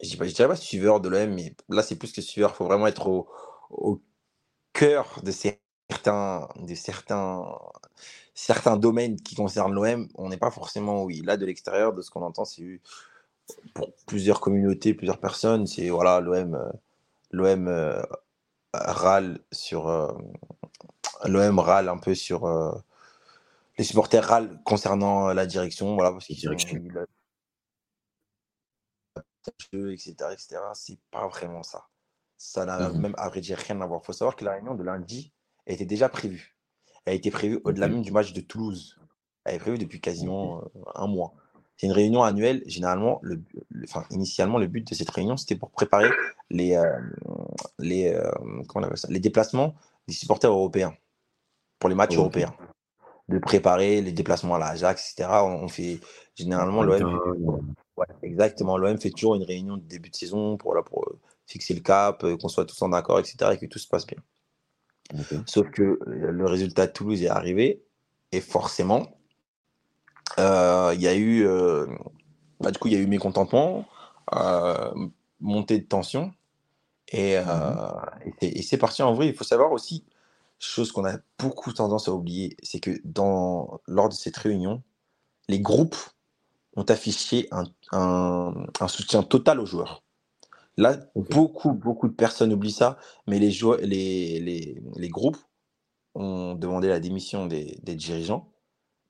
je 0.03 0.17
ne 0.17 0.27
dirais 0.27 0.49
pas 0.49 0.57
suiveur 0.57 1.01
de 1.01 1.09
l'OM, 1.09 1.31
mais 1.35 1.55
là, 1.69 1.83
c'est 1.83 1.97
plus 1.97 2.13
que 2.13 2.23
suiveur. 2.23 2.51
Il 2.55 2.57
faut 2.57 2.67
vraiment 2.67 2.87
être 2.87 3.07
au, 3.09 3.29
au 3.71 4.01
cœur 4.73 5.21
de 5.23 5.31
certains, 5.31 6.49
de 6.57 6.75
certains, 6.75 7.45
certains 8.35 8.77
domaines 8.77 9.17
qui 9.17 9.35
concernent 9.35 9.75
l'OM. 9.75 10.09
On 10.15 10.29
n'est 10.29 10.39
pas 10.39 10.51
forcément, 10.51 11.05
oui. 11.05 11.23
Là, 11.25 11.37
de 11.37 11.47
l'extérieur, 11.47 11.93
de 11.95 12.03
ce 12.03 12.11
qu'on 12.11 12.23
entend, 12.23 12.45
c'est 12.45 12.81
pour 13.75 13.93
plusieurs 14.07 14.41
communautés, 14.41 14.95
plusieurs 14.95 15.21
personnes, 15.21 15.67
c'est 15.67 15.89
voilà, 15.91 16.21
l'OM. 16.21 16.55
Euh, 16.55 16.71
L'OM 17.33 17.69
euh, 17.69 18.03
râle 18.73 19.39
sur. 19.53 19.89
Euh, 19.89 20.13
L'OM 21.27 21.59
râle 21.59 21.89
un 21.89 21.99
peu 21.99 22.15
sur. 22.15 22.45
Euh, 22.47 22.73
les 23.79 23.85
supporters 23.85 24.25
râlent 24.25 24.61
concernant 24.65 25.33
la 25.33 25.47
direction. 25.47 25.95
Voilà, 25.95 26.13
parce 26.13 26.27
qu'ils 26.27 26.49
etc. 29.73 30.15
etc. 30.33 30.57
C'est 30.75 30.99
pas 31.11 31.27
vraiment 31.29 31.63
ça. 31.63 31.87
Ça 32.37 32.65
n'a 32.65 32.89
mmh 32.89 32.99
même, 33.01 33.15
à 33.19 33.29
vrai 33.29 33.41
dire, 33.41 33.59
rien 33.59 33.81
à 33.81 33.87
voir. 33.87 34.01
Il 34.03 34.07
faut 34.07 34.13
savoir 34.13 34.37
que 34.37 34.45
la 34.45 34.53
réunion 34.53 34.75
de 34.75 34.83
lundi 34.83 35.33
était 35.67 35.85
déjà 35.85 36.09
prévue. 36.09 36.57
Elle 37.05 37.13
a 37.13 37.17
été 37.17 37.31
prévue 37.31 37.61
au-delà 37.65 37.89
même 37.89 38.03
du 38.03 38.13
match 38.13 38.33
de 38.33 38.41
Toulouse. 38.41 38.99
Elle 39.45 39.57
est 39.57 39.59
prévue 39.59 39.79
depuis 39.79 40.01
quasiment 40.01 40.63
euh, 40.63 40.81
un 40.95 41.07
mois. 41.07 41.35
C'est 41.77 41.87
une 41.87 41.93
réunion 41.93 42.23
annuelle. 42.23 42.63
Généralement, 42.67 43.19
le, 43.23 43.43
enfin, 43.85 44.05
initialement, 44.11 44.59
le 44.59 44.67
but 44.67 44.87
de 44.87 44.95
cette 44.95 45.11
réunion, 45.11 45.37
c'était 45.37 45.57
pour 45.57 45.71
préparer 45.71 46.11
les, 46.51 46.77
euh, 46.77 47.01
les, 47.79 48.13
euh, 48.13 48.31
comment 48.69 48.87
on 48.91 48.97
ça? 48.97 49.09
Les 49.11 49.21
déplacements 49.21 49.75
des 50.07 50.15
supporters 50.15 50.51
européens 50.51 50.95
pour 51.79 51.89
les 51.89 51.95
matchs 51.95 52.17
européens. 52.17 52.55
De 53.31 53.39
préparer 53.39 54.01
les 54.01 54.13
déplacements 54.13 54.57
à 54.57 54.59
l'Ajax, 54.59 55.13
etc. 55.13 55.31
On, 55.45 55.69
fait 55.69 56.01
généralement 56.35 56.83
l'OM. 56.83 57.75
exactement. 58.23 58.77
L'OM 58.77 58.99
fait 58.99 59.11
toujours 59.11 59.37
une 59.37 59.45
réunion 59.45 59.77
de 59.77 59.83
début 59.83 60.11
de 60.11 60.17
saison 60.17 60.57
pour, 60.57 60.77
pour 60.85 61.05
euh, 61.05 61.19
fixer 61.47 61.75
le 61.75 61.81
cap, 61.81 62.25
qu'on 62.41 62.49
soit 62.49 62.67
tous 62.67 62.83
en 62.83 62.93
accord, 62.93 63.19
etc. 63.19 63.53
et 63.53 63.59
que 63.59 63.67
tout 63.67 63.79
se 63.79 63.89
passe 63.89 64.07
bien. 64.07 64.19
Sauf 65.47 65.71
que 65.71 65.99
le 66.07 66.47
résultat 66.47 66.87
de 66.87 66.93
Toulouse 66.93 67.23
est 67.23 67.29
arrivé 67.29 67.83
et 68.33 68.41
forcément, 68.41 69.09
euh, 70.39 70.93
il 70.95 71.01
y 71.01 71.09
a 71.09 71.15
eu, 71.15 71.47
euh, 71.47 71.87
bah, 72.61 72.71
du 72.71 72.79
coup, 72.79 72.89
il 72.89 72.95
y 72.95 72.97
a 72.97 73.01
eu 73.01 73.07
mécontentement, 73.07 73.87
euh, 74.35 74.93
montée 75.41 75.79
de 75.79 75.87
tension, 75.87 76.33
et, 77.13 77.39
mmh 77.39 77.45
et 78.43 78.63
c'est 78.63 78.79
parti 78.79 79.03
en 79.03 79.15
vrai. 79.15 79.27
Il 79.27 79.35
faut 79.35 79.45
savoir 79.45 79.73
aussi, 79.73 80.05
chose 80.61 80.93
qu'on 80.93 81.07
a 81.07 81.19
beaucoup 81.39 81.73
tendance 81.73 82.09
à 82.09 82.13
oublier, 82.13 82.57
c'est 82.63 82.81
que 82.81 83.01
dans, 83.05 83.81
lors 83.87 84.09
de 84.09 84.15
cette 84.15 84.37
réunion, 84.37 84.83
les 85.49 85.61
groupes 85.61 85.97
ont 86.77 86.85
affiché 86.85 87.49
un, 87.51 87.65
un, 87.93 88.89
soutien 88.89 89.23
total 89.23 89.61
aux 89.61 89.67
joueurs. 89.67 90.03
Là, 90.77 90.99
beaucoup, 91.15 91.73
beaucoup 91.73 92.09
de 92.09 92.15
personnes 92.15 92.53
oublient 92.53 92.71
ça, 92.71 92.99
mais 93.27 93.39
les, 93.39 93.51
les, 93.83 94.41
les, 94.41 94.83
les 94.97 95.09
groupes 95.09 95.39
ont 96.15 96.55
demandé 96.55 96.89
la 96.89 97.01
démission 97.01 97.47
des, 97.47 97.79
des, 97.83 97.95
dirigeants, 97.95 98.51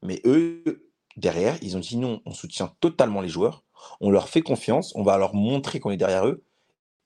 mais 0.03 0.21
eux, 0.25 0.91
derrière, 1.17 1.59
ils 1.63 1.77
ont 1.77 1.81
dit 1.81 1.97
non, 1.97 2.23
on 2.25 2.33
soutient 2.33 2.75
totalement 2.81 3.21
les 3.21 3.29
joueurs, 3.29 3.65
on 4.01 4.11
leur 4.11 4.29
fait 4.29 4.43
confiance, 4.43 4.95
on 4.97 5.03
va 5.03 5.19
leur 5.19 5.35
montrer 5.35 5.81
qu'on 5.81 5.91
est 5.91 5.97
derrière 5.97 6.27
eux, 6.27 6.43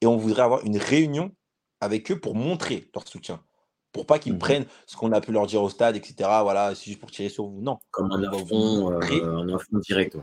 et 0.00 0.06
on 0.06 0.16
voudrait 0.16 0.42
avoir 0.42 0.64
une 0.64 0.78
réunion 0.78 1.34
avec 1.80 2.10
eux 2.10 2.20
pour 2.20 2.34
montrer 2.34 2.90
leur 2.94 3.06
soutien. 3.06 3.42
Pour 3.94 4.06
pas 4.06 4.18
qu'ils 4.18 4.34
mmh 4.34 4.38
prennent 4.38 4.66
ce 4.86 4.96
qu'on 4.96 5.12
a 5.12 5.20
pu 5.20 5.30
leur 5.30 5.46
dire 5.46 5.62
au 5.62 5.70
stade, 5.70 5.94
etc. 5.94 6.14
Voilà, 6.42 6.74
c'est 6.74 6.86
juste 6.86 6.98
pour 6.98 7.12
tirer 7.12 7.28
sur 7.28 7.46
vous. 7.46 7.62
Non. 7.62 7.78
Comme 7.92 8.10
un 8.10 8.24
affront, 8.24 8.90
euh, 8.90 9.56
direct. 9.86 10.18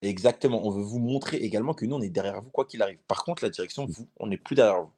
Exactement. 0.00 0.66
On 0.66 0.70
veut 0.70 0.82
vous 0.82 1.00
montrer 1.00 1.36
également 1.36 1.74
que 1.74 1.84
nous, 1.84 1.94
on 1.94 2.00
est 2.00 2.08
derrière 2.08 2.40
vous, 2.40 2.48
quoi 2.48 2.64
qu'il 2.64 2.80
arrive. 2.82 2.98
Par 3.06 3.22
contre, 3.22 3.44
la 3.44 3.50
direction, 3.50 3.84
vous, 3.86 4.08
on 4.18 4.26
n'est 4.26 4.38
plus 4.38 4.56
derrière 4.56 4.80
vous. 4.80 4.92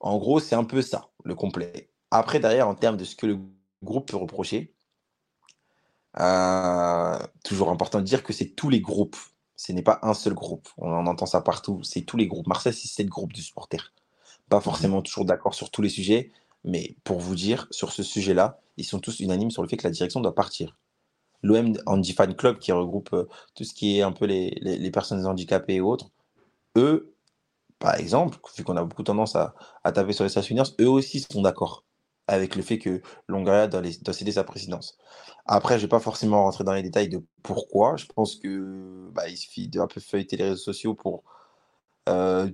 En 0.00 0.16
gros, 0.16 0.40
c'est 0.40 0.54
un 0.54 0.64
peu 0.64 0.80
ça, 0.80 1.10
le 1.24 1.34
complet. 1.34 1.90
Après, 2.10 2.40
derrière, 2.40 2.66
en 2.66 2.74
termes 2.74 2.96
de 2.96 3.04
ce 3.04 3.14
que 3.14 3.26
le 3.26 3.38
groupe 3.82 4.08
peut 4.08 4.16
reprocher, 4.16 4.74
euh, 6.18 7.18
toujours 7.44 7.70
important 7.70 7.98
de 7.98 8.04
dire 8.04 8.22
que 8.22 8.32
c'est 8.32 8.54
tous 8.54 8.70
les 8.70 8.80
groupes. 8.80 9.16
Ce 9.56 9.70
n'est 9.72 9.82
pas 9.82 9.98
un 10.00 10.14
seul 10.14 10.32
groupe. 10.32 10.66
On 10.78 10.90
en 10.90 11.06
entend 11.06 11.26
ça 11.26 11.42
partout. 11.42 11.82
C'est 11.82 12.02
tous 12.02 12.16
les 12.16 12.26
groupes. 12.26 12.46
Marseille, 12.46 12.72
c'est 12.72 12.88
sept 12.88 13.08
groupes 13.08 13.34
de 13.34 13.40
supporters. 13.42 13.92
Pas 14.48 14.60
forcément 14.60 15.02
toujours 15.02 15.26
d'accord 15.26 15.54
sur 15.54 15.70
tous 15.70 15.82
les 15.82 15.88
sujets, 15.90 16.32
mais 16.64 16.96
pour 17.04 17.20
vous 17.20 17.34
dire, 17.34 17.66
sur 17.70 17.92
ce 17.92 18.02
sujet-là, 18.02 18.60
ils 18.76 18.84
sont 18.84 18.98
tous 19.00 19.20
unanimes 19.20 19.50
sur 19.50 19.62
le 19.62 19.68
fait 19.68 19.76
que 19.76 19.84
la 19.84 19.90
direction 19.90 20.20
doit 20.20 20.34
partir. 20.34 20.76
L'OM 21.42 21.74
Andy 21.86 22.12
Fan 22.12 22.34
Club, 22.34 22.58
qui 22.58 22.72
regroupe 22.72 23.12
euh, 23.12 23.28
tout 23.54 23.64
ce 23.64 23.74
qui 23.74 23.98
est 23.98 24.02
un 24.02 24.12
peu 24.12 24.24
les, 24.24 24.50
les, 24.62 24.90
personnes 24.90 25.26
handicapées 25.26 25.74
et 25.74 25.80
autres, 25.80 26.10
eux, 26.76 27.14
par 27.78 27.96
exemple, 27.96 28.38
vu 28.56 28.64
qu'on 28.64 28.76
a 28.76 28.84
beaucoup 28.84 29.02
tendance 29.02 29.36
à, 29.36 29.54
taper 29.92 30.12
sur 30.12 30.24
les 30.24 30.30
stationnaires, 30.30 30.66
eux 30.80 30.88
aussi 30.88 31.20
sont 31.20 31.42
d'accord 31.42 31.84
avec 32.26 32.56
le 32.56 32.62
fait 32.62 32.78
que 32.78 33.02
Longoria 33.28 33.66
doit, 33.66 33.82
doit, 33.82 34.14
céder 34.14 34.32
sa 34.32 34.44
présidence. 34.44 34.96
Après, 35.44 35.74
je 35.74 35.80
ne 35.80 35.82
vais 35.82 35.90
pas 35.90 36.00
forcément 36.00 36.44
rentrer 36.44 36.64
dans 36.64 36.72
les 36.72 36.82
détails 36.82 37.10
de 37.10 37.22
pourquoi. 37.42 37.96
Je 37.96 38.06
pense 38.06 38.36
que 38.36 39.10
bah, 39.12 39.28
il 39.28 39.36
suffit 39.36 39.68
d'un 39.68 39.86
peu 39.86 40.00
feuilleter 40.00 40.38
les 40.38 40.44
réseaux 40.44 40.56
sociaux 40.56 40.94
pour 40.94 41.24
euh, 42.08 42.50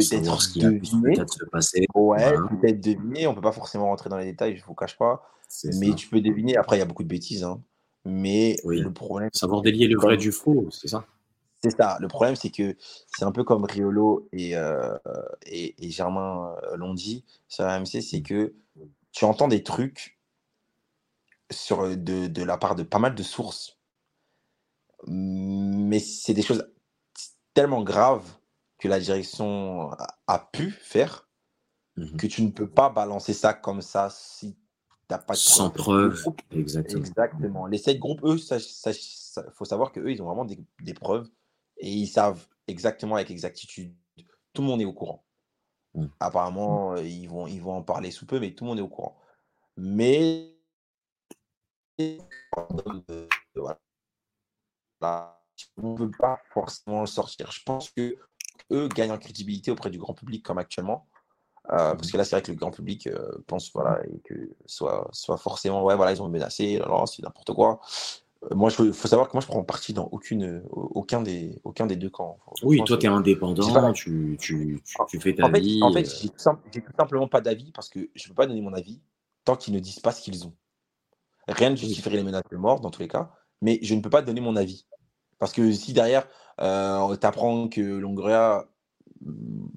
peut-être 0.00 0.58
deviner. 0.58 1.16
Peut 1.16 1.26
se 1.26 1.44
passer. 1.50 1.86
Ouais, 1.94 2.32
peut-être 2.60 2.80
deviner. 2.80 3.26
On 3.26 3.30
ne 3.30 3.36
peut 3.36 3.42
pas 3.42 3.52
forcément 3.52 3.86
rentrer 3.86 4.10
dans 4.10 4.18
les 4.18 4.26
détails, 4.26 4.56
je 4.56 4.62
ne 4.62 4.66
vous 4.66 4.74
cache 4.74 4.96
pas. 4.96 5.28
Mais 5.80 5.94
tu 5.94 6.08
peux 6.08 6.20
deviner. 6.20 6.56
Après, 6.56 6.76
il 6.76 6.80
y 6.80 6.82
a 6.82 6.86
beaucoup 6.86 7.04
de 7.04 7.08
bêtises. 7.08 7.44
Hein. 7.44 7.60
Mais 8.04 8.56
le 8.64 8.92
problème. 8.92 9.30
Savoir 9.32 9.62
délier 9.62 9.88
le 9.88 9.98
vrai 9.98 10.16
du 10.16 10.32
faux, 10.32 10.68
c'est 10.70 10.88
ça 10.88 11.06
c'est 11.62 11.76
ça. 11.76 11.96
Le 12.00 12.08
problème, 12.08 12.36
c'est 12.36 12.50
que 12.50 12.76
c'est 13.16 13.24
un 13.24 13.32
peu 13.32 13.44
comme 13.44 13.64
Riolo 13.64 14.28
et, 14.32 14.56
euh, 14.56 14.96
et, 15.46 15.74
et, 15.84 15.90
Germain 15.90 16.54
euh, 16.62 16.76
l'ont 16.76 16.94
dit 16.94 17.24
sur 17.48 17.64
AMC, 17.64 18.02
c'est 18.02 18.22
que 18.22 18.54
tu 19.12 19.24
entends 19.24 19.48
des 19.48 19.62
trucs 19.62 20.18
sur, 21.50 21.88
de, 21.96 22.26
de, 22.26 22.42
la 22.42 22.58
part 22.58 22.74
de 22.74 22.82
pas 22.82 22.98
mal 22.98 23.14
de 23.14 23.22
sources, 23.22 23.78
mais 25.06 25.98
c'est 25.98 26.34
des 26.34 26.42
choses 26.42 26.68
tellement 27.54 27.82
graves 27.82 28.36
que 28.78 28.88
la 28.88 29.00
direction 29.00 29.90
a, 30.26 30.38
pu 30.52 30.70
faire 30.70 31.28
mmh 31.96 32.16
que 32.16 32.26
tu 32.26 32.42
ne 32.42 32.50
peux 32.50 32.68
pas 32.68 32.90
balancer 32.90 33.32
ça 33.32 33.54
comme 33.54 33.80
ça 33.80 34.10
si 34.10 34.54
tu 34.54 34.60
n'as 35.10 35.18
pas 35.18 35.32
de 35.32 35.38
Sans 35.38 35.70
preuve. 35.70 36.22
Exactement. 36.50 37.00
Exactement. 37.00 37.66
Les 37.66 37.78
sept 37.78 37.98
groupes, 37.98 38.22
eux, 38.24 38.36
il 38.36 39.50
faut 39.52 39.64
savoir 39.64 39.92
qu'eux, 39.92 40.10
ils 40.10 40.20
ont 40.20 40.26
vraiment 40.26 40.44
des, 40.44 40.58
des 40.82 40.94
preuves 40.94 41.28
et 41.78 41.90
ils 41.90 42.06
savent 42.06 42.46
exactement 42.66 43.14
avec 43.14 43.30
exactitude. 43.30 43.94
Tout 44.52 44.62
le 44.62 44.68
monde 44.68 44.82
est 44.82 44.86
au 44.86 44.92
courant. 44.92 45.24
Mmh. 45.94 46.06
Apparemment, 46.20 46.92
mmh. 46.92 47.06
ils 47.06 47.28
vont, 47.28 47.46
ils 47.46 47.62
vont 47.62 47.76
en 47.76 47.82
parler 47.82 48.10
sous 48.10 48.26
peu, 48.26 48.40
mais 48.40 48.54
tout 48.54 48.64
le 48.64 48.68
monde 48.68 48.78
est 48.78 48.82
au 48.82 48.88
courant. 48.88 49.16
Mais 49.76 50.56
on 51.98 52.04
ne 55.92 55.96
peut 55.96 56.10
pas 56.18 56.40
forcément 56.50 57.06
sortir. 57.06 57.52
Je 57.52 57.62
pense 57.64 57.90
que 57.90 58.16
eux 58.72 58.88
gagnent 58.88 59.12
en 59.12 59.18
crédibilité 59.18 59.70
auprès 59.70 59.90
du 59.90 59.98
grand 59.98 60.14
public 60.14 60.44
comme 60.44 60.58
actuellement. 60.58 61.06
Euh, 61.72 61.94
parce 61.94 62.10
que 62.10 62.16
là, 62.16 62.24
c'est 62.24 62.36
vrai 62.36 62.42
que 62.42 62.52
le 62.52 62.56
grand 62.56 62.70
public 62.70 63.08
euh, 63.08 63.28
pense 63.46 63.72
voilà, 63.72 64.00
et 64.06 64.20
que 64.20 64.34
soit, 64.66 65.08
soit 65.12 65.36
forcément, 65.36 65.84
ouais, 65.84 65.96
voilà, 65.96 66.12
ils 66.12 66.22
ont 66.22 66.28
menacé, 66.28 66.80
c'est 67.06 67.22
n'importe 67.22 67.52
quoi. 67.54 67.80
Euh, 68.44 68.54
moi, 68.54 68.70
il 68.78 68.92
faut 68.92 69.08
savoir 69.08 69.28
que 69.28 69.32
moi, 69.32 69.40
je 69.40 69.48
prends 69.48 69.64
parti 69.64 69.92
dans 69.92 70.08
aucune, 70.12 70.62
aucun, 70.70 71.22
des, 71.22 71.58
aucun 71.64 71.86
des 71.86 71.96
deux 71.96 72.10
camps. 72.10 72.38
Oui, 72.62 72.80
toi, 72.84 72.96
tu 72.96 73.06
es 73.06 73.08
indépendant, 73.08 73.92
tu, 73.92 74.36
tu, 74.40 74.80
tu, 75.08 75.20
fais 75.20 75.34
ta 75.34 75.48
vie. 75.48 75.80
En 75.82 75.92
fait, 75.92 76.04
j'ai 76.04 76.28
tout, 76.28 76.92
simplement 76.96 77.26
pas 77.26 77.40
d'avis 77.40 77.72
parce 77.72 77.88
que 77.88 78.10
je 78.14 78.24
ne 78.24 78.28
peux 78.28 78.34
pas 78.34 78.46
donner 78.46 78.60
mon 78.60 78.72
avis 78.72 79.00
tant 79.44 79.56
qu'ils 79.56 79.74
ne 79.74 79.80
disent 79.80 80.00
pas 80.00 80.12
ce 80.12 80.22
qu'ils 80.22 80.46
ont. 80.46 80.54
Rien 81.48 81.70
ne 81.70 81.76
justifierait 81.76 82.16
les 82.16 82.24
menaces 82.24 82.42
de 82.50 82.56
mort 82.56 82.80
dans 82.80 82.90
tous 82.90 83.00
les 83.00 83.08
cas, 83.08 83.30
mais 83.60 83.78
je 83.82 83.94
ne 83.94 84.00
peux 84.00 84.10
pas 84.10 84.22
donner 84.22 84.40
mon 84.40 84.56
avis. 84.56 84.86
Parce 85.38 85.52
que 85.52 85.72
si 85.72 85.92
derrière, 85.92 86.26
euh, 86.60 87.16
tu 87.16 87.26
apprends 87.26 87.68
que 87.68 87.80
Longoria 87.80 88.66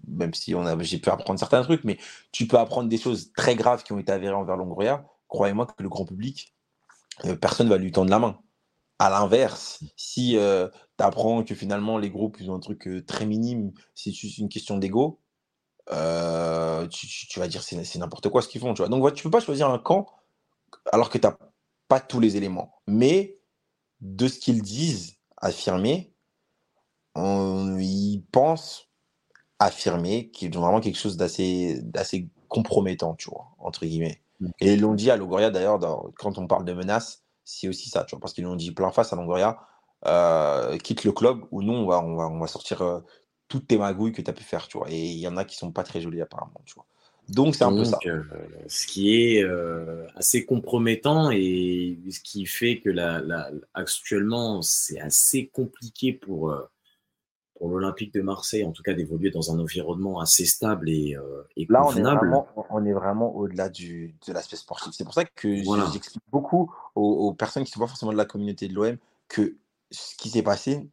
même 0.07 0.33
si 0.33 0.55
on 0.55 0.65
a, 0.65 0.81
j'ai 0.83 0.99
pu 0.99 1.09
apprendre 1.09 1.39
certains 1.39 1.61
trucs, 1.61 1.83
mais 1.83 1.97
tu 2.31 2.47
peux 2.47 2.57
apprendre 2.57 2.89
des 2.89 2.97
choses 2.97 3.31
très 3.33 3.55
graves 3.55 3.83
qui 3.83 3.93
ont 3.93 3.99
été 3.99 4.11
avérées 4.11 4.35
envers 4.35 4.57
Longoria. 4.57 5.05
Croyez-moi 5.27 5.65
que 5.65 5.83
le 5.83 5.89
grand 5.89 6.05
public, 6.05 6.55
euh, 7.25 7.35
personne 7.35 7.67
ne 7.67 7.71
va 7.71 7.77
lui 7.77 7.91
tendre 7.91 8.09
la 8.09 8.19
main. 8.19 8.39
À 8.97 9.09
l'inverse, 9.09 9.81
si 9.95 10.37
euh, 10.37 10.67
tu 10.97 11.03
apprends 11.03 11.43
que 11.43 11.55
finalement 11.55 11.97
les 11.97 12.09
groupes 12.09 12.37
ils 12.39 12.51
ont 12.51 12.55
un 12.55 12.59
truc 12.59 12.87
euh, 12.87 13.05
très 13.05 13.25
minime, 13.25 13.71
c'est 13.95 14.11
juste 14.11 14.39
une 14.39 14.49
question 14.49 14.77
d'ego, 14.77 15.19
tu, 15.87 17.39
vas 17.39 17.47
dire 17.47 17.63
c'est, 17.63 17.83
c'est 17.83 17.99
n'importe 17.99 18.29
quoi 18.29 18.41
ce 18.41 18.47
qu'ils 18.47 18.61
font. 18.61 18.73
Tu 18.73 18.81
vois. 18.81 18.89
Donc 18.89 19.13
tu 19.13 19.23
peux 19.23 19.31
pas 19.31 19.39
choisir 19.39 19.69
un 19.69 19.79
camp 19.79 20.07
alors 20.91 21.09
que 21.09 21.17
tu 21.17 21.25
n'as 21.25 21.37
pas 21.87 21.99
tous 21.99 22.19
les 22.19 22.35
éléments. 22.35 22.81
Mais 22.87 23.39
de 24.01 24.27
ce 24.27 24.37
qu'ils 24.39 24.61
disent, 24.61 25.15
affirmer, 27.19 27.83
ils 27.83 28.23
pensent 28.31 28.89
affirmer 29.59 30.29
qu'ils 30.29 30.57
ont 30.57 30.61
vraiment 30.61 30.79
quelque 30.79 30.97
chose 30.97 31.17
d'assez, 31.17 31.79
d'assez 31.83 32.29
compromettant, 32.47 33.15
tu 33.15 33.29
vois, 33.29 33.47
entre 33.59 33.85
guillemets. 33.85 34.21
Et 34.61 34.73
ils 34.73 34.81
l'ont 34.81 34.95
dit 34.95 35.11
à 35.11 35.17
Longoria, 35.17 35.51
d'ailleurs, 35.51 35.79
quand 36.15 36.37
on 36.37 36.47
parle 36.47 36.65
de 36.65 36.73
menaces, 36.73 37.23
c'est 37.43 37.67
aussi 37.67 37.89
ça, 37.89 38.05
tu 38.05 38.15
vois, 38.15 38.21
parce 38.21 38.33
qu'ils 38.33 38.45
l'ont 38.45 38.55
dit 38.55 38.71
plein 38.71 38.91
face 38.91 39.11
à 39.11 39.15
Longoria, 39.17 39.59
euh, 40.05 40.77
quitte 40.77 41.03
le 41.03 41.11
club, 41.11 41.41
ou 41.51 41.61
nous, 41.61 41.73
on 41.73 41.85
va, 41.85 42.01
on 42.01 42.15
va, 42.15 42.29
on 42.29 42.39
va 42.39 42.47
sortir 42.47 42.81
euh, 42.81 42.99
toutes 43.49 43.67
tes 43.67 43.77
magouilles 43.77 44.13
que 44.13 44.21
tu 44.21 44.29
as 44.29 44.33
pu 44.33 44.43
faire, 44.43 44.67
tu 44.67 44.77
vois. 44.77 44.89
Et 44.89 44.97
il 44.97 45.19
y 45.19 45.27
en 45.27 45.35
a 45.35 45.43
qui 45.43 45.57
sont 45.57 45.71
pas 45.71 45.83
très 45.83 45.99
jolies, 45.99 46.21
apparemment, 46.21 46.61
tu 46.65 46.75
vois. 46.75 46.85
Donc, 47.27 47.55
c'est 47.55 47.65
un 47.65 47.75
peu 47.75 47.83
ça. 47.83 47.99
Euh, 48.05 48.23
ce 48.67 48.87
qui 48.87 49.13
est 49.13 49.45
assez 50.15 50.45
compromettant 50.45 51.29
et 51.31 51.99
ce 52.09 52.21
qui 52.21 52.45
fait 52.47 52.79
que 52.79 52.89
la, 52.89 53.19
la 53.19 53.51
actuellement, 53.73 54.61
c'est 54.61 54.99
assez 54.99 55.47
compliqué 55.47 56.13
pour 56.13 56.55
pour 57.59 57.69
l'Olympique 57.69 58.13
de 58.13 58.21
Marseille, 58.21 58.63
en 58.63 58.71
tout 58.71 58.81
cas 58.81 58.93
d'évoluer 58.93 59.31
dans 59.31 59.53
un 59.53 59.59
environnement 59.59 60.21
assez 60.21 60.45
stable 60.45 60.89
et, 60.89 61.15
euh, 61.15 61.43
Là, 61.67 61.85
on 61.85 61.93
est 61.93 62.01
vraiment, 62.01 62.47
on 62.69 62.85
est 62.85 62.93
vraiment 62.93 63.35
au-delà 63.35 63.67
de 63.67 64.09
l'aspect 64.29 64.55
sportif. 64.55 64.93
C'est 64.95 65.03
pour 65.03 65.13
ça 65.13 65.25
que 65.25 65.55
j'explique 65.91 66.23
beaucoup 66.31 66.73
aux, 66.95 67.33
personnes 67.33 67.65
qui 67.65 67.71
ne 67.71 67.73
sont 67.73 67.79
pas 67.81 67.87
forcément 67.87 68.13
de 68.13 68.17
la 68.17 68.25
communauté 68.25 68.69
de 68.69 68.73
l'OM 68.73 68.97
que 69.27 69.57
ce 69.91 70.15
qui 70.15 70.29
s'est 70.29 70.41
passé 70.41 70.89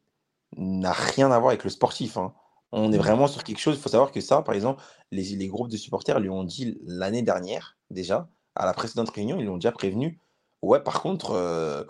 n'a 0.57 0.93
rien 0.93 1.31
à 1.31 1.39
voir 1.39 1.51
avec 1.51 1.63
le 1.63 1.71
sportif. 1.71 2.17
Hein. 2.17 2.35
On 2.73 2.93
est 2.93 2.99
vraiment 2.99 3.29
sur 3.29 3.45
quelque 3.45 3.61
chose. 3.61 3.77
Il 3.77 3.81
faut 3.81 3.89
savoir 3.89 4.11
que 4.11 4.21
ça, 4.21 4.43
par 4.43 4.55
exemple, 4.55 4.83
les, 5.13 5.23
les 5.23 5.47
groupes 5.47 5.71
de 5.71 5.77
supporters 5.77 6.19
lui 6.19 6.31
ont 6.31 6.45
dit 6.45 6.79
l'année 6.85 7.23
dernière, 7.23 7.79
déjà, 7.91 8.29
à 8.57 8.67
la 8.67 8.73
précédente 8.73 9.11
réunion, 9.11 9.39
ils 9.39 9.47
l'ont 9.47 9.57
déjà 9.57 9.73
prévenu. 9.73 10.21
Ouais, 10.63 10.83
par 10.83 11.01
contre, 11.01 11.31
euh, 11.31 11.85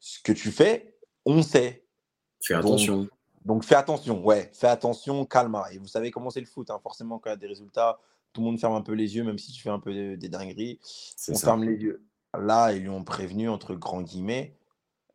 ce 0.00 0.20
que 0.20 0.32
tu 0.32 0.50
fais, 0.50 0.98
on 1.26 1.42
sait. 1.42 1.86
Fais 2.42 2.54
attention. 2.54 3.02
Donc 3.02 3.10
fais 3.62 3.74
attention, 3.74 4.22
ouais, 4.24 4.50
fais 4.54 4.68
attention, 4.68 5.24
calme. 5.24 5.60
Et 5.72 5.78
vous 5.78 5.86
savez 5.86 6.10
comment 6.10 6.30
c'est 6.30 6.40
le 6.40 6.46
foot, 6.46 6.70
hein. 6.70 6.78
forcément 6.82 7.18
quand 7.18 7.30
il 7.30 7.32
y 7.32 7.34
a 7.34 7.38
des 7.38 7.46
résultats, 7.46 7.98
tout 8.32 8.40
le 8.40 8.46
monde 8.46 8.60
ferme 8.60 8.74
un 8.74 8.82
peu 8.82 8.92
les 8.92 9.16
yeux, 9.16 9.24
même 9.24 9.38
si 9.38 9.52
tu 9.52 9.62
fais 9.62 9.70
un 9.70 9.80
peu 9.80 10.16
des 10.16 10.28
dingueries, 10.28 10.78
on 11.28 11.36
ferme 11.36 11.64
les 11.64 11.76
yeux. 11.76 12.04
Là, 12.38 12.72
ils 12.72 12.82
lui 12.82 12.88
ont 12.88 13.02
prévenu, 13.02 13.48
entre 13.48 13.74
grands 13.74 14.02
guillemets, 14.02 14.56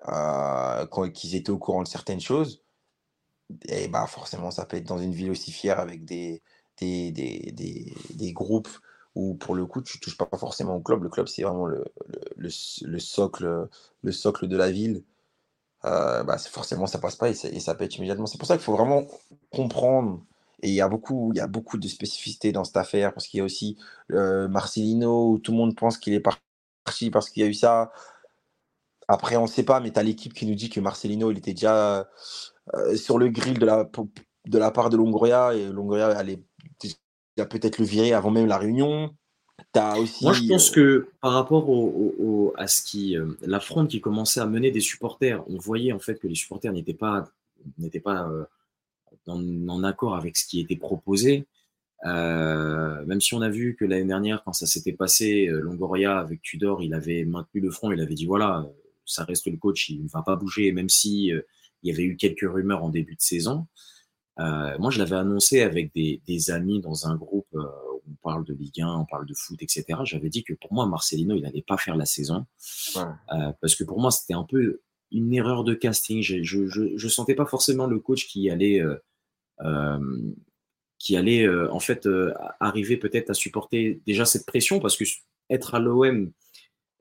euh, 0.07 0.85
qu'ils 1.09 1.35
étaient 1.35 1.49
au 1.49 1.57
courant 1.57 1.83
de 1.83 1.87
certaines 1.87 2.19
choses. 2.19 2.63
Et 3.67 3.87
bah 3.87 4.07
forcément, 4.07 4.51
ça 4.51 4.65
peut 4.65 4.77
être 4.77 4.87
dans 4.87 4.97
une 4.97 5.13
ville 5.13 5.31
aussi 5.31 5.51
fière 5.51 5.79
avec 5.79 6.03
des, 6.03 6.41
des, 6.77 7.11
des, 7.11 7.53
des, 8.13 8.33
groupes 8.33 8.69
où 9.13 9.35
pour 9.35 9.55
le 9.55 9.65
coup, 9.65 9.81
tu 9.81 9.99
touches 9.99 10.17
pas 10.17 10.27
forcément 10.37 10.75
au 10.75 10.81
club. 10.81 11.03
Le 11.03 11.09
club, 11.09 11.27
c'est 11.27 11.43
vraiment 11.43 11.67
le, 11.67 11.85
le, 12.37 12.49
le, 12.81 12.99
socle, 12.99 13.69
le 14.01 14.11
socle 14.11 14.47
de 14.47 14.57
la 14.57 14.71
ville. 14.71 15.03
Euh, 15.85 16.23
bah, 16.23 16.37
forcément 16.37 16.87
ça 16.87 16.97
passe 16.97 17.15
pas 17.15 17.29
et, 17.29 17.33
ça 17.33 17.75
pète 17.75 17.95
immédiatement. 17.97 18.25
C'est 18.25 18.37
pour 18.37 18.47
ça 18.47 18.55
qu'il 18.55 18.63
faut 18.63 18.75
vraiment 18.75 19.05
comprendre. 19.51 20.23
Et 20.61 20.69
il 20.69 20.73
y 20.73 20.81
a 20.81 20.87
beaucoup, 20.87 21.31
il 21.33 21.37
y 21.37 21.41
a 21.41 21.47
beaucoup 21.47 21.77
de 21.77 21.87
spécificités 21.87 22.51
dans 22.51 22.63
cette 22.63 22.77
affaire 22.77 23.13
parce 23.13 23.27
qu'il 23.27 23.39
y 23.39 23.41
a 23.41 23.43
aussi 23.43 23.77
euh, 24.11 24.47
Marcelino 24.47 25.31
où 25.31 25.39
tout 25.39 25.51
le 25.51 25.57
monde 25.57 25.75
pense 25.75 25.97
qu'il 25.97 26.13
est 26.13 26.19
parti 26.19 27.11
parce 27.11 27.29
qu'il 27.29 27.43
y 27.43 27.45
a 27.45 27.49
eu 27.49 27.53
ça. 27.53 27.91
Après, 29.07 29.35
on 29.35 29.43
ne 29.43 29.47
sait 29.47 29.63
pas, 29.63 29.79
mais 29.79 29.91
tu 29.91 29.99
as 29.99 30.03
l'équipe 30.03 30.33
qui 30.33 30.47
nous 30.47 30.55
dit 30.55 30.69
que 30.69 30.79
Marcelino 30.79 31.29
il 31.31 31.37
était 31.37 31.53
déjà 31.53 32.07
euh, 32.73 32.95
sur 32.95 33.19
le 33.19 33.29
grill 33.29 33.59
de 33.59 33.65
la, 33.65 33.87
de 34.47 34.57
la 34.57 34.71
part 34.71 34.89
de 34.89 34.97
Longoria 34.97 35.53
et 35.53 35.67
Longoria 35.67 36.07
allait 36.17 36.41
peut-être 37.35 37.77
le 37.77 37.85
virer 37.85 38.13
avant 38.13 38.31
même 38.31 38.47
la 38.47 38.57
réunion. 38.57 39.13
Moi, 40.21 40.33
je 40.33 40.47
pense 40.47 40.69
que 40.69 41.09
par 41.21 41.33
rapport 41.33 41.69
au, 41.69 42.53
à 42.57 42.67
ce 42.67 42.81
qui, 42.81 43.17
euh, 43.17 43.25
la 43.41 43.59
fronde 43.59 43.87
qui 43.87 43.99
commençait 43.99 44.39
à 44.39 44.45
mener 44.45 44.71
des 44.71 44.79
supporters, 44.79 45.43
on 45.49 45.57
voyait 45.57 45.91
en 45.91 45.99
fait 45.99 46.19
que 46.19 46.27
les 46.27 46.35
supporters 46.35 46.71
n'étaient 46.71 46.93
pas, 46.93 47.29
n'étaient 47.77 47.99
pas 47.99 48.29
euh, 48.29 48.45
en, 49.27 49.83
accord 49.83 50.15
avec 50.15 50.37
ce 50.37 50.47
qui 50.47 50.59
était 50.59 50.75
proposé. 50.75 51.45
Euh, 52.05 53.03
même 53.05 53.19
si 53.19 53.33
on 53.33 53.41
a 53.41 53.49
vu 53.49 53.75
que 53.75 53.85
l'année 53.85 54.05
dernière, 54.05 54.43
quand 54.43 54.53
ça 54.53 54.65
s'était 54.65 54.93
passé, 54.93 55.47
Longoria 55.47 56.19
avec 56.19 56.41
Tudor, 56.41 56.83
il 56.83 56.93
avait 56.93 57.25
maintenu 57.25 57.61
le 57.61 57.71
front, 57.71 57.91
il 57.91 57.99
avait 58.01 58.13
dit 58.13 58.25
voilà, 58.25 58.65
ça 59.05 59.23
reste 59.23 59.47
le 59.47 59.57
coach, 59.57 59.89
il 59.89 60.03
ne 60.03 60.09
va 60.09 60.21
pas 60.21 60.35
bouger, 60.35 60.71
même 60.71 60.89
si 60.89 61.27
il 61.27 61.89
y 61.89 61.91
avait 61.91 62.03
eu 62.03 62.15
quelques 62.15 62.49
rumeurs 62.49 62.83
en 62.83 62.89
début 62.89 63.15
de 63.15 63.21
saison. 63.21 63.65
moi, 64.37 64.91
je 64.91 64.99
l'avais 64.99 65.15
annoncé 65.15 65.61
avec 65.61 65.93
des, 65.93 66.21
des, 66.27 66.51
amis 66.51 66.79
dans 66.79 67.07
un 67.07 67.15
groupe 67.15 67.57
on 68.09 68.15
parle 68.21 68.45
de 68.45 68.53
Ligue 68.53 68.81
1, 68.81 68.87
on 68.87 69.05
parle 69.05 69.25
de 69.25 69.33
foot, 69.33 69.61
etc. 69.61 69.99
J'avais 70.03 70.29
dit 70.29 70.43
que 70.43 70.53
pour 70.53 70.73
moi, 70.73 70.85
Marcelino, 70.85 71.35
il 71.35 71.41
n'allait 71.41 71.63
pas 71.65 71.77
faire 71.77 71.95
la 71.95 72.05
saison. 72.05 72.45
Euh, 72.97 73.51
parce 73.61 73.75
que 73.75 73.83
pour 73.83 73.99
moi, 73.99 74.11
c'était 74.11 74.33
un 74.33 74.43
peu 74.43 74.81
une 75.11 75.33
erreur 75.33 75.63
de 75.63 75.73
casting. 75.73 76.21
Je 76.21 77.03
ne 77.03 77.09
sentais 77.09 77.35
pas 77.35 77.45
forcément 77.45 77.87
le 77.87 77.99
coach 77.99 78.27
qui 78.27 78.49
allait, 78.49 78.81
euh, 78.81 78.95
euh, 79.61 80.31
qui 80.99 81.15
allait 81.15 81.47
en 81.47 81.79
fait 81.79 82.07
arriver 82.59 82.97
peut-être 82.97 83.29
à 83.29 83.33
supporter 83.33 84.01
déjà 84.05 84.25
cette 84.25 84.45
pression. 84.45 84.79
Parce 84.79 84.97
que 84.97 85.03
être 85.49 85.75
à 85.75 85.79
l'OM 85.79 86.31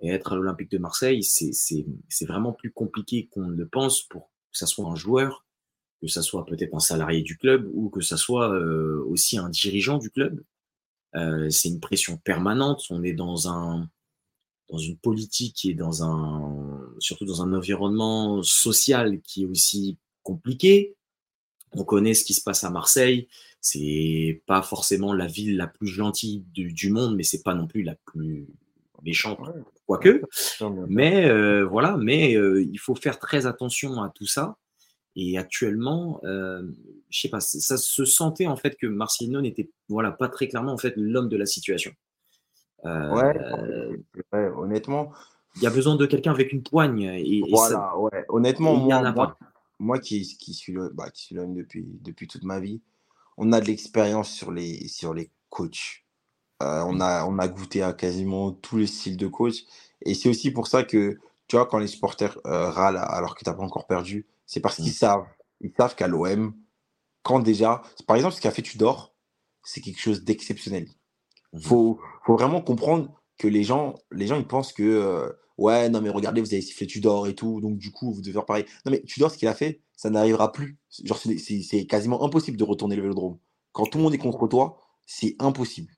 et 0.00 0.11
être 0.11 0.32
à 0.32 0.36
l'Olympique 0.36 0.70
de 0.70 0.78
Marseille, 0.78 1.22
c'est 1.22 2.26
vraiment 2.26 2.52
plus 2.52 2.72
compliqué 2.72 3.28
qu'on 3.30 3.46
ne 3.46 3.57
le 3.57 3.68
pense 3.68 4.02
pour 4.02 4.30
que 4.52 4.59
ça 4.59 4.66
soit 4.66 4.86
un 4.86 4.96
joueur, 4.96 5.46
que 6.00 6.09
ça 6.09 6.22
soit 6.22 6.44
peut-être 6.44 6.74
un 6.74 6.80
salarié 6.80 7.22
du 7.22 7.38
club 7.38 7.68
ou 7.72 7.88
que 7.88 8.00
ça 8.00 8.16
soit 8.16 8.50
aussi 9.07 9.38
un 9.38 9.48
dirigeant 9.48 9.98
du 9.98 10.11
club. 10.11 10.42
Euh, 11.17 11.49
c'est 11.51 11.69
une 11.69 11.81
pression 11.81 12.17
permanente. 12.19 12.85
On 12.91 13.03
est 13.03 13.12
dans 13.12 13.49
un 13.49 13.89
dans 14.71 14.79
une 14.79 14.97
politique 14.97 15.67
est 15.67 15.75
dans 15.75 16.03
un 16.03 16.81
surtout 16.99 17.27
dans 17.27 17.43
un 17.43 17.53
environnement 17.53 18.43
social 18.43 19.21
qui 19.21 19.43
est 19.43 19.47
aussi 19.47 19.99
compliqué. 20.23 20.97
On 21.73 21.85
connaît 21.85 22.15
ce 22.15 22.25
qui 22.25 22.35
se 22.35 22.43
passe 22.43 22.65
à 22.65 22.71
Marseille. 22.71 23.29
C'est 23.61 24.43
pas 24.47 24.62
forcément 24.62 25.12
la 25.12 25.27
ville 25.27 25.57
la 25.57 25.67
plus 25.67 25.87
gentille 25.87 26.45
du, 26.53 26.91
monde, 26.91 27.17
mais 27.17 27.23
c'est 27.23 27.43
pas 27.43 27.55
non 27.55 27.67
plus 27.67 27.83
la 27.83 27.95
plus 27.95 28.47
méchante, 29.03 29.41
quoique. 29.87 30.23
Mais 30.89 31.27
euh, 31.27 31.65
voilà, 31.65 31.97
mais 31.97 32.37
euh, 32.37 32.62
il 32.62 32.79
faut 32.79 32.95
faire 32.95 33.19
très 33.19 33.47
attention 33.47 34.03
à 34.03 34.11
tout 34.11 34.27
ça. 34.27 34.57
Et 35.17 35.39
actuellement, 35.39 36.21
euh, 36.25 36.62
je 37.15 37.21
sais 37.21 37.29
pas, 37.29 37.39
ça 37.39 37.77
se 37.77 38.05
sentait 38.05 38.49
en 38.49 38.57
fait 38.57 38.77
que 38.77 38.89
Marcelino 38.89 39.41
n'était 39.41 39.71
voilà 39.89 40.11
pas 40.11 40.29
très 40.29 40.49
clairement 40.49 40.73
en 40.73 40.79
fait 40.79 40.95
l'homme 40.97 41.29
de 41.29 41.37
la 41.37 41.47
situation. 41.47 41.93
Euh, 42.85 43.97
ouais, 44.33 44.49
honnêtement. 44.57 45.12
Il 45.55 45.62
y 45.62 45.67
a 45.69 45.71
besoin 45.71 45.95
de 45.95 46.07
quelqu'un 46.07 46.33
avec 46.33 46.53
une 46.53 46.65
poigne. 46.65 47.03
Et, 47.03 47.43
voilà, 47.49 47.97
ouais. 47.97 48.25
Honnêtement, 48.29 48.75
moi, 48.75 49.37
moi, 49.79 49.99
qui, 50.01 50.23
qui 50.39 50.55
suis 50.55 50.73
l'homme 50.73 50.91
bah, 50.93 51.07
depuis, 51.31 51.87
depuis 52.01 52.27
toute 52.27 52.43
ma 52.43 52.59
vie, 52.59 52.83
on 53.37 53.53
a 53.53 53.61
de 53.61 53.67
l'expérience 53.67 54.31
sur 54.31 54.51
les, 54.51 54.89
sur 54.89 55.15
les 55.15 55.31
coachs. 55.51 56.05
Euh, 56.65 56.83
on, 56.89 57.01
a, 57.01 57.25
on 57.27 57.39
a 57.39 57.47
goûté 57.47 57.83
à 57.83 57.93
quasiment 57.93 58.51
tous 58.51 58.79
les 58.79 58.89
styles 58.89 59.17
de 59.17 59.29
coach. 59.29 59.65
Et 60.03 60.15
c'est 60.15 60.29
aussi 60.29 60.51
pour 60.51 60.67
ça 60.67 60.83
que, 60.83 61.17
tu 61.47 61.55
vois, 61.55 61.67
quand 61.67 61.79
les 61.79 61.87
supporters 61.87 62.37
euh, 62.45 62.71
râlent 62.71 62.97
alors 62.97 63.37
que 63.37 63.45
tu 63.45 63.49
n'as 63.49 63.55
pas 63.55 63.62
encore 63.62 63.87
perdu, 63.87 64.27
c'est 64.47 64.61
parce 64.61 64.77
qu'ils 64.77 64.87
mm. 64.87 64.95
savent. 64.95 65.27
Ils 65.61 65.73
savent 65.77 65.95
qu'à 65.95 66.09
l'OM, 66.09 66.53
quand 67.25 67.41
déjà, 67.41 67.83
par 68.07 68.14
exemple, 68.14 68.37
ce 68.37 68.41
qu'a 68.41 68.53
fait 68.53 68.62
Tudor, 68.62 69.12
c'est 69.64 69.81
quelque 69.81 69.99
chose 69.99 70.22
d'exceptionnel. 70.22 70.87
Il 71.53 71.59
mm-hmm. 71.59 71.62
faut, 71.62 71.99
faut, 72.25 72.37
vraiment 72.37 72.61
comprendre 72.61 73.12
que 73.39 73.49
les 73.49 73.64
gens, 73.64 73.95
les 74.12 74.29
gens 74.29 74.37
ils 74.37 74.47
pensent 74.47 74.72
que, 74.72 74.83
euh, 74.83 75.29
ouais, 75.59 75.89
non, 75.89 76.01
mais 76.01 76.11
regardez, 76.11 76.41
vous 76.41 76.53
avez 76.53 76.62
sifflé 76.62 76.87
Tudor 76.87 77.27
et 77.27 77.35
tout, 77.35 77.61
donc 77.61 77.79
du 77.79 77.91
coup, 77.91 78.12
vous 78.12 78.20
devez 78.20 78.35
faire 78.35 78.47
pareil. 78.47 78.66
Non, 78.87 78.93
mais 78.93 79.03
Tudor, 79.03 79.31
ce 79.31 79.39
qu'il 79.39 79.49
a 79.49 79.55
fait, 79.55 79.81
ça 79.97 80.11
n'arrivera 80.11 80.53
plus. 80.53 80.79
Genre, 81.03 81.18
c'est 81.18 81.87
quasiment 81.87 82.22
impossible 82.22 82.57
de 82.57 82.64
retourner 82.64 82.95
le 82.95 83.03
vélodrome. 83.03 83.39
Quand 83.72 83.87
tout 83.87 83.99
le 83.99 84.05
monde 84.05 84.14
est 84.14 84.18
contre 84.18 84.47
toi, 84.47 84.79
c'est 85.07 85.35
impossible. 85.41 85.93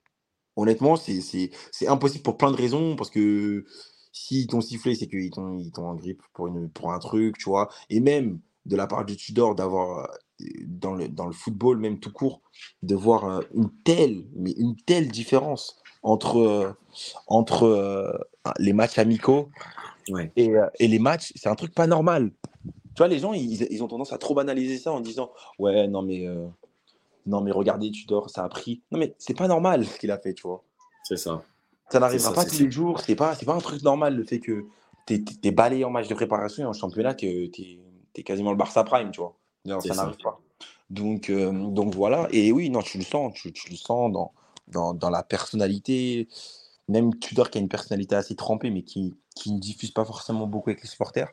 Honnêtement, 0.57 0.97
c'est 0.97 1.51
impossible 1.87 2.23
pour 2.23 2.39
plein 2.39 2.51
de 2.51 2.57
raisons, 2.57 2.97
parce 2.97 3.11
que 3.11 3.67
s'ils 4.13 4.47
t'ont 4.47 4.63
sifflé, 4.63 4.95
c'est 4.95 5.09
qu'ils 5.09 5.31
t'ont 5.31 5.59
ils 5.59 5.71
t'ont 5.73 5.87
en 5.87 5.95
grippe 5.95 6.23
pour 6.33 6.47
une 6.47 6.71
pour 6.71 6.93
un 6.93 6.99
truc, 6.99 7.37
tu 7.37 7.51
vois? 7.51 7.69
Et 7.91 8.01
même 8.01 8.41
de 8.67 8.77
la 8.77 8.87
part 8.87 9.05
du 9.05 9.17
Tudor 9.17 9.55
d'avoir, 9.55 10.11
heu, 10.41 10.47
dans 10.67 10.95
le 10.95 11.09
dans 11.09 11.27
le 11.27 11.33
football, 11.33 11.79
même 11.79 11.99
tout 11.99 12.13
court, 12.13 12.43
de 12.83 12.95
voir, 12.95 13.29
heu, 13.29 13.49
une 13.55 13.71
telle, 13.85 14.27
mais 14.35 14.53
une 14.53 14.77
telle 14.77 15.09
différence 15.09 15.81
entre, 16.03 16.39
heu, 16.39 16.75
entre, 17.27 18.27
les 18.59 18.73
matchs 18.73 18.99
amicaux 18.99 19.49
Ouais. 20.09 20.31
et 20.37 20.53
et 20.79 20.87
les 20.87 21.01
matchs, 21.01 21.33
c'est 21.35 21.49
un 21.49 21.57
truc 21.57 21.75
pas 21.75 21.89
normal. 21.89 22.31
Tu 22.95 22.99
vois, 22.99 23.09
les 23.09 23.19
gens, 23.19 23.33
ils 23.33 23.67
ils 23.71 23.83
ont 23.83 23.89
tendance 23.89 24.13
à 24.13 24.19
trop 24.19 24.35
banaliser 24.35 24.79
ça 24.79 24.93
en 24.93 25.01
disant: 25.01 25.33
«Ouais, 25.59 25.89
non 25.89 26.03
mais, 26.03 26.27
non 27.27 27.41
mais 27.41 27.51
regardez 27.51 27.91
Tudor, 27.91 28.31
ça 28.31 28.45
a 28.45 28.49
pris». 28.49 28.83
Non 28.93 28.99
mais 29.01 29.17
c'est 29.19 29.37
pas 29.37 29.49
normal 29.49 29.85
ce 29.85 29.99
qu'il 29.99 30.13
a 30.13 30.19
fait, 30.19 30.33
tu 30.33 30.47
vois? 30.47 30.63
C'est 31.03 31.17
ça. 31.17 31.43
Ça 31.91 32.01
n'arrivera 32.01 32.33
pas 32.33 32.45
tous 32.45 32.59
les 32.59 32.71
jours, 32.71 33.01
c'est 33.01 33.17
pas 33.17 33.35
pas 33.35 33.55
un 33.55 33.59
truc 33.61 33.83
normal 33.83 34.17
le 34.17 34.25
fait 34.25 34.39
que 34.39 34.67
tu 35.07 35.25
es 35.45 35.51
balayé 35.51 35.85
en 35.85 35.91
match 35.91 36.09
de 36.09 36.15
préparation 36.15 36.63
et 36.65 36.67
en 36.67 36.73
championnat 36.73 37.15
que 37.15 37.21
tu 37.21 37.27
es 37.27 37.51
tu 37.51 37.79
es 38.21 38.25
quasiment 38.25 38.51
le 38.51 38.57
Barça 38.57 38.85
prime, 38.85 39.11
tu 39.11 39.21
vois? 39.21 39.37
Ça 39.81 39.95
ça. 39.95 39.95
n'arrive 39.95 40.17
pas. 40.19 40.41
Donc 40.91 41.31
heu, 41.31 41.51
donc 41.71 41.95
voilà 41.95 42.29
et 42.31 42.53
oui, 42.53 42.71
non, 42.71 42.83
tu 42.83 42.99
le 42.99 43.05
sens, 43.05 43.35
tu 43.35 43.53
tu 43.53 43.71
le 43.71 43.77
sens 43.77 44.13
dans 44.13 44.33
dans 44.69 44.95
dans 44.95 45.11
la 45.11 45.23
personnalité. 45.23 46.29
Même 46.89 47.19
Tudor 47.19 47.51
qui 47.51 47.59
a 47.59 47.61
une 47.61 47.69
personnalité 47.69 48.15
assez 48.15 48.37
trempée, 48.37 48.71
mais 48.71 48.83
qui 48.83 49.17
qui 49.35 49.53
ne 49.53 49.59
diffuse 49.59 49.91
pas 49.91 50.05
forcément 50.05 50.47
beaucoup 50.47 50.71
avec 50.71 50.83
les 50.83 50.89
supporters, 50.89 51.33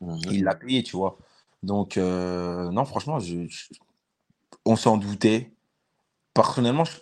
Mmh 0.00 0.18
il 0.30 0.44
l'a 0.44 0.54
payé, 0.54 0.82
tu 0.82 0.96
vois? 0.96 1.18
Donc 1.62 1.96
heu, 1.96 2.70
non, 2.72 2.84
franchement, 2.84 3.18
je 3.20 3.46
je 3.48 3.68
on 4.64 4.76
s'en 4.76 4.96
doutait. 4.96 5.52
Personnellement, 6.34 6.84
je 6.84 6.98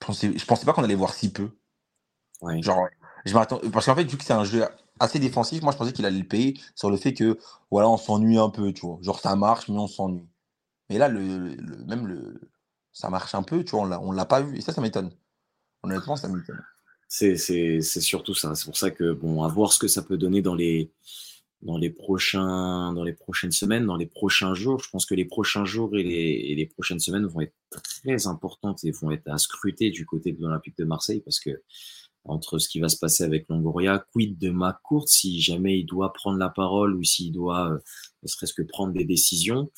pensais 0.00 0.36
je 0.36 0.44
pensais 0.46 0.66
pas 0.66 0.72
qu'on 0.72 0.84
allait 0.84 0.94
voir 0.94 1.14
si 1.14 1.32
peu. 1.32 1.50
Genre, 2.60 2.88
je 3.24 3.34
m'attends 3.34 3.60
parce 3.72 3.86
qu'en 3.86 3.94
fait, 3.94 4.04
vu 4.04 4.16
que 4.18 4.24
c'est 4.24 4.32
un 4.32 4.44
jeu 4.44 4.64
assez 5.00 5.18
défensif, 5.18 5.62
moi 5.62 5.72
je 5.72 5.78
pensais 5.78 5.92
qu'il 5.92 6.06
allait 6.06 6.18
le 6.18 6.28
payer 6.28 6.58
sur 6.74 6.90
le 6.90 6.96
fait 6.96 7.14
que, 7.14 7.38
voilà, 7.70 7.88
on 7.88 7.96
s'ennuie 7.96 8.38
un 8.38 8.50
peu, 8.50 8.72
tu 8.72 8.82
vois? 8.86 8.98
Genre 9.02 9.20
ça 9.20 9.36
marche, 9.36 9.68
mais 9.68 9.78
on 9.78 9.86
s'ennuie. 9.88 10.28
Mais 10.90 10.98
là, 10.98 11.08
le 11.08 11.56
même 11.86 12.06
le 12.06 12.40
ça 12.92 13.10
marche 13.10 13.34
un 13.34 13.42
peu, 13.42 13.64
tu 13.64 13.72
vois? 13.72 13.82
On 13.82 14.08
on 14.08 14.12
l'a 14.12 14.24
pas 14.26 14.40
vu 14.40 14.56
et 14.56 14.60
ça, 14.60 14.72
ça 14.72 14.80
m'étonne. 14.80 15.10
Honnêtement, 15.82 16.16
ça 16.16 16.28
m'étonne. 16.28 16.62
C'est 17.08 17.78
surtout 18.00 18.34
ça. 18.34 18.54
C'est 18.54 18.64
pour 18.66 18.76
ça 18.76 18.90
que, 18.90 19.12
bon, 19.12 19.42
à 19.44 19.48
voir 19.48 19.72
ce 19.72 19.78
que 19.78 19.88
ça 19.88 20.02
peut 20.02 20.16
donner 20.18 20.42
dans 20.42 20.54
les 20.54 20.92
dans 21.62 21.78
les 21.78 21.90
prochains 21.90 22.92
dans 22.92 23.04
les 23.04 23.12
prochaines 23.14 23.52
semaines, 23.52 23.86
dans 23.86 23.96
les 23.96 24.06
prochains 24.06 24.54
jours. 24.54 24.80
Je 24.82 24.90
pense 24.90 25.06
que 25.06 25.14
les 25.14 25.24
prochains 25.24 25.64
jours 25.64 25.96
et 25.96 26.02
les 26.02 26.50
et 26.50 26.54
les 26.54 26.66
prochaines 26.66 27.00
semaines 27.00 27.26
vont 27.26 27.40
être 27.40 27.54
très 27.70 28.26
importantes 28.26 28.84
et 28.84 28.90
vont 28.90 29.10
être 29.10 29.28
à 29.28 29.38
scruter 29.38 29.90
du 29.90 30.06
côté 30.06 30.32
de 30.32 30.40
l'Olympique 30.42 30.76
de 30.78 30.84
Marseille 30.84 31.20
parce 31.20 31.40
que 31.40 31.62
entre 32.28 32.58
ce 32.58 32.68
qui 32.68 32.80
va 32.80 32.88
se 32.88 32.98
passer 32.98 33.24
avec 33.24 33.48
Longoria, 33.48 34.04
quid 34.12 34.38
de 34.38 34.50
McCourt 34.50 35.08
si 35.08 35.40
jamais 35.40 35.80
il 35.80 35.84
doit 35.84 36.12
prendre 36.12 36.38
la 36.38 36.48
parole 36.48 36.94
ou 36.94 37.02
s'il 37.02 37.32
doit, 37.32 37.70
heu, 37.70 37.80
ne 38.22 38.28
serait-ce 38.28 38.54
que 38.54 38.62
prendre 38.62 38.92
des 38.92 39.04
décisions. 39.04 39.70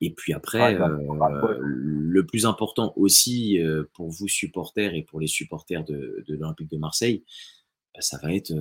Et 0.00 0.12
puis 0.12 0.32
après, 0.32 0.76
prendre 0.76 1.14
la 1.14 1.40
poste. 1.40 1.60
le 1.60 2.26
plus 2.26 2.46
important 2.46 2.92
aussi, 2.96 3.58
heu, 3.58 3.88
pour 3.94 4.10
vous 4.10 4.28
supporters 4.28 4.94
et 4.94 5.02
pour 5.02 5.20
les 5.20 5.26
supporters 5.26 5.84
de 5.84 6.24
de 6.26 6.34
l'Olympique 6.34 6.70
de 6.70 6.78
Marseille, 6.78 7.24
bah, 7.94 8.00
ça 8.00 8.18
va 8.22 8.34
être, 8.34 8.52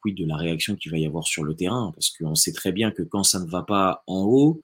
quid 0.00 0.16
de 0.16 0.26
la 0.26 0.36
réaction 0.36 0.76
qu'il 0.76 0.92
va 0.92 0.98
y 0.98 1.06
avoir 1.06 1.24
sur 1.24 1.44
le 1.44 1.54
terrain? 1.54 1.92
Parce 1.94 2.10
qu'on 2.10 2.34
sait 2.34 2.52
très 2.52 2.72
bien 2.72 2.90
que 2.92 3.02
quand 3.02 3.24
ça 3.24 3.40
ne 3.40 3.46
va 3.50 3.62
pas 3.62 4.04
en 4.06 4.22
haut, 4.22 4.62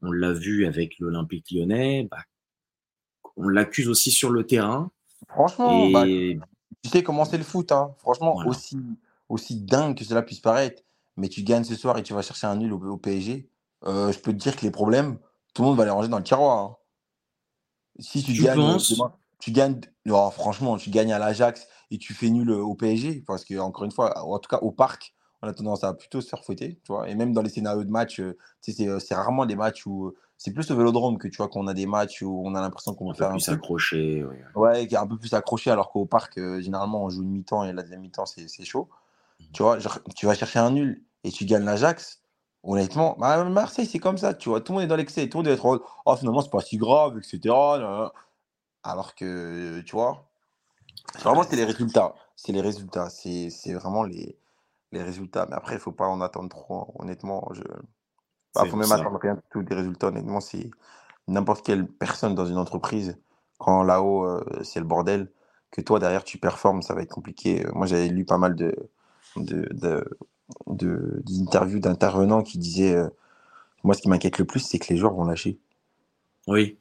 on 0.00 0.10
l'a 0.10 0.32
vu 0.32 0.66
avec 0.66 0.98
l'Olympique 0.98 1.50
lyonnais, 1.50 2.08
bah, 2.10 2.24
on 3.36 3.48
l'accuse 3.48 3.88
aussi 3.88 4.10
sur 4.10 4.30
le 4.30 4.44
terrain 4.44 4.90
Franchement, 5.28 5.90
bah, 5.90 6.06
et 6.06 6.38
tu 6.82 6.90
sais 6.90 7.02
comment 7.02 7.24
c'est 7.24 7.38
le 7.38 7.44
foot, 7.44 7.72
hein. 7.72 7.94
Franchement, 7.98 8.40
voilà. 8.40 8.46
aussi 8.46 8.98
aussi 9.28 9.56
dingue 9.62 9.96
que 9.96 10.04
cela 10.04 10.22
puisse 10.22 10.40
paraître, 10.40 10.82
mais 11.16 11.28
tu 11.28 11.42
gagnes 11.42 11.64
ce 11.64 11.74
soir 11.76 11.96
et 11.98 12.02
tu 12.02 12.12
vas 12.14 12.22
chercher 12.22 12.46
un 12.46 12.56
nul 12.56 12.72
au 12.72 12.78
au 12.92 12.96
PSG, 12.98 13.48
heu, 13.86 14.12
je 14.12 14.18
peux 14.18 14.32
te 14.32 14.38
dire 14.38 14.56
que 14.56 14.62
les 14.62 14.70
problèmes, 14.70 15.18
tout 15.54 15.62
le 15.62 15.68
monde 15.68 15.78
va 15.78 15.84
les 15.84 15.90
ranger 15.90 16.08
dans 16.08 16.18
le 16.18 16.24
tiroir, 16.24 16.58
hein. 16.58 16.76
Si 17.98 18.22
tu 18.22 18.34
Tu 18.34 18.46
gagnes, 18.46 18.66
heu, 18.68 18.80
penses? 18.80 18.88
demain, 18.88 19.12
tu 19.38 19.52
gagnes 19.52 19.80
non, 20.06 20.30
franchement, 20.30 20.76
tu 20.78 20.90
gagnes 20.90 21.12
à 21.12 21.18
l'Ajax 21.18 21.66
et 21.90 21.98
tu 21.98 22.14
fais 22.14 22.30
nul, 22.30 22.50
heu, 22.50 22.62
au 22.62 22.74
PSG 22.74 23.22
parce 23.26 23.44
qu'encore 23.44 23.84
une 23.84 23.92
fois, 23.92 24.18
en 24.24 24.38
tout 24.38 24.48
cas 24.48 24.58
au 24.62 24.70
parc, 24.72 25.14
on 25.42 25.48
a 25.48 25.52
tendance 25.52 25.84
à 25.84 25.92
plutôt 25.94 26.20
se 26.20 26.28
faire 26.28 26.44
fouetter, 26.44 26.80
tu 26.84 26.92
vois? 26.92 27.08
Et 27.08 27.14
même 27.14 27.32
dans 27.32 27.42
les 27.42 27.50
scénarios 27.50 27.84
de 27.84 27.90
match, 27.90 28.20
sais, 28.60 28.72
c'est, 28.72 29.14
rarement 29.14 29.44
des 29.46 29.56
matchs 29.56 29.86
où, 29.86 30.12
c'est 30.42 30.52
plus 30.52 30.68
au 30.72 30.76
Vélodrome 30.76 31.18
que 31.18 31.28
tu 31.28 31.36
vois 31.36 31.46
qu'on 31.48 31.68
a 31.68 31.74
des 31.74 31.86
matchs 31.86 32.22
où 32.22 32.42
on 32.44 32.56
a 32.56 32.60
l'impression 32.60 32.94
qu'on 32.94 33.10
peu 33.12 33.14
faire 33.14 33.28
un 33.28 33.34
plus 33.34 33.44
truc. 33.44 33.58
accroché, 33.58 34.24
oui, 34.24 34.36
Ouais, 34.56 34.88
qui 34.88 34.96
est 34.96 34.98
un 34.98 35.06
peu 35.06 35.16
plus 35.16 35.32
accroché 35.34 35.70
alors 35.70 35.92
qu'au 35.92 36.04
parc, 36.04 36.36
heu, 36.36 36.60
généralement 36.60 37.04
on 37.04 37.10
joue 37.10 37.22
une 37.22 37.30
mi-temps 37.30 37.62
et 37.62 37.72
la 37.72 37.82
deuxième 37.82 38.00
mi-temps 38.00 38.26
c'est 38.26 38.64
chaud. 38.64 38.88
Mmh 39.38 39.44
Tu 39.52 39.62
vois? 39.62 39.78
Genre, 39.78 40.00
tu 40.16 40.26
vas 40.26 40.34
chercher 40.34 40.58
un 40.58 40.72
nul 40.72 41.04
et 41.22 41.30
tu 41.30 41.44
gagnes 41.44 41.64
l'Ajax, 41.64 42.22
honnêtement, 42.64 43.14
bah, 43.20 43.44
Marseille 43.44 43.86
c'est 43.86 44.00
comme 44.00 44.18
ça, 44.18 44.34
tu 44.34 44.48
vois? 44.48 44.60
Tout 44.60 44.72
le 44.72 44.78
monde 44.78 44.84
est 44.84 44.88
dans 44.88 44.96
l'excès, 44.96 45.28
tout 45.28 45.38
le 45.38 45.44
monde 45.44 45.58
est 45.58 45.62
mode: 45.62 45.80
«Oh 46.06 46.16
finalement 46.16 46.40
c'est 46.40 46.50
pas 46.50 46.60
si 46.60 46.76
grave 46.76 47.18
et 47.18 47.22
cetera, 47.22 47.78
nin 47.78 47.98
nin». 47.98 48.12
Alors 48.82 49.14
que, 49.14 49.80
tu 49.82 49.92
vois? 49.92 50.28
Vraiment, 51.20 51.44
c'est 51.44 51.54
les 51.54 51.64
résultats. 51.64 52.14
C'est 52.34 52.50
les 52.50 52.60
résultats. 52.60 53.10
C'est 53.10 53.48
c'est 53.50 53.74
vraiment 53.74 54.02
les 54.02 54.36
les 54.90 55.04
résultats. 55.04 55.46
Mais 55.48 55.54
après, 55.54 55.74
il 55.74 55.80
faut 55.80 55.92
pas 55.92 56.08
en 56.08 56.20
attendre 56.20 56.48
trop, 56.48 56.80
hein. 56.80 56.86
Honnêtement, 56.98 57.48
je 57.52 57.62
bah, 58.54 58.64
c'est 58.64 58.70
faut 58.70 58.76
même 58.76 58.92
ça. 58.92 58.92
attendre 58.92 59.18
rien 59.20 59.34
du 59.34 59.40
tout 59.50 59.62
des 59.62 59.74
résultats. 59.74 60.08
Honnêtement, 60.08 60.40
c'est 60.40 60.70
n'importe 61.28 61.64
quelle 61.66 61.86
personne 61.88 62.34
dans 62.34 62.46
une 62.46 62.58
entreprise, 62.58 63.18
quand 63.58 63.82
là-haut, 63.84 64.26
heu, 64.26 64.44
c'est 64.64 64.80
le 64.80 64.86
bordel, 64.86 65.32
que 65.72 65.80
toi 65.82 65.98
derrière 66.00 66.24
tu 66.24 66.38
performes, 66.38 66.82
ça 66.82 66.94
va 66.94 67.02
être 67.02 67.12
compliqué. 67.14 67.66
Moi, 67.74 67.86
j'avais 67.86 68.08
lu 68.08 68.24
pas 68.26 68.38
mal 68.38 68.54
de 68.56 68.74
de 69.36 69.68
de 69.72 70.04
de 70.68 71.22
d'interviews 71.26 71.80
d'intervenants 71.80 72.42
qui 72.42 72.58
disaient, 72.58 72.96
heu: 72.96 73.10
«Moi, 73.84 73.94
ce 73.94 74.02
qui 74.02 74.08
m'inquiète 74.10 74.38
le 74.38 74.46
plus, 74.46 74.60
c'est 74.60 74.78
que 74.80 74.92
les 74.92 74.98
joueurs 74.98 75.14
vont 75.14 75.24
lâcher». 75.26 75.60
Oui, 76.46 76.78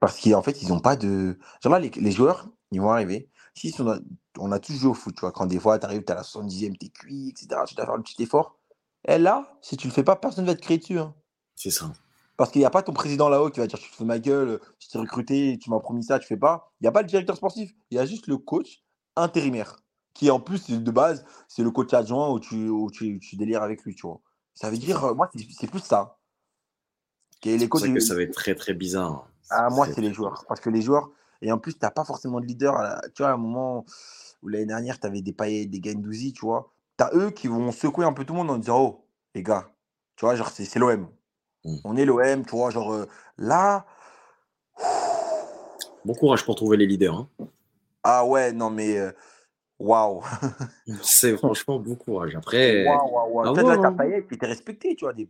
Parce 0.00 0.20
qu'en 0.20 0.42
fait, 0.42 0.62
ils 0.62 0.72
ont 0.72 0.80
pas 0.80 0.96
de 0.96 1.38
genre 1.62 1.72
là, 1.72 1.78
les 1.78 1.90
les 1.90 2.10
joueurs, 2.12 2.48
ils 2.72 2.80
vont 2.80 2.90
arriver. 2.90 3.28
Si 3.54 3.74
on 3.80 3.88
a 3.90 3.98
on 4.38 4.52
a 4.52 4.58
tous 4.58 4.74
joué 4.74 4.90
au 4.90 4.94
foot, 4.94 5.14
tu 5.14 5.20
vois? 5.20 5.32
Quand 5.32 5.46
des 5.46 5.58
fois, 5.60 5.78
tu 5.78 5.86
arrives, 5.86 6.04
tu 6.04 6.12
à 6.12 6.16
la 6.16 6.22
70e, 6.24 6.76
tu 6.76 6.86
es 6.86 6.88
cuit 6.90 7.30
et 7.30 7.34
cetera, 7.36 7.64
tu 7.64 7.74
dois 7.74 7.86
faire 7.86 7.96
le 7.96 8.02
petit 8.02 8.22
effort. 8.22 8.58
Et 9.06 9.18
là, 9.18 9.58
si 9.60 9.76
tu 9.76 9.86
le 9.88 9.92
fais 9.92 10.04
pas, 10.04 10.16
personne 10.16 10.46
va 10.46 10.54
te 10.54 10.60
crier 10.62 10.78
dessus, 10.78 10.98
hein. 10.98 11.14
c'est 11.56 11.70
ça. 11.70 11.92
Parce 12.36 12.50
qu'il 12.50 12.62
y 12.62 12.64
a 12.64 12.70
pas 12.70 12.82
ton 12.82 12.92
président 12.92 13.28
là-haut 13.28 13.50
qui 13.50 13.60
va 13.60 13.66
dire: 13.66 13.78
«Tu 13.78 13.90
te 13.90 14.02
de 14.02 14.04
ma 14.06 14.18
gueule, 14.18 14.60
je 14.80 14.88
t'ai 14.88 14.98
recruté, 14.98 15.58
tu 15.60 15.70
m'as 15.70 15.78
promis 15.78 16.02
ça, 16.02 16.18
tu 16.18 16.26
fais 16.26 16.36
pas». 16.36 16.72
Il 16.80 16.84
y 16.84 16.88
a 16.88 16.92
pas 16.92 17.02
le 17.02 17.06
directeur 17.08 17.36
sportif, 17.36 17.72
il 17.90 17.96
y 17.96 18.00
a 18.00 18.06
juste 18.06 18.26
le 18.26 18.38
coach 18.38 18.82
intérimaire 19.16 19.76
qui 20.14 20.30
en 20.30 20.40
plus, 20.40 20.70
de 20.70 20.90
base, 20.90 21.24
c'est 21.48 21.62
le 21.62 21.72
coach 21.72 21.92
adjoint 21.92 22.30
où 22.30 22.38
tu 22.38 22.68
où 22.68 22.90
tu 22.90 23.18
tu 23.18 23.36
délires 23.36 23.62
avec 23.62 23.82
lui, 23.82 23.94
tu 23.94 24.06
vois? 24.06 24.20
Ça 24.54 24.70
veut 24.70 24.78
dire, 24.78 25.04
heu, 25.04 25.14
moi, 25.14 25.28
c'est 25.58 25.66
plus 25.66 25.80
ça. 25.80 26.18
Et 27.44 27.50
C'est 27.50 27.58
les 27.58 27.68
coachs 27.68 27.82
ça 27.82 27.88
que 27.88 28.00
ça 28.00 28.14
va 28.14 28.22
être 28.22 28.32
très, 28.32 28.54
très 28.54 28.74
bizarre, 28.74 29.28
Ah, 29.50 29.68
moi, 29.70 29.86
c'est 29.92 30.00
les 30.00 30.12
joueurs. 30.12 30.44
Parce 30.48 30.60
que 30.60 30.70
les 30.70 30.82
joueurs 30.82 31.10
et 31.42 31.52
en 31.52 31.58
plus, 31.58 31.78
tu 31.78 31.84
as 31.84 31.90
pas 31.90 32.04
forcément 32.04 32.40
de 32.40 32.46
leader. 32.46 33.00
Tu 33.14 33.22
vois, 33.22 33.30
à 33.30 33.34
un 33.34 33.36
moment 33.36 33.84
où 34.42 34.48
l'année 34.48 34.66
dernière, 34.66 34.98
tu 34.98 35.06
avais 35.06 35.20
des 35.20 35.32
Payet, 35.32 35.66
des 35.66 35.80
Guendouzi, 35.80 36.32
tu 36.32 36.46
vois. 36.46 36.73
Tu 36.98 37.04
as 37.04 37.10
eux 37.14 37.30
qui 37.30 37.48
vont 37.48 37.72
secouer 37.72 38.04
un 38.04 38.12
peu 38.12 38.24
tout 38.24 38.34
le 38.34 38.38
monde 38.38 38.50
en 38.50 38.58
disant 38.58 38.80
Oh, 38.80 39.06
les 39.34 39.42
gars, 39.42 39.70
tu 40.16 40.24
vois, 40.24 40.34
genre, 40.36 40.50
c'est 40.50 40.64
c'est 40.64 40.78
l'OM. 40.78 41.08
Mmh. 41.64 41.76
On 41.84 41.96
est 41.96 42.04
l'OM, 42.04 42.44
tu 42.44 42.50
vois, 42.50 42.70
genre, 42.70 42.92
euh, 42.92 43.08
là. 43.38 43.86
Bon 46.04 46.14
courage 46.14 46.44
pour 46.44 46.54
trouver 46.54 46.76
les 46.76 46.86
leaders, 46.86 47.14
hein. 47.14 47.28
Ah 48.02 48.26
ouais, 48.26 48.52
non, 48.52 48.68
mais 48.68 48.98
euh, 48.98 49.12
waouh. 49.78 50.22
C'est 51.02 51.36
franchement 51.36 51.78
bon 51.78 51.96
courage. 51.96 52.36
Après, 52.36 52.84
Waouh, 52.86 53.32
waouh, 53.32 53.54
Peut-être 53.54 53.66
là, 53.66 53.76
voir, 53.76 53.80
tu 53.80 53.86
as 53.86 53.88
hein. 53.88 54.10
Payet 54.10 54.26
qui 54.26 54.34
était 54.34 54.46
respecté, 54.46 54.94
tu 54.94 55.06
vois. 55.06 55.14
Des... 55.14 55.28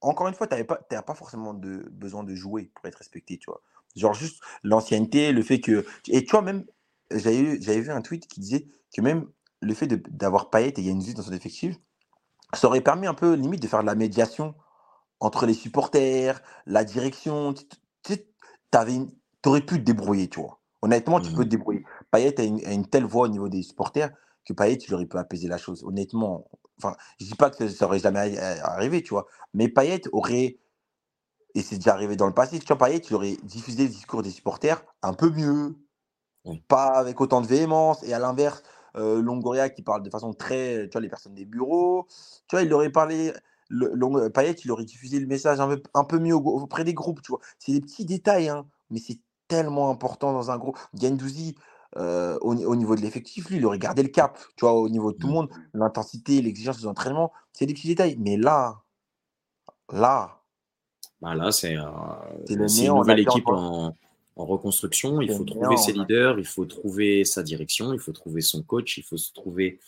Encore 0.00 0.28
une 0.28 0.34
fois, 0.34 0.46
tu 0.46 0.54
n'as 0.54 0.64
pas, 0.64 0.76
t'as 0.76 1.02
pas 1.02 1.14
forcément 1.14 1.52
de, 1.52 1.88
besoin 1.90 2.22
de 2.22 2.34
jouer 2.34 2.70
pour 2.74 2.86
être 2.86 2.96
respecté, 2.96 3.36
tu 3.38 3.46
vois. 3.46 3.60
Genre, 3.96 4.14
juste 4.14 4.40
l'ancienneté, 4.62 5.32
le 5.32 5.42
fait 5.42 5.60
que. 5.60 5.84
Et 6.08 6.24
tu 6.24 6.30
vois, 6.30 6.42
même, 6.42 6.64
j'avais 7.10 7.80
vu 7.80 7.90
un 7.90 8.00
tweet 8.00 8.28
qui 8.28 8.40
disait 8.40 8.66
que 8.94 9.00
même 9.00 9.26
le 9.62 9.74
fait 9.74 9.88
d'avoir 10.16 10.50
Payet 10.50 10.74
et 10.78 10.82
Yenzi 10.82 11.14
dans 11.14 11.22
son 11.22 11.32
effectif, 11.32 11.76
ça 12.54 12.68
aurait 12.68 12.82
permis 12.82 13.06
un 13.08 13.14
peu, 13.14 13.34
limite, 13.34 13.62
de 13.62 13.68
faire 13.68 13.82
de 13.82 13.86
la 13.86 13.94
médiation 13.96 14.54
entre 15.20 15.46
les 15.46 15.54
supporters, 15.54 16.42
la 16.66 16.84
direction. 16.84 17.54
Tu 17.54 18.18
t'aurais 19.42 19.60
pu 19.62 19.78
te 19.78 19.84
débrouiller, 19.84 20.28
tu 20.28 20.40
vois. 20.40 20.60
Honnêtement, 20.82 21.20
tu 21.20 21.32
peux 21.32 21.44
Mmh 21.44 21.46
te 21.46 21.50
débrouiller. 21.50 21.84
Payet 22.10 22.40
a 22.40 22.44
une, 22.44 22.64
a 22.66 22.72
une 22.72 22.86
telle 22.86 23.04
voix 23.06 23.24
au 23.26 23.28
niveau 23.28 23.48
des 23.48 23.62
supporters 23.62 24.10
que 24.46 24.52
Payet, 24.52 24.76
il 24.76 24.94
aurait 24.94 25.06
pu 25.06 25.18
apaiser 25.18 25.48
la 25.48 25.58
chose. 25.58 25.84
Honnêtement, 25.84 26.46
enfin, 26.78 26.96
je 27.20 27.26
dis 27.26 27.34
pas 27.34 27.50
que 27.50 27.68
ça, 27.68 27.86
aurait 27.86 28.00
jamais 28.00 28.20
arri- 28.20 28.60
arrivé, 28.62 29.02
tu 29.02 29.10
vois. 29.10 29.26
Mais 29.54 29.68
Payet 29.68 30.02
aurait, 30.12 30.58
et 31.54 31.62
c'est 31.62 31.76
déjà 31.76 31.94
arrivé 31.94 32.16
dans 32.16 32.26
le 32.28 32.34
passé, 32.34 32.58
tu 32.60 32.66
vois, 32.68 32.78
Payet, 32.78 32.98
il 32.98 33.14
aurait 33.14 33.38
diffusé 33.44 33.84
le 33.84 33.90
discours 33.90 34.22
des 34.22 34.30
supporters 34.30 34.84
un 35.02 35.14
peu 35.14 35.30
mieux, 35.30 35.76
Oui, 36.44 36.64
pas 36.68 36.88
avec 36.98 37.20
autant 37.20 37.40
de 37.42 37.46
véhémence. 37.48 38.02
Et 38.04 38.14
à 38.14 38.18
l'inverse, 38.18 38.62
euh, 38.96 39.20
Longoria 39.20 39.68
qui 39.70 39.82
parle 39.82 40.02
de 40.02 40.10
façon 40.10 40.32
très, 40.32 40.88
tu 40.88 40.92
vois, 40.92 41.00
les 41.00 41.08
personnes 41.08 41.34
des 41.34 41.44
bureaux, 41.44 42.06
tu 42.48 42.56
vois, 42.56 42.62
il 42.62 42.72
aurait 42.72 42.90
parlé, 42.90 43.32
le, 43.68 43.90
Long- 43.94 44.30
Payet, 44.30 44.52
il 44.64 44.70
aurait 44.70 44.84
diffusé 44.84 45.18
le 45.18 45.26
message 45.26 45.60
un 45.60 45.68
peu, 45.68 45.82
un 45.94 46.04
peu 46.04 46.18
mieux 46.18 46.34
au- 46.34 46.60
auprès 46.60 46.84
des 46.84 46.94
groupes, 46.94 47.22
tu 47.22 47.32
vois. 47.32 47.40
C'est 47.58 47.72
des 47.72 47.80
petits 47.80 48.04
détails, 48.04 48.48
hein, 48.48 48.66
mais 48.90 48.98
c'est 48.98 49.18
tellement 49.48 49.90
important 49.90 50.32
dans 50.32 50.50
un 50.50 50.58
groupe. 50.58 50.78
Gendouzi, 50.94 51.54
euh, 51.96 52.38
au, 52.40 52.74
niveau 52.74 52.96
de 52.96 53.00
l'effectif, 53.00 53.48
lui, 53.48 53.58
il 53.58 53.66
aurait 53.66 53.78
gardé 53.78 54.02
le 54.02 54.08
cap. 54.08 54.38
Tu 54.56 54.64
vois, 54.64 54.74
au 54.74 54.88
niveau 54.88 55.12
de 55.12 55.18
tout 55.18 55.28
le 55.28 55.32
mmh. 55.32 55.36
monde, 55.36 55.50
l'intensité, 55.74 56.42
l'exigence 56.42 56.78
des 56.78 56.86
entraînements, 56.86 57.32
c'est 57.52 57.66
des 57.66 57.74
petits 57.74 57.88
détails. 57.88 58.16
Mais 58.18 58.36
là, 58.36 58.82
là. 59.92 60.40
Bah 61.20 61.34
là, 61.34 61.52
c'est 61.52 61.74
une 61.74 62.94
nouvelle 62.94 63.20
équipe 63.20 63.46
en, 63.48 63.94
en 64.36 64.46
reconstruction. 64.46 65.20
Il 65.20 65.32
faut 65.32 65.44
trouver 65.44 65.76
ses 65.76 65.92
leaders, 65.92 66.38
il 66.38 66.46
faut 66.46 66.64
trouver 66.64 67.24
sa 67.24 67.42
direction, 67.42 67.92
il 67.92 67.98
faut 67.98 68.12
trouver 68.12 68.40
son 68.40 68.62
coach, 68.62 68.98
il 68.98 69.04
faut 69.04 69.16
trouver 69.34 69.80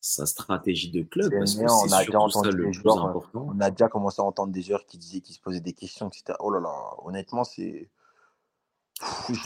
sa 0.00 0.26
stratégie 0.26 0.90
de 0.90 1.02
club. 1.02 1.32
Parce 1.38 1.54
que 1.54 1.62
on 1.62 1.92
a 1.92 2.04
déjà 2.04 2.18
entendu 2.18 2.50
ça 2.50 2.56
le 2.56 2.70
plus 2.70 2.78
important. 2.78 3.48
On 3.54 3.60
a 3.60 3.70
déjà 3.70 3.88
commencé 3.88 4.20
à 4.20 4.24
entendre 4.24 4.52
des 4.52 4.62
joueurs 4.62 4.86
qui 4.86 4.98
disaient 4.98 5.20
qu'ils 5.20 5.36
se 5.36 5.40
posaient 5.40 5.60
des 5.60 5.72
questions, 5.72 6.08
etc. 6.08 6.36
Oh 6.40 6.50
là 6.50 6.60
là, 6.60 6.74
honnêtement, 7.04 7.44
c'est. 7.44 7.88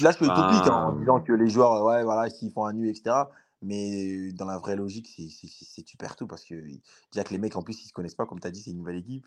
Là, 0.02 0.10
je 0.10 0.16
utopique 0.16 0.66
hein, 0.66 0.88
en 0.88 0.92
bah, 0.92 0.98
disant 0.98 1.20
que 1.20 1.32
les 1.32 1.48
joueurs, 1.48 1.82
ouais, 1.84 2.04
voilà, 2.04 2.28
s'ils 2.28 2.52
font 2.52 2.66
un 2.66 2.74
nu, 2.74 2.90
etc. 2.90 3.16
Mais 3.62 4.32
dans 4.32 4.44
la 4.44 4.58
vraie 4.58 4.76
logique, 4.76 5.08
c'est 5.08 5.86
super 5.86 6.14
tout 6.14 6.26
parce 6.26 6.44
que 6.44 6.54
déjà 6.54 7.24
que 7.24 7.30
les 7.30 7.38
mecs, 7.38 7.56
en 7.56 7.62
plus, 7.62 7.82
ils 7.82 7.88
se 7.88 7.92
connaissent 7.92 8.14
pas, 8.14 8.26
comme 8.26 8.38
tu 8.38 8.46
as 8.46 8.50
dit, 8.50 8.60
c'est 8.60 8.70
une 8.70 8.78
nouvelle 8.78 8.96
équipe. 8.96 9.26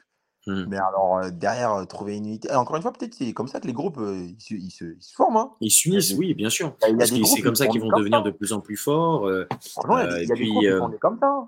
Mmh. 0.50 0.66
Mais 0.68 0.78
alors, 0.78 1.32
derrière, 1.32 1.86
trouver 1.88 2.18
une 2.18 2.26
unité. 2.26 2.52
encore 2.52 2.76
une 2.76 2.82
fois, 2.82 2.92
peut-être 2.92 3.14
c'est 3.14 3.34
comme 3.34 3.48
ça 3.48 3.60
que 3.60 3.68
les 3.68 3.74
groupes 3.74 4.00
ils, 4.00 4.36
se, 4.40 4.54
ils, 4.54 4.72
se, 4.72 4.86
ils, 4.86 5.02
se, 5.02 5.14
forment. 5.14 5.38
Hein. 5.38 5.52
Ils 5.62 5.72
s'unissent, 5.72 6.14
oui, 6.14 6.34
bien 6.34 6.50
sûr. 6.50 6.76
Parce 6.78 7.12
que 7.12 7.24
c'est 7.24 7.42
comme 7.42 7.56
ça 7.56 7.68
qu'ils 7.68 7.82
vont 7.82 7.96
devenir 7.96 8.24
de 8.24 8.32
plus 8.32 8.54
en 8.54 8.60
plus 8.60 8.78
forts. 8.78 9.30
il 9.30 9.48
y 9.88 9.94
a, 9.94 10.36
des 10.36 10.80
groupes 10.80 11.00
comme 11.00 11.20
ça. 11.20 11.48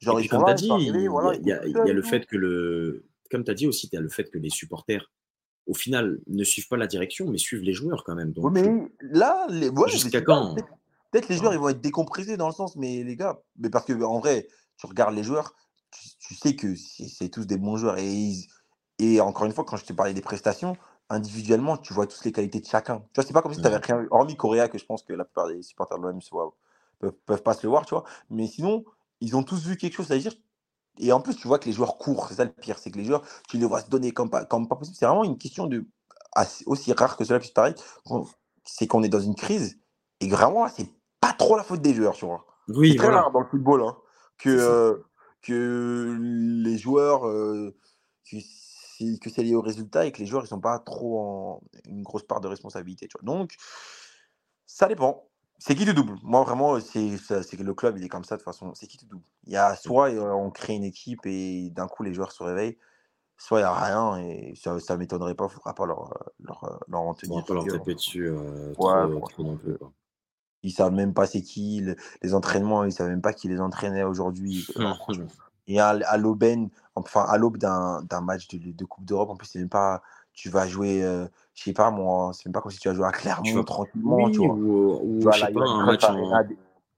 Genre, 0.00 0.18
et 0.18 0.26
comme 0.26 0.44
tu 0.44 0.50
as 0.50 0.54
dit, 0.54 0.68
il 0.78 1.46
y, 1.46 1.52
a, 1.52 1.92
le 1.92 2.02
fait 2.02 2.26
que 2.26 2.36
le. 2.36 3.04
Comme 3.30 3.44
tu 3.44 3.50
as 3.50 3.54
dit 3.54 3.66
aussi, 3.66 3.88
tu 3.88 3.96
as 3.96 4.00
le 4.00 4.08
fait 4.08 4.30
que 4.30 4.38
les 4.38 4.50
supporters, 4.50 5.10
au 5.66 5.74
final, 5.74 6.18
ne 6.26 6.44
suivent 6.44 6.68
pas 6.68 6.76
la 6.76 6.88
direction, 6.88 7.28
mais 7.30 7.38
suivent 7.38 7.62
les 7.62 7.72
joueurs 7.72 8.02
quand 8.04 8.14
même. 8.14 8.32
Donc, 8.32 8.52
mais 8.52 8.90
là, 9.00 9.46
les... 9.48 9.70
jusqu'à 9.88 10.20
quand 10.20 10.56
Peut-être 11.12 11.28
les 11.28 11.36
joueurs, 11.36 11.52
ils 11.52 11.58
vont 11.58 11.68
être 11.68 11.80
décompressés 11.80 12.36
dans 12.36 12.48
le 12.48 12.54
sens, 12.54 12.74
mais 12.74 13.04
les 13.04 13.16
gars, 13.16 13.38
mais 13.58 13.70
parce 13.70 13.84
que 13.84 13.92
en 14.02 14.18
vrai, 14.18 14.48
tu 14.78 14.86
regardes 14.86 15.14
les 15.14 15.22
joueurs, 15.22 15.54
tu, 16.32 16.38
sais 16.38 16.56
que 16.56 16.74
c'est 16.76 17.28
tous 17.28 17.46
des 17.46 17.56
bons 17.56 17.76
joueurs. 17.76 17.98
Et, 17.98 18.34
et 18.98 19.20
encore 19.20 19.46
une 19.46 19.52
fois, 19.52 19.64
quand 19.64 19.76
je 19.76 19.84
te 19.84 19.92
parlais 19.92 20.14
des 20.14 20.20
prestations, 20.20 20.76
individuellement, 21.10 21.76
tu 21.76 21.92
vois 21.92 22.06
toutes 22.06 22.24
les 22.24 22.32
qualités 22.32 22.60
de 22.60 22.66
chacun. 22.66 23.00
Tu 23.12 23.20
vois, 23.20 23.24
c'est 23.24 23.32
pas 23.32 23.42
comme 23.42 23.54
si 23.54 23.60
tu 23.60 23.66
avais 23.66 23.76
rien, 23.76 24.06
hormis 24.10 24.36
Coréa, 24.36 24.68
que 24.68 24.78
je 24.78 24.84
pense 24.84 25.02
que 25.02 25.12
la 25.12 25.24
plupart 25.24 25.48
des 25.48 25.62
supporters 25.62 25.98
de 25.98 26.02
l'OM 26.02 26.18
peuvent, 26.98 27.12
peuvent 27.26 27.42
pas 27.42 27.54
se 27.54 27.64
le 27.64 27.70
voir, 27.70 27.84
tu 27.84 27.94
vois. 27.94 28.04
Mais 28.30 28.46
sinon, 28.46 28.84
ils 29.20 29.36
ont 29.36 29.42
tous 29.42 29.66
vu 29.66 29.76
quelque 29.76 29.94
chose, 29.94 30.06
c'est-à-dire. 30.06 30.32
Et 30.98 31.12
en 31.12 31.20
plus, 31.20 31.34
tu 31.34 31.48
vois 31.48 31.58
que 31.58 31.66
les 31.66 31.72
joueurs 31.72 31.96
courent, 31.96 32.28
c'est 32.28 32.34
ça 32.34 32.44
le 32.44 32.52
pire, 32.52 32.78
c'est 32.78 32.90
que 32.90 32.98
les 32.98 33.04
joueurs, 33.04 33.22
tu 33.48 33.56
les 33.56 33.64
vois 33.64 33.80
se 33.80 33.88
donner 33.88 34.12
comme 34.12 34.30
pas, 34.30 34.44
comme 34.44 34.68
pas 34.68 34.76
possible. 34.76 34.96
C'est 34.98 35.06
vraiment 35.06 35.24
une 35.24 35.38
question 35.38 35.66
de. 35.66 35.86
aussi 36.66 36.92
rare 36.92 37.16
que 37.16 37.24
cela 37.24 37.38
puisse 37.38 37.52
paraître, 37.52 37.82
c'est 38.64 38.86
qu'on 38.86 39.02
est 39.02 39.08
dans 39.08 39.20
une 39.20 39.34
crise 39.34 39.78
et 40.20 40.28
vraiment, 40.28 40.68
c'est 40.68 40.88
pas 41.20 41.32
trop 41.32 41.56
la 41.56 41.64
faute 41.64 41.82
des 41.82 41.94
joueurs, 41.94 42.14
tu 42.14 42.26
vois. 42.26 42.46
Oui, 42.68 42.92
c'est 42.92 42.98
très 42.98 43.08
rare 43.08 43.30
dans 43.32 43.40
le 43.40 43.46
football 43.46 43.82
hein, 43.82 43.96
que, 44.38 45.02
que 45.42 46.16
les 46.20 46.78
joueurs, 46.78 47.26
euh, 47.26 47.74
que, 48.30 48.38
c'est 49.30 49.42
lié 49.42 49.54
au 49.54 49.60
résultat 49.60 50.06
et 50.06 50.12
que 50.12 50.18
les 50.18 50.26
joueurs, 50.26 50.44
ils 50.44 50.48
sont 50.48 50.60
pas 50.60 50.78
trop 50.78 51.20
en 51.20 51.62
une 51.86 52.02
grosse 52.02 52.22
part 52.22 52.40
de 52.40 52.48
responsabilité. 52.48 53.08
Tu 53.08 53.16
vois. 53.20 53.34
Donc, 53.34 53.56
ça 54.66 54.88
dépend. 54.88 55.28
C'est 55.58 55.74
qui 55.76 55.84
te 55.84 55.90
double? 55.90 56.16
Moi, 56.22 56.42
vraiment, 56.42 56.80
c'est 56.80 57.00
que 57.10 57.62
le 57.62 57.74
club, 57.74 57.96
il 57.98 58.04
est 58.04 58.08
comme 58.08 58.24
ça 58.24 58.36
de 58.36 58.40
toute 58.40 58.44
façon. 58.44 58.74
C'est 58.74 58.86
qui 58.86 58.96
te 58.96 59.04
double? 59.04 59.22
Il 59.44 59.52
y 59.52 59.56
a 59.56 59.76
soit 59.76 60.10
on 60.10 60.50
crée 60.50 60.74
une 60.74 60.84
équipe 60.84 61.20
et 61.24 61.70
d'un 61.70 61.86
coup, 61.86 62.02
les 62.02 62.14
joueurs 62.14 62.32
se 62.32 62.42
réveillent, 62.42 62.78
soit 63.36 63.60
il 63.60 63.62
n'y 63.62 63.68
a 63.68 63.74
rien 63.74 64.16
et 64.18 64.54
ça 64.56 64.74
ne 64.74 64.96
m'étonnerait 64.96 65.36
pas, 65.36 65.44
il 65.44 65.48
ne 65.48 65.52
faudra 65.52 65.74
pas 65.74 65.86
leur, 65.86 66.32
leur, 66.40 66.80
leur 66.88 67.00
en 67.00 67.14
tenir. 67.14 67.44
pas 67.44 67.54
leur 67.54 67.64
taper 67.64 67.94
dessus 67.94 68.28
euh, 68.28 68.72
trop, 68.72 69.20
trop 69.28 69.42
non 69.44 69.56
plus. 69.56 69.78
Quoi. 69.78 69.92
Ils 70.62 70.70
savent 70.70 70.92
même 70.92 71.14
pas 71.14 71.26
c'est 71.26 71.42
qui, 71.42 71.84
les 72.22 72.34
entraînements, 72.34 72.84
ils 72.84 72.92
savent 72.92 73.08
même 73.08 73.22
pas 73.22 73.32
qui 73.32 73.48
les 73.48 73.60
entraînait 73.60 74.04
aujourd'hui. 74.04 74.66
Et 75.68 75.80
à, 75.80 75.88
à 75.88 76.16
l'aube, 76.16 76.44
enfin 76.94 77.24
à 77.28 77.36
l'aube 77.38 77.56
d'un 77.56 78.20
match 78.22 78.48
de, 78.48 78.84
Coupe 78.84 79.04
d'Europe, 79.04 79.30
en 79.30 79.36
plus, 79.36 79.46
c'est 79.46 79.58
même 79.58 79.68
pas, 79.68 80.02
tu 80.32 80.48
vas 80.48 80.66
jouer, 80.66 81.04
euh, 81.04 81.26
je 81.54 81.64
sais 81.64 81.72
pas 81.72 81.90
moi, 81.90 82.32
c'est 82.32 82.46
même 82.46 82.52
pas 82.52 82.60
comme 82.60 82.72
si 82.72 82.78
tu 82.78 82.88
vas 82.88 82.94
jouer 82.94 83.06
à 83.06 83.12
Clermont 83.12 83.64
tranquillement, 83.64 84.30
tu 84.30 84.38
vois. 84.38 84.54
Ou, 84.54 85.20
je 85.32 85.38
sais 85.38 85.52
pas, 85.52 85.64
un 85.66 85.86
match 85.86 86.04
en, 86.04 86.32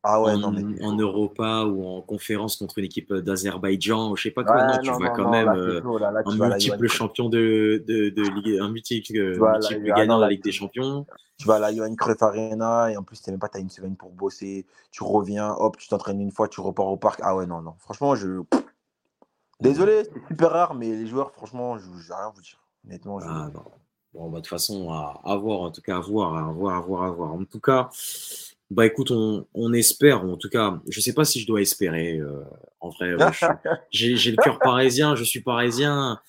ah 0.07 0.21
ouais, 0.21 0.33
en, 0.33 0.39
non, 0.39 0.55
en 0.83 0.97
Europa 0.97 1.65
ou 1.65 1.87
en 1.87 2.03
conférence 2.03 2.57
contre 2.57 2.79
une 2.79 2.85
équipe 2.85 3.13
d'Azerbaïdjan, 3.13 4.11
ou 4.11 4.17
je 4.17 4.25
sais 4.25 4.31
pas 4.31 4.45
quoi. 4.45 4.67
non, 4.67 4.79
tu 4.79 5.03
vas 5.03 5.11
quand 5.11 5.31
même 5.31 5.49
euh, 5.49 5.81
un 6.27 6.49
multiple 6.49 6.89
champion 6.89 7.31
de, 7.31 7.83
de, 7.89 8.11
de, 8.11 8.23
Ligue, 8.23 8.59
un 8.61 8.69
multiple, 8.69 9.39
multiple 9.41 9.85
gagnant 9.85 10.19
de 10.19 10.23
la 10.23 10.29
Ligue 10.29 10.45
des 10.45 10.53
Champions. 10.53 11.07
Tu 11.39 11.49
vas 11.49 11.55
à 11.55 11.59
la 11.59 11.75
Johan 11.75 11.95
Cruyff 11.95 12.23
Arena 12.23 12.93
et 12.93 12.99
en 12.99 13.03
plus, 13.03 13.23
tu 13.23 13.31
même 13.31 13.41
pas, 13.41 13.49
tu 13.49 13.57
as 13.57 13.61
une 13.61 13.71
semaine 13.71 13.97
pour 13.97 14.11
bosser. 14.11 14.67
Tu 14.91 15.03
reviens, 15.03 15.53
hop, 15.55 15.79
tu 15.79 15.89
t'entraînes 15.89 16.21
une 16.21 16.31
fois, 16.31 16.49
tu 16.49 16.61
repars 16.61 16.87
au 16.87 16.97
parc. 16.99 17.21
Ah 17.23 17.35
ouais, 17.35 17.47
non, 17.47 17.63
non. 17.63 17.75
Franchement, 17.79 18.15
je. 18.15 18.43
Désolé, 19.61 20.05
c'est 20.05 20.27
super 20.29 20.51
rare, 20.51 20.75
mais 20.75 20.91
les 20.91 21.07
joueurs, 21.07 21.33
franchement, 21.33 21.79
je 21.79 21.87
n'ai 21.87 22.15
rien 22.15 22.27
à 22.27 22.33
vous 22.35 22.43
dire. 22.43 22.61
Honnêtement, 22.87 23.21
je... 23.21 23.27
ah, 23.27 23.51
Bon, 24.13 24.31
bah, 24.31 24.37
de 24.37 24.43
toute 24.43 24.49
façon, 24.49 24.93
à, 24.93 25.21
à, 25.25 25.37
voir, 25.37 25.61
en 25.63 25.71
tout 25.73 25.81
cas, 25.81 25.97
à 25.97 26.01
voir, 26.01 26.37
à 26.37 26.53
voir, 26.53 26.77
à 26.77 26.81
voir, 26.81 27.03
à 27.05 27.11
voir. 27.11 27.33
En 27.33 27.45
tout 27.45 27.59
cas, 27.59 27.89
bah 28.75 28.87
écoute, 28.87 29.13
on, 29.13 29.47
on 29.55 29.73
espère, 29.73 30.25
en 30.25 30.37
tout 30.37 30.49
cas, 30.49 30.83
je 30.89 31.01
sais 31.01 31.13
pas 31.13 31.25
si 31.25 31.41
je 31.41 31.47
dois 31.47 31.61
espérer. 31.61 32.19
Euh, 32.19 32.43
en 32.81 32.89
vrai, 32.89 33.15
j'ai 33.93 34.31
le 34.33 34.43
cœur 34.43 34.59
parisien, 34.59 35.15
je 35.15 35.23
suis 35.23 35.41
parisien. 35.41 36.21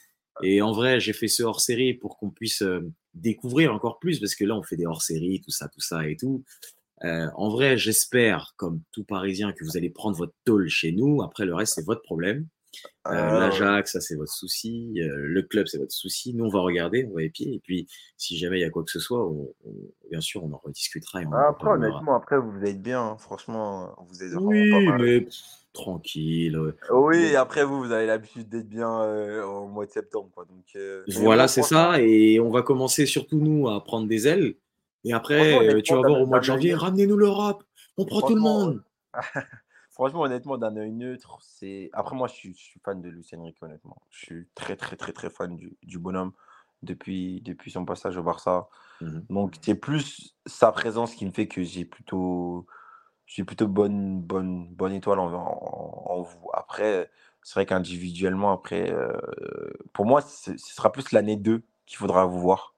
Et 0.43 0.61
en 0.61 0.71
vrai, 0.71 0.99
j'ai 0.99 1.13
fait 1.13 1.27
ce 1.27 1.41
hors-série 1.41 1.95
pour 1.95 2.17
qu'on 2.17 2.29
puisse 2.29 2.61
euh, 2.61 2.91
découvrir 3.15 3.73
encore 3.73 3.97
plus, 3.97 4.19
parce 4.19 4.35
que 4.35 4.45
là, 4.45 4.55
on 4.55 4.61
fait 4.61 4.75
des 4.75 4.85
hors-séries, 4.85 5.41
tout 5.41 5.49
ça, 5.49 5.69
tout 5.69 5.81
ça 5.81 6.07
et 6.07 6.17
tout. 6.17 6.43
Euh, 7.03 7.27
en 7.35 7.49
vrai, 7.49 7.77
j'espère, 7.77 8.53
comme 8.57 8.81
tout 8.91 9.03
Parisien, 9.03 9.51
que 9.51 9.63
vous 9.63 9.75
allez 9.75 9.89
prendre 9.89 10.15
votre 10.15 10.35
tôle 10.43 10.69
chez 10.69 10.91
nous. 10.91 11.23
Après, 11.23 11.45
le 11.45 11.55
reste, 11.55 11.73
c'est 11.75 11.85
votre 11.85 12.03
problème. 12.03 12.47
Euh, 13.07 13.11
ah. 13.11 13.39
L'Ajax, 13.39 13.93
ça 13.93 14.01
c'est 14.01 14.15
votre 14.15 14.32
souci. 14.32 14.99
Euh, 15.01 15.15
le 15.17 15.41
club, 15.43 15.67
c'est 15.67 15.78
votre 15.78 15.93
souci. 15.93 16.34
Nous, 16.34 16.45
on 16.45 16.49
va 16.49 16.59
regarder, 16.59 17.07
on 17.09 17.15
va 17.15 17.23
épier. 17.23 17.53
Et 17.53 17.59
puis, 17.59 17.88
si 18.17 18.38
jamais 18.38 18.59
il 18.59 18.61
y 18.61 18.65
a 18.65 18.69
quoi 18.69 18.84
que 18.84 18.91
ce 18.91 18.99
soit, 18.99 19.30
bien 20.09 20.21
sûr, 20.21 20.43
on 20.43 20.51
en 20.53 20.61
rediscutera. 20.63 21.21
après, 21.47 21.69
honnêtement, 21.69 22.15
après, 22.15 22.38
vous 22.38 22.63
êtes 22.63 22.82
bien. 22.82 23.01
Hein. 23.01 23.17
Franchement, 23.17 23.95
vous 24.09 24.23
êtes 24.23 24.34
Oui, 24.39 24.71
mais 24.99 25.28
tranquille. 25.73 26.59
Oui, 26.91 27.17
et 27.17 27.36
après, 27.36 27.63
vous, 27.63 27.84
vous 27.84 27.91
avez 27.91 28.05
l'habitude 28.05 28.49
d'être 28.49 28.69
bien 28.69 29.43
au 29.43 29.67
mois 29.67 29.86
de 29.86 29.91
septembre. 29.91 30.30
Quoi. 30.34 30.45
Donc, 30.45 30.78
voilà, 31.17 31.47
c'est 31.47 31.63
ça. 31.63 32.01
Et 32.01 32.39
on 32.39 32.49
va 32.49 32.61
commencer 32.61 33.05
surtout, 33.05 33.39
nous, 33.39 33.69
à 33.69 33.84
prendre 33.84 34.07
des 34.07 34.28
ailes. 34.28 34.55
Et 35.03 35.13
après, 35.13 35.82
tu 35.84 35.93
vas 35.93 36.01
voir 36.01 36.21
au 36.21 36.26
mois 36.26 36.39
de 36.39 36.45
janvier, 36.45 36.73
ramenez-nous 36.73 37.17
l'Europe. 37.17 37.63
On 37.97 38.05
prend 38.05 38.21
tout 38.21 38.36
le 38.36 38.41
monde. 38.41 38.84
Franchement, 39.95 40.23
honnêtement, 40.23 40.57
d'un 40.57 40.75
œil 40.75 40.91
neutre, 40.91 41.37
c'est. 41.41 41.89
Après, 41.93 42.17
moi, 42.17 42.27
je 42.27 42.33
suis, 42.33 42.81
fan 42.83 43.01
de 43.01 43.07
Lucien 43.07 43.39
Enrique, 43.39 43.55
honnêtement. 43.61 43.95
Je 44.11 44.25
suis 44.25 44.47
très, 44.53 44.75
très, 44.75 44.97
très, 44.97 45.13
très 45.13 45.29
fan 45.29 45.55
du, 45.55 45.99
bonhomme 45.99 46.33
depuis, 46.83 47.39
depuis 47.45 47.71
son 47.71 47.85
passage 47.85 48.17
au 48.17 48.23
Barça. 48.23 48.67
Mmh 48.99 49.19
Donc, 49.29 49.55
c'est 49.61 49.75
plus 49.75 50.35
sa 50.45 50.73
présence 50.73 51.15
qui 51.15 51.25
me 51.25 51.31
fait 51.31 51.47
que 51.47 51.63
j'ai 51.63 51.85
plutôt, 51.85 52.67
j'ai 53.25 53.45
plutôt 53.45 53.69
bonne, 53.69 54.19
bonne, 54.19 54.67
bonne 54.67 54.91
étoile 54.91 55.19
en, 55.19 56.21
vous. 56.21 56.49
Après, 56.51 57.09
c'est 57.41 57.53
vrai 57.53 57.65
qu'individuellement, 57.65 58.51
après, 58.51 58.91
euh, 58.91 59.15
pour 59.93 60.05
moi, 60.05 60.19
ce 60.19 60.57
sera 60.57 60.91
plus 60.91 61.13
l'année 61.13 61.37
2 61.37 61.63
qu'il 61.85 61.97
faudra 61.97 62.25
vous 62.25 62.41
voir. 62.41 62.75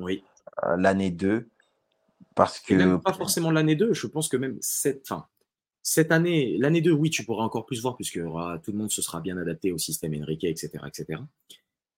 Oui. 0.00 0.22
Euh, 0.64 0.76
l'année 0.76 1.10
2. 1.10 1.48
Parce 2.34 2.60
que. 2.60 2.74
même 2.74 3.00
pas 3.00 3.14
forcément 3.14 3.50
l'année 3.50 3.74
2, 3.74 3.94
je 3.94 4.06
pense 4.06 4.28
que 4.28 4.36
même 4.36 4.58
cette. 4.60 5.08
Fin, 5.08 5.26
cette 5.88 6.12
année, 6.12 6.58
l'année 6.58 6.82
2, 6.82 6.92
oui, 6.92 7.08
tu 7.08 7.24
pourras 7.24 7.44
encore 7.44 7.64
plus 7.64 7.80
voir, 7.80 7.96
puisque 7.96 8.20
tout 8.20 8.72
le 8.72 8.76
monde 8.76 8.90
se 8.90 9.00
sera 9.00 9.22
bien 9.22 9.38
adapté 9.38 9.72
au 9.72 9.78
système 9.78 10.12
Enrique, 10.20 10.44
etc. 10.44 10.70
etc. 10.86 11.22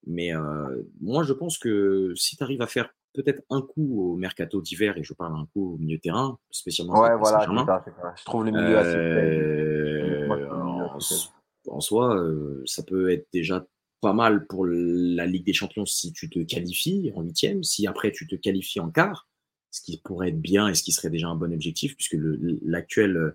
Mais 0.07 0.33
euh, 0.33 0.85
moi, 1.01 1.25
je 1.25 1.33
pense 1.33 1.59
que 1.59 2.13
si 2.15 2.37
tu 2.37 2.43
arrives 2.45 2.63
à 2.63 2.69
faire 2.69 2.95
peut-être 3.15 3.43
un 3.51 3.63
coup 3.63 4.13
au 4.13 4.17
mercato 4.17 4.63
d'hiver, 4.63 4.97
et 4.97 5.03
je 5.03 5.13
parle 5.13 5.35
un 5.35 5.45
coup 5.47 5.75
au 5.75 5.77
milieu 5.77 5.99
terrain, 5.99 6.39
spécialement. 6.53 7.01
Ouais, 7.01 7.17
voilà, 7.19 7.45
Je 8.17 8.25
trouve 8.25 8.45
le 8.45 8.53
milieu 8.53 8.79
assez. 8.79 8.97
Euh, 8.97 10.29
en, 11.69 11.81
soi, 11.81 12.17
euh, 12.17 12.63
ça 12.67 12.85
peut 12.85 13.11
être 13.11 13.27
déjà 13.33 13.67
pas 14.01 14.13
mal 14.13 14.47
pour 14.47 14.67
la 14.67 15.27
Ligue 15.27 15.45
des 15.45 15.53
Champions 15.53 15.85
si 15.85 16.13
tu 16.13 16.31
te 16.31 16.39
qualifies 16.39 17.11
en 17.17 17.23
huitième, 17.23 17.65
si 17.65 17.89
après 17.89 18.13
tu 18.13 18.29
te 18.29 18.37
qualifies 18.37 18.79
en 18.79 18.91
quart, 18.91 19.29
ce 19.73 19.81
qui 19.83 20.01
pourrait 20.01 20.29
être 20.29 20.41
bien 20.41 20.69
et 20.69 20.77
ce 20.77 20.85
qui 20.85 20.93
serait 20.93 21.11
déjà 21.11 21.27
un 21.27 21.35
bon 21.35 21.53
objectif, 21.53 21.97
puisque 21.97 22.17
l'actuel 22.63 23.35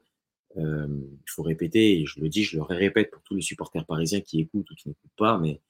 euh, 0.58 0.88
il 0.89 1.30
faut 1.30 1.43
répéter, 1.43 1.99
et 1.99 2.06
je 2.06 2.20
le 2.20 2.30
dis, 2.30 2.43
je 2.43 2.58
le 2.58 2.64
répète 2.64 3.12
pour 3.12 3.22
tous 3.24 3.36
les 3.36 3.41
supporters 3.41 3.86
parisiens 3.86 4.22
qui 4.22 4.39
écoutent 4.39 4.70
ou 4.72 4.76
qui 4.76 4.89
n'écoutent 4.89 5.12
pas, 5.18 5.38
mais 5.38 5.62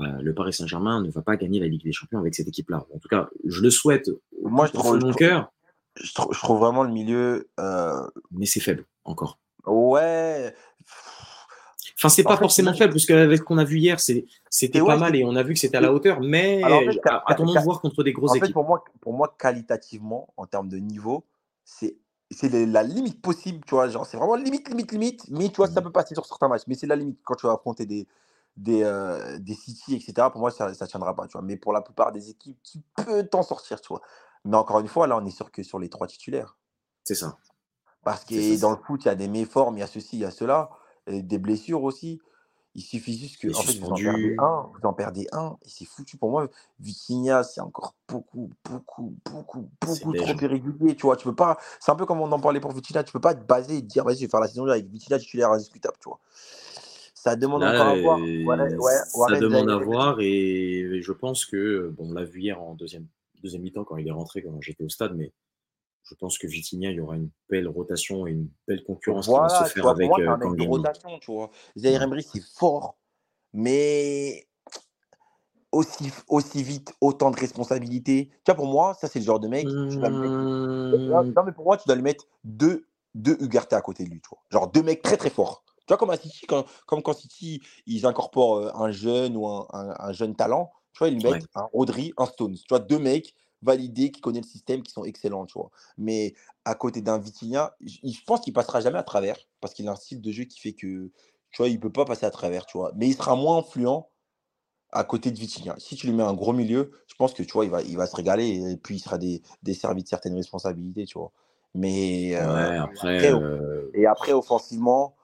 euh, 0.00 0.20
le 0.20 0.34
Paris 0.34 0.52
Saint-Germain 0.52 1.02
ne 1.02 1.10
va 1.10 1.22
pas 1.22 1.36
gagner 1.36 1.60
la 1.60 1.66
Ligue 1.66 1.84
des 1.84 1.92
Champions 1.92 2.18
avec 2.18 2.34
cette 2.34 2.48
équipe-là. 2.48 2.86
En 2.94 2.98
tout 2.98 3.08
cas, 3.08 3.28
je 3.44 3.60
le 3.60 3.70
souhaite 3.70 4.10
Moi, 4.42 4.66
je 4.66 4.72
trouve, 4.72 4.98
mon 4.98 5.12
cœur. 5.12 5.52
Je, 5.96 6.12
trouve 6.12 6.58
vraiment 6.58 6.84
le 6.84 6.92
milieu. 6.92 7.50
Euh, 7.60 8.06
mais 8.30 8.46
c'est 8.46 8.60
faible, 8.60 8.86
encore. 9.04 9.38
Ouais. 9.66 10.54
Enfin, 11.98 12.08
c'est 12.08 12.24
pas 12.24 12.36
forcément 12.36 12.74
faible, 12.74 12.92
parce 12.92 13.06
qu'avec 13.06 13.38
ce 13.38 13.42
qu'on 13.44 13.58
a 13.58 13.64
vu 13.64 13.78
hier, 13.78 14.00
c'était 14.00 14.80
pas 14.80 14.96
mal 14.96 15.14
et 15.14 15.24
on 15.24 15.36
a 15.36 15.42
vu 15.42 15.54
que 15.54 15.60
c'était 15.60 15.76
à 15.76 15.80
la 15.80 15.92
hauteur, 15.92 16.20
mais 16.20 16.60
attendons 17.26 17.54
de 17.54 17.60
voir 17.60 17.80
contre 17.80 18.02
des 18.02 18.12
grosses 18.12 18.34
équipes. 18.36 18.52
pour 18.52 18.64
moi, 18.64 18.84
pour 19.00 19.12
moi, 19.12 19.34
qualitativement, 19.38 20.32
en 20.36 20.46
termes 20.46 20.68
de 20.68 20.78
niveau, 20.78 21.24
c'est 21.64 21.96
c'est 22.32 22.66
la 22.66 22.82
limite 22.82 23.20
possible, 23.20 23.64
tu 23.66 23.74
vois. 23.74 23.88
Genre, 23.88 24.06
c'est 24.06 24.16
vraiment 24.16 24.36
limite, 24.36 24.68
limite, 24.68 24.92
limite. 24.92 25.24
Mais 25.30 25.48
tu 25.48 25.56
vois, 25.56 25.68
ça 25.68 25.80
mmh. 25.80 25.84
peut 25.84 25.92
passer 25.92 26.14
sur 26.14 26.26
certains 26.26 26.48
matchs. 26.48 26.62
Mais 26.66 26.74
c'est 26.74 26.86
la 26.86 26.96
limite 26.96 27.20
quand 27.24 27.34
tu 27.34 27.46
vas 27.46 27.52
affronter 27.52 27.86
des, 27.86 28.06
des, 28.56 28.82
euh, 28.82 29.38
des 29.38 29.54
City, 29.54 29.94
etc. 29.94 30.28
Pour 30.30 30.40
moi, 30.40 30.50
ça 30.50 30.68
ne 30.68 30.86
tiendra 30.86 31.14
pas, 31.14 31.26
tu 31.26 31.32
vois. 31.32 31.42
Mais 31.42 31.56
pour 31.56 31.72
la 31.72 31.80
plupart 31.80 32.12
des 32.12 32.30
équipes, 32.30 32.58
tu 32.62 32.78
peux 32.96 33.26
t'en 33.26 33.42
sortir, 33.42 33.80
tu 33.80 33.88
vois. 33.88 34.02
Mais 34.44 34.56
encore 34.56 34.80
une 34.80 34.88
fois, 34.88 35.06
là, 35.06 35.16
on 35.16 35.24
est 35.24 35.30
sûr 35.30 35.50
que 35.50 35.62
sur 35.62 35.78
les 35.78 35.88
trois 35.88 36.06
titulaires. 36.06 36.56
C'est 37.04 37.14
ça. 37.14 37.38
Parce 38.04 38.24
que 38.24 38.60
dans 38.60 38.70
le 38.70 38.76
foot, 38.76 39.04
il 39.04 39.08
y 39.08 39.10
a 39.10 39.14
des 39.14 39.28
méformes, 39.28 39.76
il 39.76 39.80
y 39.80 39.84
a 39.84 39.86
ceci, 39.86 40.16
il 40.16 40.20
y 40.20 40.24
a 40.24 40.30
cela, 40.30 40.70
des 41.06 41.38
blessures 41.38 41.84
aussi. 41.84 42.20
Il 42.74 42.80
suffit 42.80 43.18
juste 43.18 43.38
que 43.38 43.48
en 43.48 43.60
fait, 43.60 43.78
vous 43.78 43.90
en 43.90 43.96
perdez 43.96 44.34
un, 44.38 44.70
vous 44.72 44.88
en 44.88 44.92
perdez 44.94 45.26
un, 45.32 45.58
et 45.62 45.68
c'est 45.68 45.84
foutu. 45.84 46.16
Pour 46.16 46.30
moi, 46.30 46.48
Vitinha, 46.80 47.42
c'est 47.42 47.60
encore 47.60 47.94
beaucoup, 48.08 48.50
beaucoup, 48.64 49.14
beaucoup, 49.26 49.68
beaucoup 49.80 50.12
trop 50.14 50.34
irrégulier. 50.40 50.96
Tu 50.96 51.02
vois, 51.02 51.16
tu 51.16 51.24
peux 51.24 51.34
pas. 51.34 51.58
C'est 51.80 51.92
un 51.92 51.96
peu 51.96 52.06
comme 52.06 52.22
on 52.22 52.32
en 52.32 52.40
parlait 52.40 52.60
pour 52.60 52.72
Vitinha, 52.72 53.04
tu 53.04 53.12
peux 53.12 53.20
pas 53.20 53.34
te 53.34 53.44
baser 53.44 53.76
et 53.76 53.82
te 53.82 53.86
dire, 53.86 54.04
vas-y, 54.04 54.16
je 54.16 54.20
vais 54.22 54.28
faire 54.28 54.40
la 54.40 54.48
saison 54.48 54.66
avec 54.66 54.86
Vitinha 54.86 55.18
titulaire 55.18 55.50
indiscutable, 55.50 55.96
tu 56.00 56.08
vois. 56.08 56.18
Ça 57.14 57.36
demande 57.36 57.62
encore 57.62 57.88
à 57.88 58.00
voir. 58.00 58.18
ça 58.18 59.38
demande 59.38 59.70
à 59.70 59.76
voir, 59.76 60.16
et 60.20 61.00
je 61.02 61.12
pense 61.12 61.44
que, 61.44 61.92
bon, 61.96 62.10
on 62.10 62.14
l'a 62.14 62.24
vu 62.24 62.40
hier 62.40 62.60
en 62.60 62.74
deuxième, 62.74 63.06
deuxième 63.42 63.62
mi-temps 63.62 63.84
quand 63.84 63.98
il 63.98 64.08
est 64.08 64.12
rentré, 64.12 64.42
quand 64.42 64.60
j'étais 64.62 64.82
au 64.82 64.88
stade, 64.88 65.14
mais 65.14 65.30
je 66.04 66.14
pense 66.14 66.38
que 66.38 66.46
Vitinha, 66.46 66.90
il 66.90 66.96
y 66.96 67.00
aura 67.00 67.16
une 67.16 67.30
belle 67.48 67.68
rotation 67.68 68.26
et 68.26 68.32
une 68.32 68.48
belle 68.66 68.82
concurrence 68.84 69.26
qui 69.26 69.32
va 69.32 69.48
se 69.48 69.72
faire 69.72 69.88
avec 69.88 70.08
moi, 70.08 70.20
euh, 70.20 70.54
de 70.54 70.66
rotation, 70.66 71.18
tu 71.20 71.32
vois. 71.32 71.50
Zaire 71.76 72.02
Emery, 72.02 72.22
c'est 72.22 72.42
fort, 72.42 72.96
mais 73.52 74.46
aussi, 75.70 76.10
aussi 76.28 76.62
vite, 76.62 76.92
autant 77.00 77.30
de 77.30 77.36
responsabilités. 77.38 78.28
Tu 78.28 78.40
vois, 78.46 78.54
pour 78.54 78.66
moi, 78.66 78.94
ça, 78.94 79.08
c'est 79.08 79.20
le 79.20 79.24
genre 79.24 79.40
de 79.40 79.48
mec. 79.48 79.66
Tu 79.66 79.96
dois 79.96 80.10
mmh. 80.10 81.32
Non, 81.34 81.44
mais 81.44 81.52
pour 81.52 81.64
moi, 81.64 81.76
tu 81.76 81.84
dois 81.86 81.96
lui 81.96 82.02
mettre 82.02 82.26
deux, 82.44 82.86
deux 83.14 83.36
Ugarte 83.40 83.72
à 83.72 83.80
côté 83.80 84.04
de 84.04 84.10
lui, 84.10 84.20
tu 84.20 84.28
vois. 84.28 84.42
Genre 84.50 84.70
deux 84.70 84.82
mecs 84.82 85.02
très, 85.02 85.16
très 85.16 85.30
forts. 85.30 85.64
Tu 85.66 85.84
vois, 85.88 85.96
comme 85.96 86.10
à 86.10 86.16
City, 86.16 86.46
quand, 86.46 86.64
comme 86.86 87.02
quand 87.02 87.14
City, 87.14 87.60
ils 87.86 88.06
incorporent 88.06 88.58
euh, 88.58 88.70
un 88.74 88.92
jeune 88.92 89.36
ou 89.36 89.48
un, 89.48 89.66
un, 89.72 90.12
jeune 90.12 90.36
talent, 90.36 90.70
tu 90.92 90.98
vois, 90.98 91.08
ils 91.08 91.22
mettent 91.22 91.46
un 91.54 91.68
Rodri, 91.72 92.12
un 92.18 92.26
Stones. 92.26 92.54
Tu 92.54 92.66
vois, 92.68 92.78
deux 92.78 92.98
mecs 92.98 93.34
validés, 93.62 94.10
qui 94.10 94.20
connaissent 94.20 94.46
le 94.46 94.50
système, 94.50 94.82
qui 94.82 94.92
sont 94.92 95.04
excellents, 95.04 95.46
tu 95.46 95.54
vois. 95.54 95.70
Mais 95.98 96.34
à 96.64 96.74
côté 96.74 97.00
d'un 97.00 97.18
Vitinha, 97.18 97.74
je 97.80 98.24
pense 98.26 98.40
qu'il 98.40 98.52
passera 98.52 98.80
jamais 98.80 98.98
à 98.98 99.02
travers 99.02 99.36
parce 99.60 99.74
qu'il 99.74 99.88
a 99.88 99.92
un 99.92 99.96
style 99.96 100.20
de 100.20 100.32
jeu 100.32 100.44
qui 100.44 100.60
fait 100.60 100.72
que, 100.72 101.10
tu 101.50 101.58
vois, 101.58 101.68
il 101.68 101.78
peut 101.80 101.92
pas 101.92 102.04
passer 102.04 102.26
à 102.26 102.30
travers, 102.30 102.66
tu 102.66 102.78
vois. 102.78 102.92
Mais 102.96 103.08
il 103.08 103.14
sera 103.14 103.36
moins 103.36 103.58
influent 103.58 104.08
à 104.90 105.04
côté 105.04 105.30
de 105.30 105.38
Vitinha. 105.38 105.74
Si 105.78 105.96
tu 105.96 106.06
lui 106.06 106.14
mets 106.14 106.22
un 106.22 106.34
gros 106.34 106.52
milieu, 106.52 106.92
je 107.06 107.14
pense 107.14 107.32
que, 107.32 107.42
tu 107.42 107.52
vois, 107.52 107.64
il 107.64 107.70
va, 107.70 107.82
il 107.82 107.96
va 107.96 108.06
se 108.06 108.14
régaler 108.14 108.72
et 108.72 108.76
puis 108.76 108.96
il 108.96 109.00
sera 109.00 109.18
des, 109.18 109.42
desservi 109.62 110.02
de 110.02 110.08
certaines 110.08 110.34
responsabilités, 110.34 111.06
tu 111.06 111.18
vois. 111.18 111.32
Mais 111.74 112.36
euh, 112.36 112.82
après, 112.82 113.32
euh 113.32 113.90
et 113.94 114.06
après, 114.06 114.32
offensivement, 114.32 115.16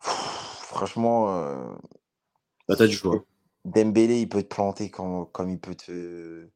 franchement, 0.00 1.38
euh, 1.38 1.74
bah, 2.68 2.74
as 2.78 2.86
du 2.86 2.96
choix. 2.96 3.24
Dembélé, 3.64 4.20
il 4.20 4.28
peut 4.28 4.42
te 4.42 4.48
planter 4.48 4.90
comme, 4.90 5.26
comme 5.30 5.50
il 5.50 5.60
peut 5.60 5.74
te 5.74 6.48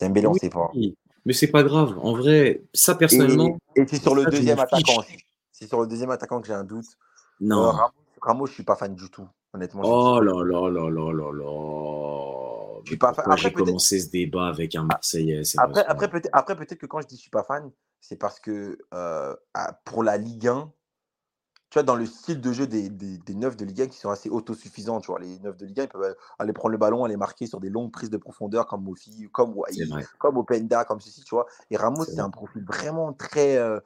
Dembélé, 0.00 0.26
on 0.26 0.34
sait 0.34 0.50
pas. 0.50 0.70
Mais 1.24 1.32
c'est 1.32 1.48
pas 1.48 1.62
grave. 1.62 1.98
En 2.00 2.14
vrai, 2.14 2.62
ça 2.72 2.94
personnellement. 2.94 3.58
Et, 3.74 3.86
c'est 3.86 4.00
sur 4.00 4.14
le 4.14 4.26
deuxième 4.26 4.58
attaquant. 4.58 5.02
C'est 5.52 5.66
sur 5.66 5.80
le 5.80 5.86
deuxième 5.86 6.10
attaquant 6.10 6.40
que 6.40 6.46
j'ai 6.46 6.52
un 6.52 6.64
doute. 6.64 6.86
Non. 7.40 7.68
Euh, 7.68 7.72
Ramos, 8.20 8.46
je 8.46 8.52
suis 8.52 8.62
pas 8.62 8.76
fan 8.76 8.94
du 8.94 9.10
tout, 9.10 9.28
honnêtement. 9.52 9.82
Oh 9.84 10.20
là 10.20 10.44
là 10.44 10.68
là 10.70 10.90
là 10.90 11.12
là 11.12 11.32
là. 11.32 12.80
Je 12.84 12.90
suis 12.90 12.96
pas 12.96 13.12
fan. 13.12 13.24
J'ai 13.36 13.52
commencé 13.52 14.00
ce 14.00 14.10
débat 14.10 14.48
avec 14.48 14.74
un 14.74 14.84
Marseillais. 14.84 15.42
Après, 15.58 15.84
après 15.86 16.08
peut-être 16.08 16.56
peut 16.56 16.76
que 16.76 16.86
quand 16.86 17.00
je 17.00 17.06
dis 17.06 17.16
je 17.16 17.22
suis 17.22 17.30
pas 17.30 17.42
fan, 17.42 17.70
c'est 18.00 18.16
parce 18.16 18.38
que 18.40 18.78
euh, 18.94 19.34
pour 19.84 20.04
la 20.04 20.16
Ligue 20.16 20.46
1, 20.46 20.72
tu 21.76 21.80
vois, 21.80 21.84
dans 21.84 21.96
le 21.96 22.06
style 22.06 22.40
de 22.40 22.52
jeu 22.52 22.66
des, 22.66 22.88
des, 22.88 23.18
des 23.18 23.34
neufs 23.34 23.54
de 23.54 23.66
Ligue 23.66 23.82
1 23.82 23.86
qui 23.88 23.98
sont 23.98 24.08
assez 24.08 24.30
autosuffisants. 24.30 24.98
Tu 25.00 25.08
vois, 25.08 25.20
les 25.20 25.38
neufs 25.40 25.58
de 25.58 25.66
Ligue 25.66 25.80
1, 25.80 25.82
ils 25.82 25.88
peuvent 25.88 26.16
aller 26.38 26.54
prendre 26.54 26.72
le 26.72 26.78
ballon, 26.78 27.04
aller 27.04 27.18
marquer 27.18 27.46
sur 27.46 27.60
des 27.60 27.68
longues 27.68 27.92
prises 27.92 28.08
de 28.08 28.16
profondeur 28.16 28.66
comme 28.66 28.82
Mofi, 28.82 29.28
comme 29.30 29.54
comme 30.18 30.38
Openda, 30.38 30.86
comme 30.86 31.00
ceci, 31.00 31.22
tu 31.22 31.34
vois. 31.34 31.44
Et 31.70 31.76
Ramos, 31.76 32.06
c'est 32.06 32.18
un 32.18 32.30
profil 32.30 32.64
vraiment 32.64 33.12
très, 33.12 33.58
euh, 33.58 33.78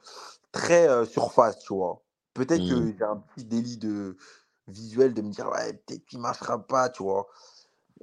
très 0.53 0.87
euh, 0.87 1.03
surface, 1.03 1.59
tu 1.59 1.73
vois. 1.73 2.01
Peut-être 2.33 2.61
que 2.61 2.75
mmh. 2.75 2.95
j'ai 2.97 3.03
un 3.03 3.17
petit 3.17 3.43
délit 3.43 3.77
de 3.77 4.15
visuel 4.69 5.13
de 5.13 5.21
me 5.21 5.29
dire, 5.29 5.49
ouais, 5.49 5.73
peut-être 5.73 6.05
qu'il 6.05 6.19
ne 6.19 6.23
marchera 6.23 6.65
pas, 6.65 6.87
tu 6.87 7.03
vois. 7.03 7.27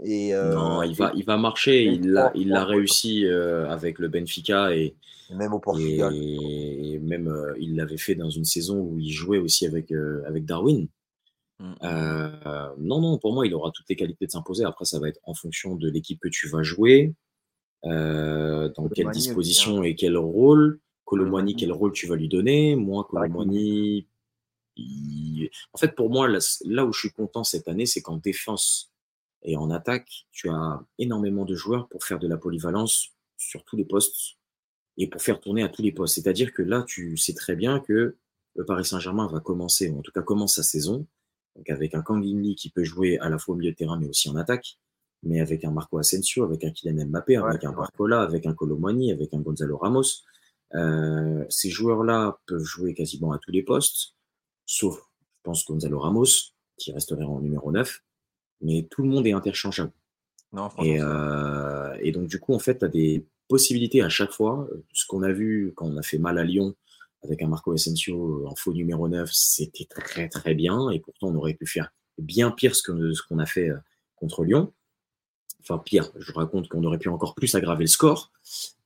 Et, 0.05 0.35
euh, 0.35 0.55
non, 0.55 0.83
il 0.83 0.95
va, 0.95 1.13
il 1.15 1.25
va 1.25 1.37
marcher. 1.37 1.85
Il 1.85 2.11
l'a 2.11 2.31
il 2.35 2.53
a 2.53 2.65
réussi 2.65 3.27
avec 3.27 3.99
le 3.99 4.09
Benfica 4.09 4.75
et 4.75 4.95
même 5.35 5.53
au 5.53 5.59
Portugal. 5.59 6.15
Et, 6.15 6.99
même, 7.01 7.29
euh, 7.29 7.55
il 7.59 7.77
l'avait 7.77 7.99
fait 7.99 8.15
dans 8.15 8.31
une 8.31 8.45
saison 8.45 8.81
où 8.81 8.99
il 8.99 9.11
jouait 9.11 9.39
aussi 9.39 9.67
avec, 9.67 9.93
euh, 9.93 10.23
avec 10.27 10.45
Darwin. 10.45 10.89
Euh, 11.83 12.69
non, 12.79 13.01
non, 13.01 13.19
pour 13.19 13.35
moi, 13.35 13.47
il 13.47 13.55
aura 13.55 13.71
toutes 13.73 13.89
les 13.89 13.97
qualités 13.97 14.27
de 14.27 14.31
s'imposer. 14.31 14.65
Après, 14.65 14.85
ça 14.85 14.99
va 15.01 15.09
être 15.09 15.21
en 15.25 15.35
fonction 15.35 15.75
de 15.75 15.91
l'équipe 15.91 16.21
que 16.21 16.29
tu 16.29 16.49
vas 16.49 16.63
jouer, 16.63 17.15
dans 17.83 18.89
quelle 18.95 19.11
disposition 19.11 19.81
hein. 19.81 19.85
et 19.85 19.95
quel 19.95 20.17
rôle. 20.17 20.81
Colomboigny, 21.05 21.57
quel 21.57 21.73
rôle 21.73 21.93
tu 21.93 22.07
vas 22.07 22.17
lui 22.17 22.29
donner? 22.29 22.77
Moi, 22.77 23.07
Colomboigny, 23.11 24.07
en 24.77 25.79
fait, 25.79 25.95
pour 25.97 26.11
moi, 26.11 26.29
là, 26.29 26.85
où 26.85 26.93
je 26.93 26.99
suis 26.99 27.11
content 27.11 27.45
cette 27.45 27.67
année, 27.67 27.87
c'est 27.87 28.03
qu'en 28.03 28.19
défense 28.19 28.93
et 29.43 29.57
en 29.57 29.71
attaque, 29.71 30.27
tu 30.33 30.49
as 30.49 30.85
énormément 30.99 31.45
de 31.45 31.55
joueurs 31.55 31.89
pour 31.89 32.05
faire 32.05 32.19
de 32.19 32.29
la 32.29 32.37
polyvalence 32.37 33.11
sur 33.37 33.65
tous 33.65 33.77
les 33.77 33.85
postes 33.85 34.37
et 34.97 35.09
pour 35.09 35.23
faire 35.23 35.41
tourner 35.41 35.63
à 35.63 35.69
tous 35.69 35.83
les 35.83 35.93
postes. 35.93 36.17
C'est-à-dire 36.17 36.53
que 36.53 36.63
là, 36.63 36.85
tu 36.87 37.17
sais 37.17 37.35
très 37.35 37.55
bien 37.55 37.81
que 37.81 38.17
le 38.57 38.65
Paris 38.65 38.85
Saint-Germain 38.85 39.29
va 39.29 39.41
commencer, 39.41 39.89
ou 39.89 39.99
en 39.99 40.03
tout 40.03 40.11
cas 40.11 40.23
commence 40.23 40.57
sa 40.57 40.65
saison, 40.65 41.07
donc 41.55 41.71
avec 41.71 41.95
un 41.95 42.03
Kangini 42.03 42.57
qui 42.57 42.71
peut 42.71 42.85
jouer 42.85 43.19
à 43.21 43.29
la 43.29 43.39
fois 43.39 43.55
au 43.55 43.59
milieu 43.59 43.71
de 43.71 43.77
terrain, 43.77 43.99
mais 43.99 44.09
aussi 44.09 44.29
en 44.29 44.37
attaque, 44.37 44.79
mais 45.23 45.41
avec 45.41 45.65
un 45.65 45.71
Marco 45.71 45.99
Asensio, 45.99 46.45
avec 46.45 46.65
un 46.65 46.71
Kylian 46.71 47.07
Mbappé, 47.07 47.37
avec 47.37 47.65
un 47.65 47.73
Barcola, 47.73 48.23
avec 48.23 48.47
un 48.47 48.55
Colomani, 48.55 49.13
avec 49.13 49.33
un 49.35 49.41
Gonzalo 49.41 49.77
Ramos. 49.77 50.25
Euh, 50.75 51.45
ces 51.49 51.71
joueurs-là 51.71 52.39
peuvent 52.47 52.63
jouer 52.63 52.95
quasiment 52.95 53.33
à 53.33 53.39
tous 53.39 53.53
les 53.53 53.63
postes, 53.63 54.15
sauf, 54.67 54.97
je 54.97 55.43
pense, 55.45 55.65
Gonzalo 55.65 55.99
Ramos, 56.01 56.27
qui 56.77 56.93
resterait 56.93 57.25
en 57.25 57.41
numéro 57.41 57.73
9, 57.73 58.03
mais 58.61 58.87
tout 58.91 59.03
le 59.03 59.09
monde 59.09 59.27
est 59.27 59.33
interchangeable. 59.33 59.93
Non, 60.53 60.71
et, 60.83 60.99
euh, 61.01 61.97
et 62.01 62.11
donc, 62.11 62.29
du 62.29 62.41
coup, 62.41 62.55
en 62.55 62.59
fait, 62.59 62.79
tu 62.79 62.85
as 62.85 62.89
des 62.89 63.25
possibilité 63.49 64.03
à 64.03 64.09
chaque 64.09 64.31
fois. 64.31 64.69
Ce 64.93 65.07
qu'on 65.07 65.23
a 65.23 65.33
vu 65.33 65.73
quand 65.75 65.87
on 65.87 65.97
a 65.97 66.03
fait 66.03 66.19
mal 66.19 66.39
à 66.39 66.45
Lyon 66.45 66.75
avec 67.25 67.43
un 67.43 67.49
Marco 67.49 67.73
Asensio 67.73 68.47
en 68.47 68.55
faux 68.55 68.73
numéro 68.73 69.09
9, 69.09 69.29
c'était 69.33 69.87
très 69.87 70.29
très 70.29 70.55
bien. 70.55 70.91
Et 70.91 71.01
pourtant, 71.01 71.29
on 71.29 71.35
aurait 71.35 71.55
pu 71.55 71.67
faire 71.67 71.93
bien 72.19 72.51
pire 72.51 72.77
ce 72.77 72.83
qu'on 72.83 73.13
ce 73.13 73.23
qu'on 73.23 73.39
a 73.39 73.47
fait 73.47 73.71
euh, 73.71 73.79
contre 74.15 74.45
Lyon. 74.45 74.73
Enfin, 75.61 75.79
pire, 75.79 76.13
je 76.17 76.33
raconte 76.33 76.69
qu'on 76.69 76.85
aurait 76.85 76.99
pu 76.99 77.09
encore 77.09 77.35
plus 77.35 77.55
aggraver 77.55 77.85
le 77.85 77.89
score. 77.89 78.31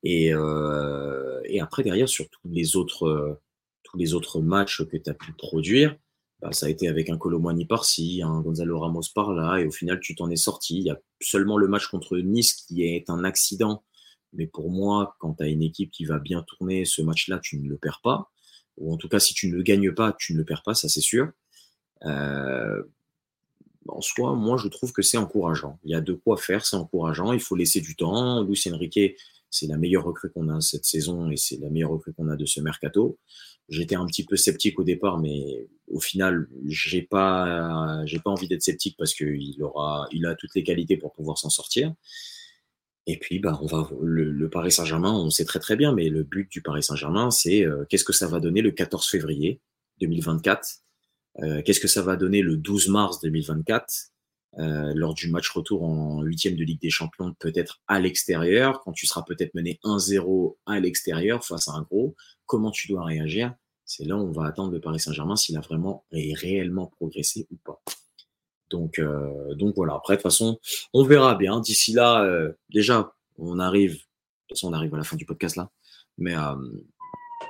Et, 0.03 0.33
euh, 0.33 1.41
et 1.45 1.61
après, 1.61 1.83
derrière, 1.83 2.09
sur 2.09 2.29
tous 2.31 2.49
les 2.49 2.77
autres, 2.77 3.07
euh, 3.07 3.41
tous 3.85 3.99
les 3.99 4.15
autres 4.15 4.41
matchs 4.41 4.83
que 4.85 4.97
tu 4.97 5.11
as 5.11 5.15
pu 5.15 5.33
produire, 5.33 5.97
bah, 6.43 6.53
ça 6.53 6.67
a 6.67 6.69
été 6.69 6.89
avec 6.89 7.09
un 7.09 7.17
Colomani 7.17 7.65
par-ci, 7.65 8.21
un 8.23 8.41
Gonzalo 8.41 8.81
Ramos 8.81 9.03
par-là, 9.15 9.61
et 9.61 9.67
au 9.67 9.71
final, 9.71 10.01
tu 10.01 10.15
t'en 10.15 10.29
es 10.29 10.37
sorti. 10.37 10.79
Il 10.79 10.85
y 10.85 10.91
a 10.91 10.99
seulement 11.21 11.57
le 11.57 11.69
match 11.69 11.87
contre 11.87 12.19
Nice 12.19 12.55
qui 12.55 12.85
est 12.85 13.09
un 13.09 13.25
accident 13.25 13.83
mais 14.33 14.47
pour 14.47 14.71
moi, 14.71 15.17
quand 15.19 15.35
tu 15.35 15.43
as 15.43 15.49
une 15.49 15.63
équipe 15.63 15.91
qui 15.91 16.05
va 16.05 16.19
bien 16.19 16.43
tourner, 16.43 16.85
ce 16.85 17.03
match-là, 17.03 17.39
tu 17.43 17.59
ne 17.59 17.69
le 17.69 17.77
perds 17.77 18.01
pas. 18.03 18.31
Ou 18.79 18.93
en 18.93 18.97
tout 18.97 19.09
cas, 19.09 19.21
si 19.21 19.35
tu 19.35 19.49
ne 19.49 19.57
le 19.57 19.63
gagnes 19.63 19.93
pas, 19.93 20.15
tu 20.19 20.33
ne 20.33 20.39
le 20.39 20.45
perds 20.45 20.63
pas, 20.63 20.75
ça 20.75 20.89
c'est 20.89 21.01
sûr. 21.01 21.31
Euh, 22.05 22.83
en 23.89 24.01
soi, 24.01 24.35
moi, 24.35 24.57
je 24.57 24.69
trouve 24.69 24.93
que 24.93 25.03
c'est 25.03 25.19
encourageant. 25.19 25.79
Il 25.85 25.91
y 25.91 25.95
a 25.95 26.01
de 26.01 26.15
quoi 26.15 26.37
faire, 26.37 26.65
c'est 26.65 26.77
encourageant. 26.77 27.33
Il 27.33 27.41
faut 27.41 27.57
laisser 27.57 27.81
du 27.81 27.95
temps. 27.95 28.43
Luis 28.43 28.63
Enrique, 28.73 29.17
c'est 29.53 29.67
la 29.67 29.77
meilleure 29.77 30.05
recrue 30.05 30.31
qu'on 30.31 30.49
a 30.49 30.61
cette 30.61 30.87
saison 30.87 31.31
et 31.31 31.37
c'est 31.37 31.59
la 31.59 31.69
meilleure 31.69 31.91
recrue 31.91 32.13
qu'on 32.15 32.29
a 32.29 32.37
de 32.37 32.47
ce 32.47 32.61
mercato. 32.61 33.19
J'étais 33.69 33.95
un 33.95 34.07
petit 34.07 34.25
peu 34.25 34.37
sceptique 34.37 34.81
au 34.81 34.83
départ, 34.83 35.19
mais 35.19 35.69
au 35.89 36.01
final, 36.01 36.49
j'ai 36.67 37.03
pas, 37.03 38.03
j'ai 38.07 38.19
pas 38.19 38.31
envie 38.31 38.49
d'être 38.49 38.63
sceptique 38.63 38.97
parce 38.99 39.15
qu'il 39.15 39.63
aura, 39.63 40.09
il 40.11 40.27
a 40.27 40.35
toutes 40.35 40.55
les 40.55 40.65
qualités 40.65 40.97
pour 40.97 41.13
pouvoir 41.13 41.39
s'en 41.39 41.51
sortir. 41.51 41.95
Et 43.07 43.19
puis, 43.19 43.41
bah, 43.41 43.59
on 43.63 43.67
va 43.67 43.89
le, 44.01 44.49
Paris 44.49 44.73
Saint-Germain, 44.73 45.13
on 45.13 45.31
sait 45.31 45.45
très 45.45 45.59
très 45.59 45.77
bien, 45.77 45.93
mais 45.93 46.09
le 46.09 46.23
but 46.23 46.51
du 46.51 46.63
Paris 46.63 46.83
Saint-Germain, 46.83 47.31
c'est 47.31 47.65
euh, 47.65 47.85
qu'est-ce 47.89 48.05
que 48.05 48.13
ça 48.13 48.29
va 48.29 48.41
donner 48.41 48.63
le 48.63 48.71
14 48.71 49.07
février 49.07 49.61
2024 50.01 50.69
euh, 51.43 51.63
Qu'est-ce 51.63 51.81
que 51.81 51.89
ça 51.89 52.03
va 52.03 52.17
donner 52.17 52.43
le 52.43 52.57
12 52.57 52.89
mars 52.89 53.21
2024 53.21 54.12
euh, 54.59 54.93
lors 54.95 55.15
du 55.15 55.31
match 55.31 55.49
retour 55.51 55.85
en 55.85 56.23
huitième 56.23 56.57
de 56.57 56.65
Ligue 56.65 56.81
des 56.81 56.91
Champions, 56.91 57.35
peut-être 57.39 57.81
à 57.89 58.01
l'extérieur, 58.01 58.81
quand 58.81 58.93
tu 58.93 59.07
seras 59.07 59.23
peut-être 59.23 59.55
mené 59.55 59.81
1-0 59.85 60.57
à 60.67 60.81
l'extérieur 60.81 61.45
face 61.45 61.69
à 61.69 61.73
un 61.73 61.83
gros, 61.83 62.15
comment 62.47 62.71
tu 62.71 62.89
dois 62.89 63.05
réagir? 63.05 63.55
C'est 63.85 64.05
là 64.05 64.17
où 64.17 64.21
on 64.21 64.33
va 64.33 64.47
attendre 64.47 64.73
le 64.73 64.81
Paris 64.81 65.01
Saint-Germain 65.01 65.37
s'il 65.37 65.57
a 65.57 65.61
vraiment 65.61 66.05
et 66.13 66.35
réellement 66.35 66.87
progressé 66.87 67.47
ou 67.51 67.57
pas. 67.65 67.83
Donc, 68.73 68.99
euh, 68.99 69.55
donc 69.55 69.75
voilà. 69.77 69.95
Après, 69.95 70.15
de 70.15 70.19
toute 70.19 70.31
façon, 70.31 70.59
on 70.93 71.05
verra 71.05 71.35
bien. 71.35 71.61
D'ici 71.61 71.93
là, 71.93 72.25
euh, 72.25 72.53
déjà, 72.71 73.15
on 73.39 73.59
arrive. 73.59 73.93
De 73.93 73.99
toute 74.49 74.59
façon, 74.59 74.71
on 74.71 74.73
arrive 74.73 74.95
à 74.95 74.99
la 74.99 75.05
fin 75.05 75.17
du 75.17 75.27
podcast 75.27 75.57
là. 75.57 75.71
Mais 76.19 76.37
euh, 76.37 76.55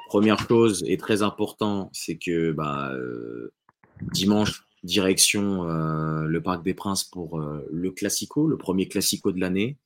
première 0.08 0.38
chose 0.38 0.82
et 0.86 0.96
très 0.96 1.22
important, 1.22 1.90
c'est 1.92 2.16
que 2.16 2.52
bah, 2.52 2.92
dimanche, 4.12 4.64
direction 4.82 5.64
le 5.64 6.40
Parc 6.42 6.64
des 6.64 6.74
Princes 6.74 7.04
pour 7.04 7.38
le 7.38 7.90
Classico, 7.90 8.46
le 8.46 8.56
premier 8.56 8.88
Classico 8.88 9.32
de 9.32 9.40
l'année. 9.40 9.78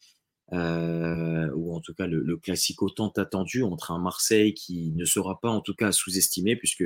ou 0.53 1.75
en 1.75 1.81
tout 1.81 1.95
cas 1.95 2.07
le, 2.07 2.21
le, 2.21 2.37
classico 2.37 2.89
tant 2.91 3.09
attendu 3.11 3.63
entre 3.63 3.91
un 3.91 3.99
Marseille 3.99 4.55
qui 4.55 4.93
ne 4.93 5.05
sera 5.05 5.41
pas 5.41 5.51
en 5.51 5.61
tout 5.61 5.75
cas 5.75 5.93
sous-estimé, 5.93 6.57
puisque 6.57 6.85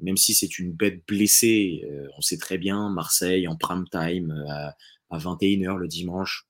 même 0.00 0.16
si 0.16 0.34
c'est 0.34 0.58
une 0.58 0.72
bête 0.72 1.02
blessée, 1.06 1.84
on 2.18 2.20
sait 2.20 2.38
très 2.38 2.58
bien, 2.58 2.90
Marseille 2.90 3.46
en 3.48 3.56
prime 3.56 3.86
time 3.90 4.32
à, 4.48 4.76
à 5.10 5.18
21h 5.18 5.76
le 5.76 5.88
dimanche, 5.88 6.48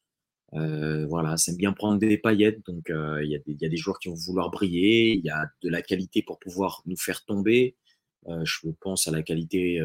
euh, 0.55 1.07
voilà, 1.07 1.37
c'est 1.39 1.57
bien 1.57 1.73
prendre 1.73 1.99
des 1.99 2.19
paillettes, 2.19 2.65
donc 2.67 2.91
il 2.91 3.27
y, 3.27 3.53
y, 3.53 3.67
a 3.67 3.69
des 3.69 3.77
joueurs 3.77 3.99
qui 3.99 4.09
vont 4.09 4.15
vouloir 4.15 4.51
briller, 4.51 5.15
il 5.15 5.25
y 5.25 5.31
a 5.31 5.47
de 5.63 5.69
la 5.71 5.81
qualité 5.83 6.23
pour 6.23 6.39
pouvoir 6.39 6.83
nous 6.87 6.97
faire 6.97 7.25
tomber. 7.25 7.77
je 8.29 8.69
pense 8.81 9.09
à 9.09 9.11
la 9.11 9.23
qualité 9.23 9.81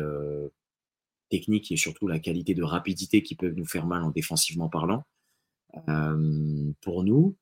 technique 1.29 1.71
et 1.71 1.77
surtout 1.77 2.07
la 2.07 2.19
qualité 2.19 2.53
de 2.53 2.63
rapidité 2.63 3.23
qui 3.23 3.35
peuvent 3.35 3.55
nous 3.55 3.65
faire 3.65 3.85
mal 3.85 4.03
en 4.03 4.11
défensivement 4.11 4.69
parlant 4.69 5.03
pour 6.81 7.03
nous. 7.03 7.35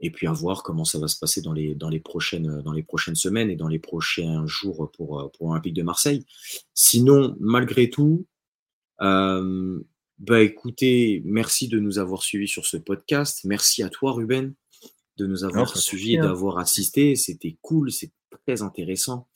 Et 0.00 0.10
puis 0.10 0.26
à 0.26 0.32
voir 0.32 0.62
comment 0.62 0.84
ça 0.84 0.98
va 0.98 1.08
se 1.08 1.18
passer 1.18 1.42
dans 1.42 1.52
les, 1.52 1.74
dans 1.74 1.88
les, 1.88 2.00
prochaines, 2.00 2.62
dans 2.62 2.72
les 2.72 2.82
prochaines 2.82 3.14
semaines 3.14 3.50
et 3.50 3.56
dans 3.56 3.68
les 3.68 3.78
prochains 3.78 4.46
jours 4.46 4.90
pour, 4.92 5.30
pour 5.32 5.48
l'Olympique 5.48 5.74
de 5.74 5.82
Marseille. 5.82 6.24
Sinon, 6.74 7.36
malgré 7.38 7.90
tout, 7.90 8.26
euh, 9.02 9.80
bah 10.18 10.42
écoutez, 10.42 11.22
merci 11.24 11.68
de 11.68 11.78
nous 11.78 11.98
avoir 11.98 12.22
suivis 12.22 12.48
sur 12.48 12.66
ce 12.66 12.76
podcast. 12.76 13.40
Merci 13.44 13.82
à 13.82 13.88
toi, 13.88 14.12
Ruben, 14.12 14.54
de 15.16 15.26
nous 15.26 15.44
avoir 15.44 15.76
suivis 15.76 16.14
et 16.14 16.18
hein. 16.18 16.24
d'avoir 16.24 16.58
assisté. 16.58 17.16
C'était 17.16 17.56
cool, 17.62 17.90
très 18.30 18.62
intéressant. 18.62 19.28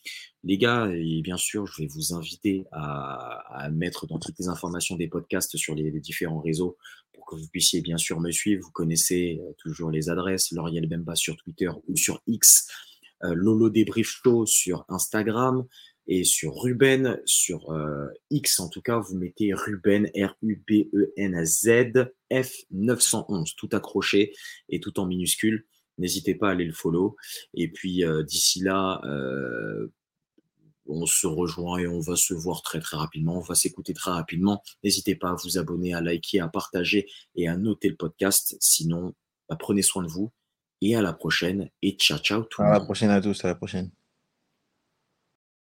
Les 0.42 0.58
gars, 0.58 0.90
et 0.94 1.22
bien 1.22 1.36
sûr, 1.36 1.66
je 1.66 1.82
vais 1.82 1.88
vous 1.88 2.14
inviter 2.14 2.64
à, 2.72 3.68
mettre 3.72 4.06
dans 4.06 4.18
toutes 4.18 4.38
les 4.38 4.48
informations 4.48 4.96
des 4.96 5.08
podcasts 5.08 5.56
sur 5.56 5.74
les 5.74 5.90
différents 6.00 6.40
réseaux 6.40 6.76
que 7.24 7.36
vous 7.36 7.48
puissiez 7.48 7.80
bien 7.80 7.96
sûr 7.96 8.20
me 8.20 8.30
suivre. 8.30 8.62
Vous 8.64 8.70
connaissez 8.70 9.40
euh, 9.40 9.52
toujours 9.58 9.90
les 9.90 10.08
adresses, 10.10 10.52
L'Oriel 10.52 10.88
Bemba 10.88 11.14
sur 11.14 11.36
Twitter 11.36 11.70
ou 11.88 11.96
sur 11.96 12.22
X, 12.26 12.68
euh, 13.24 13.34
Lolo 13.34 13.70
Débrief 13.70 14.08
Show 14.22 14.46
sur 14.46 14.84
Instagram 14.88 15.64
et 16.06 16.24
sur 16.24 16.54
Ruben, 16.54 17.18
sur 17.24 17.70
euh, 17.70 18.06
X 18.30 18.60
en 18.60 18.68
tout 18.68 18.82
cas, 18.82 18.98
vous 18.98 19.16
mettez 19.16 19.54
Ruben, 19.54 20.10
R-U-B-E-N-Z, 20.14 21.68
F911, 22.30 23.54
tout 23.56 23.70
accroché 23.72 24.32
et 24.68 24.80
tout 24.80 25.00
en 25.00 25.06
minuscule. 25.06 25.66
N'hésitez 25.98 26.34
pas 26.34 26.48
à 26.48 26.52
aller 26.52 26.64
le 26.64 26.72
follow. 26.72 27.16
Et 27.54 27.70
puis 27.70 28.04
d'ici 28.26 28.60
là, 28.60 29.00
on 30.86 31.06
se 31.06 31.26
rejoint 31.26 31.78
et 31.78 31.86
on 31.86 32.00
va 32.00 32.16
se 32.16 32.34
voir 32.34 32.62
très 32.62 32.80
très 32.80 32.96
rapidement, 32.96 33.38
on 33.38 33.40
va 33.40 33.54
s'écouter 33.54 33.94
très 33.94 34.10
rapidement. 34.10 34.62
N'hésitez 34.82 35.14
pas 35.14 35.30
à 35.30 35.34
vous 35.34 35.58
abonner, 35.58 35.94
à 35.94 36.00
liker, 36.00 36.40
à 36.40 36.48
partager 36.48 37.08
et 37.36 37.48
à 37.48 37.56
noter 37.56 37.88
le 37.88 37.96
podcast. 37.96 38.56
Sinon, 38.60 39.14
bah, 39.48 39.56
prenez 39.58 39.82
soin 39.82 40.02
de 40.02 40.08
vous 40.08 40.32
et 40.80 40.96
à 40.96 41.02
la 41.02 41.12
prochaine 41.12 41.70
et 41.82 41.92
ciao 41.92 42.18
ciao 42.18 42.42
tout 42.44 42.60
le 42.60 42.66
monde. 42.66 42.76
À 42.76 42.78
la 42.78 42.84
prochaine 42.84 43.10
à 43.10 43.20
tous, 43.20 43.44
à 43.44 43.48
la 43.48 43.54
prochaine. 43.54 43.90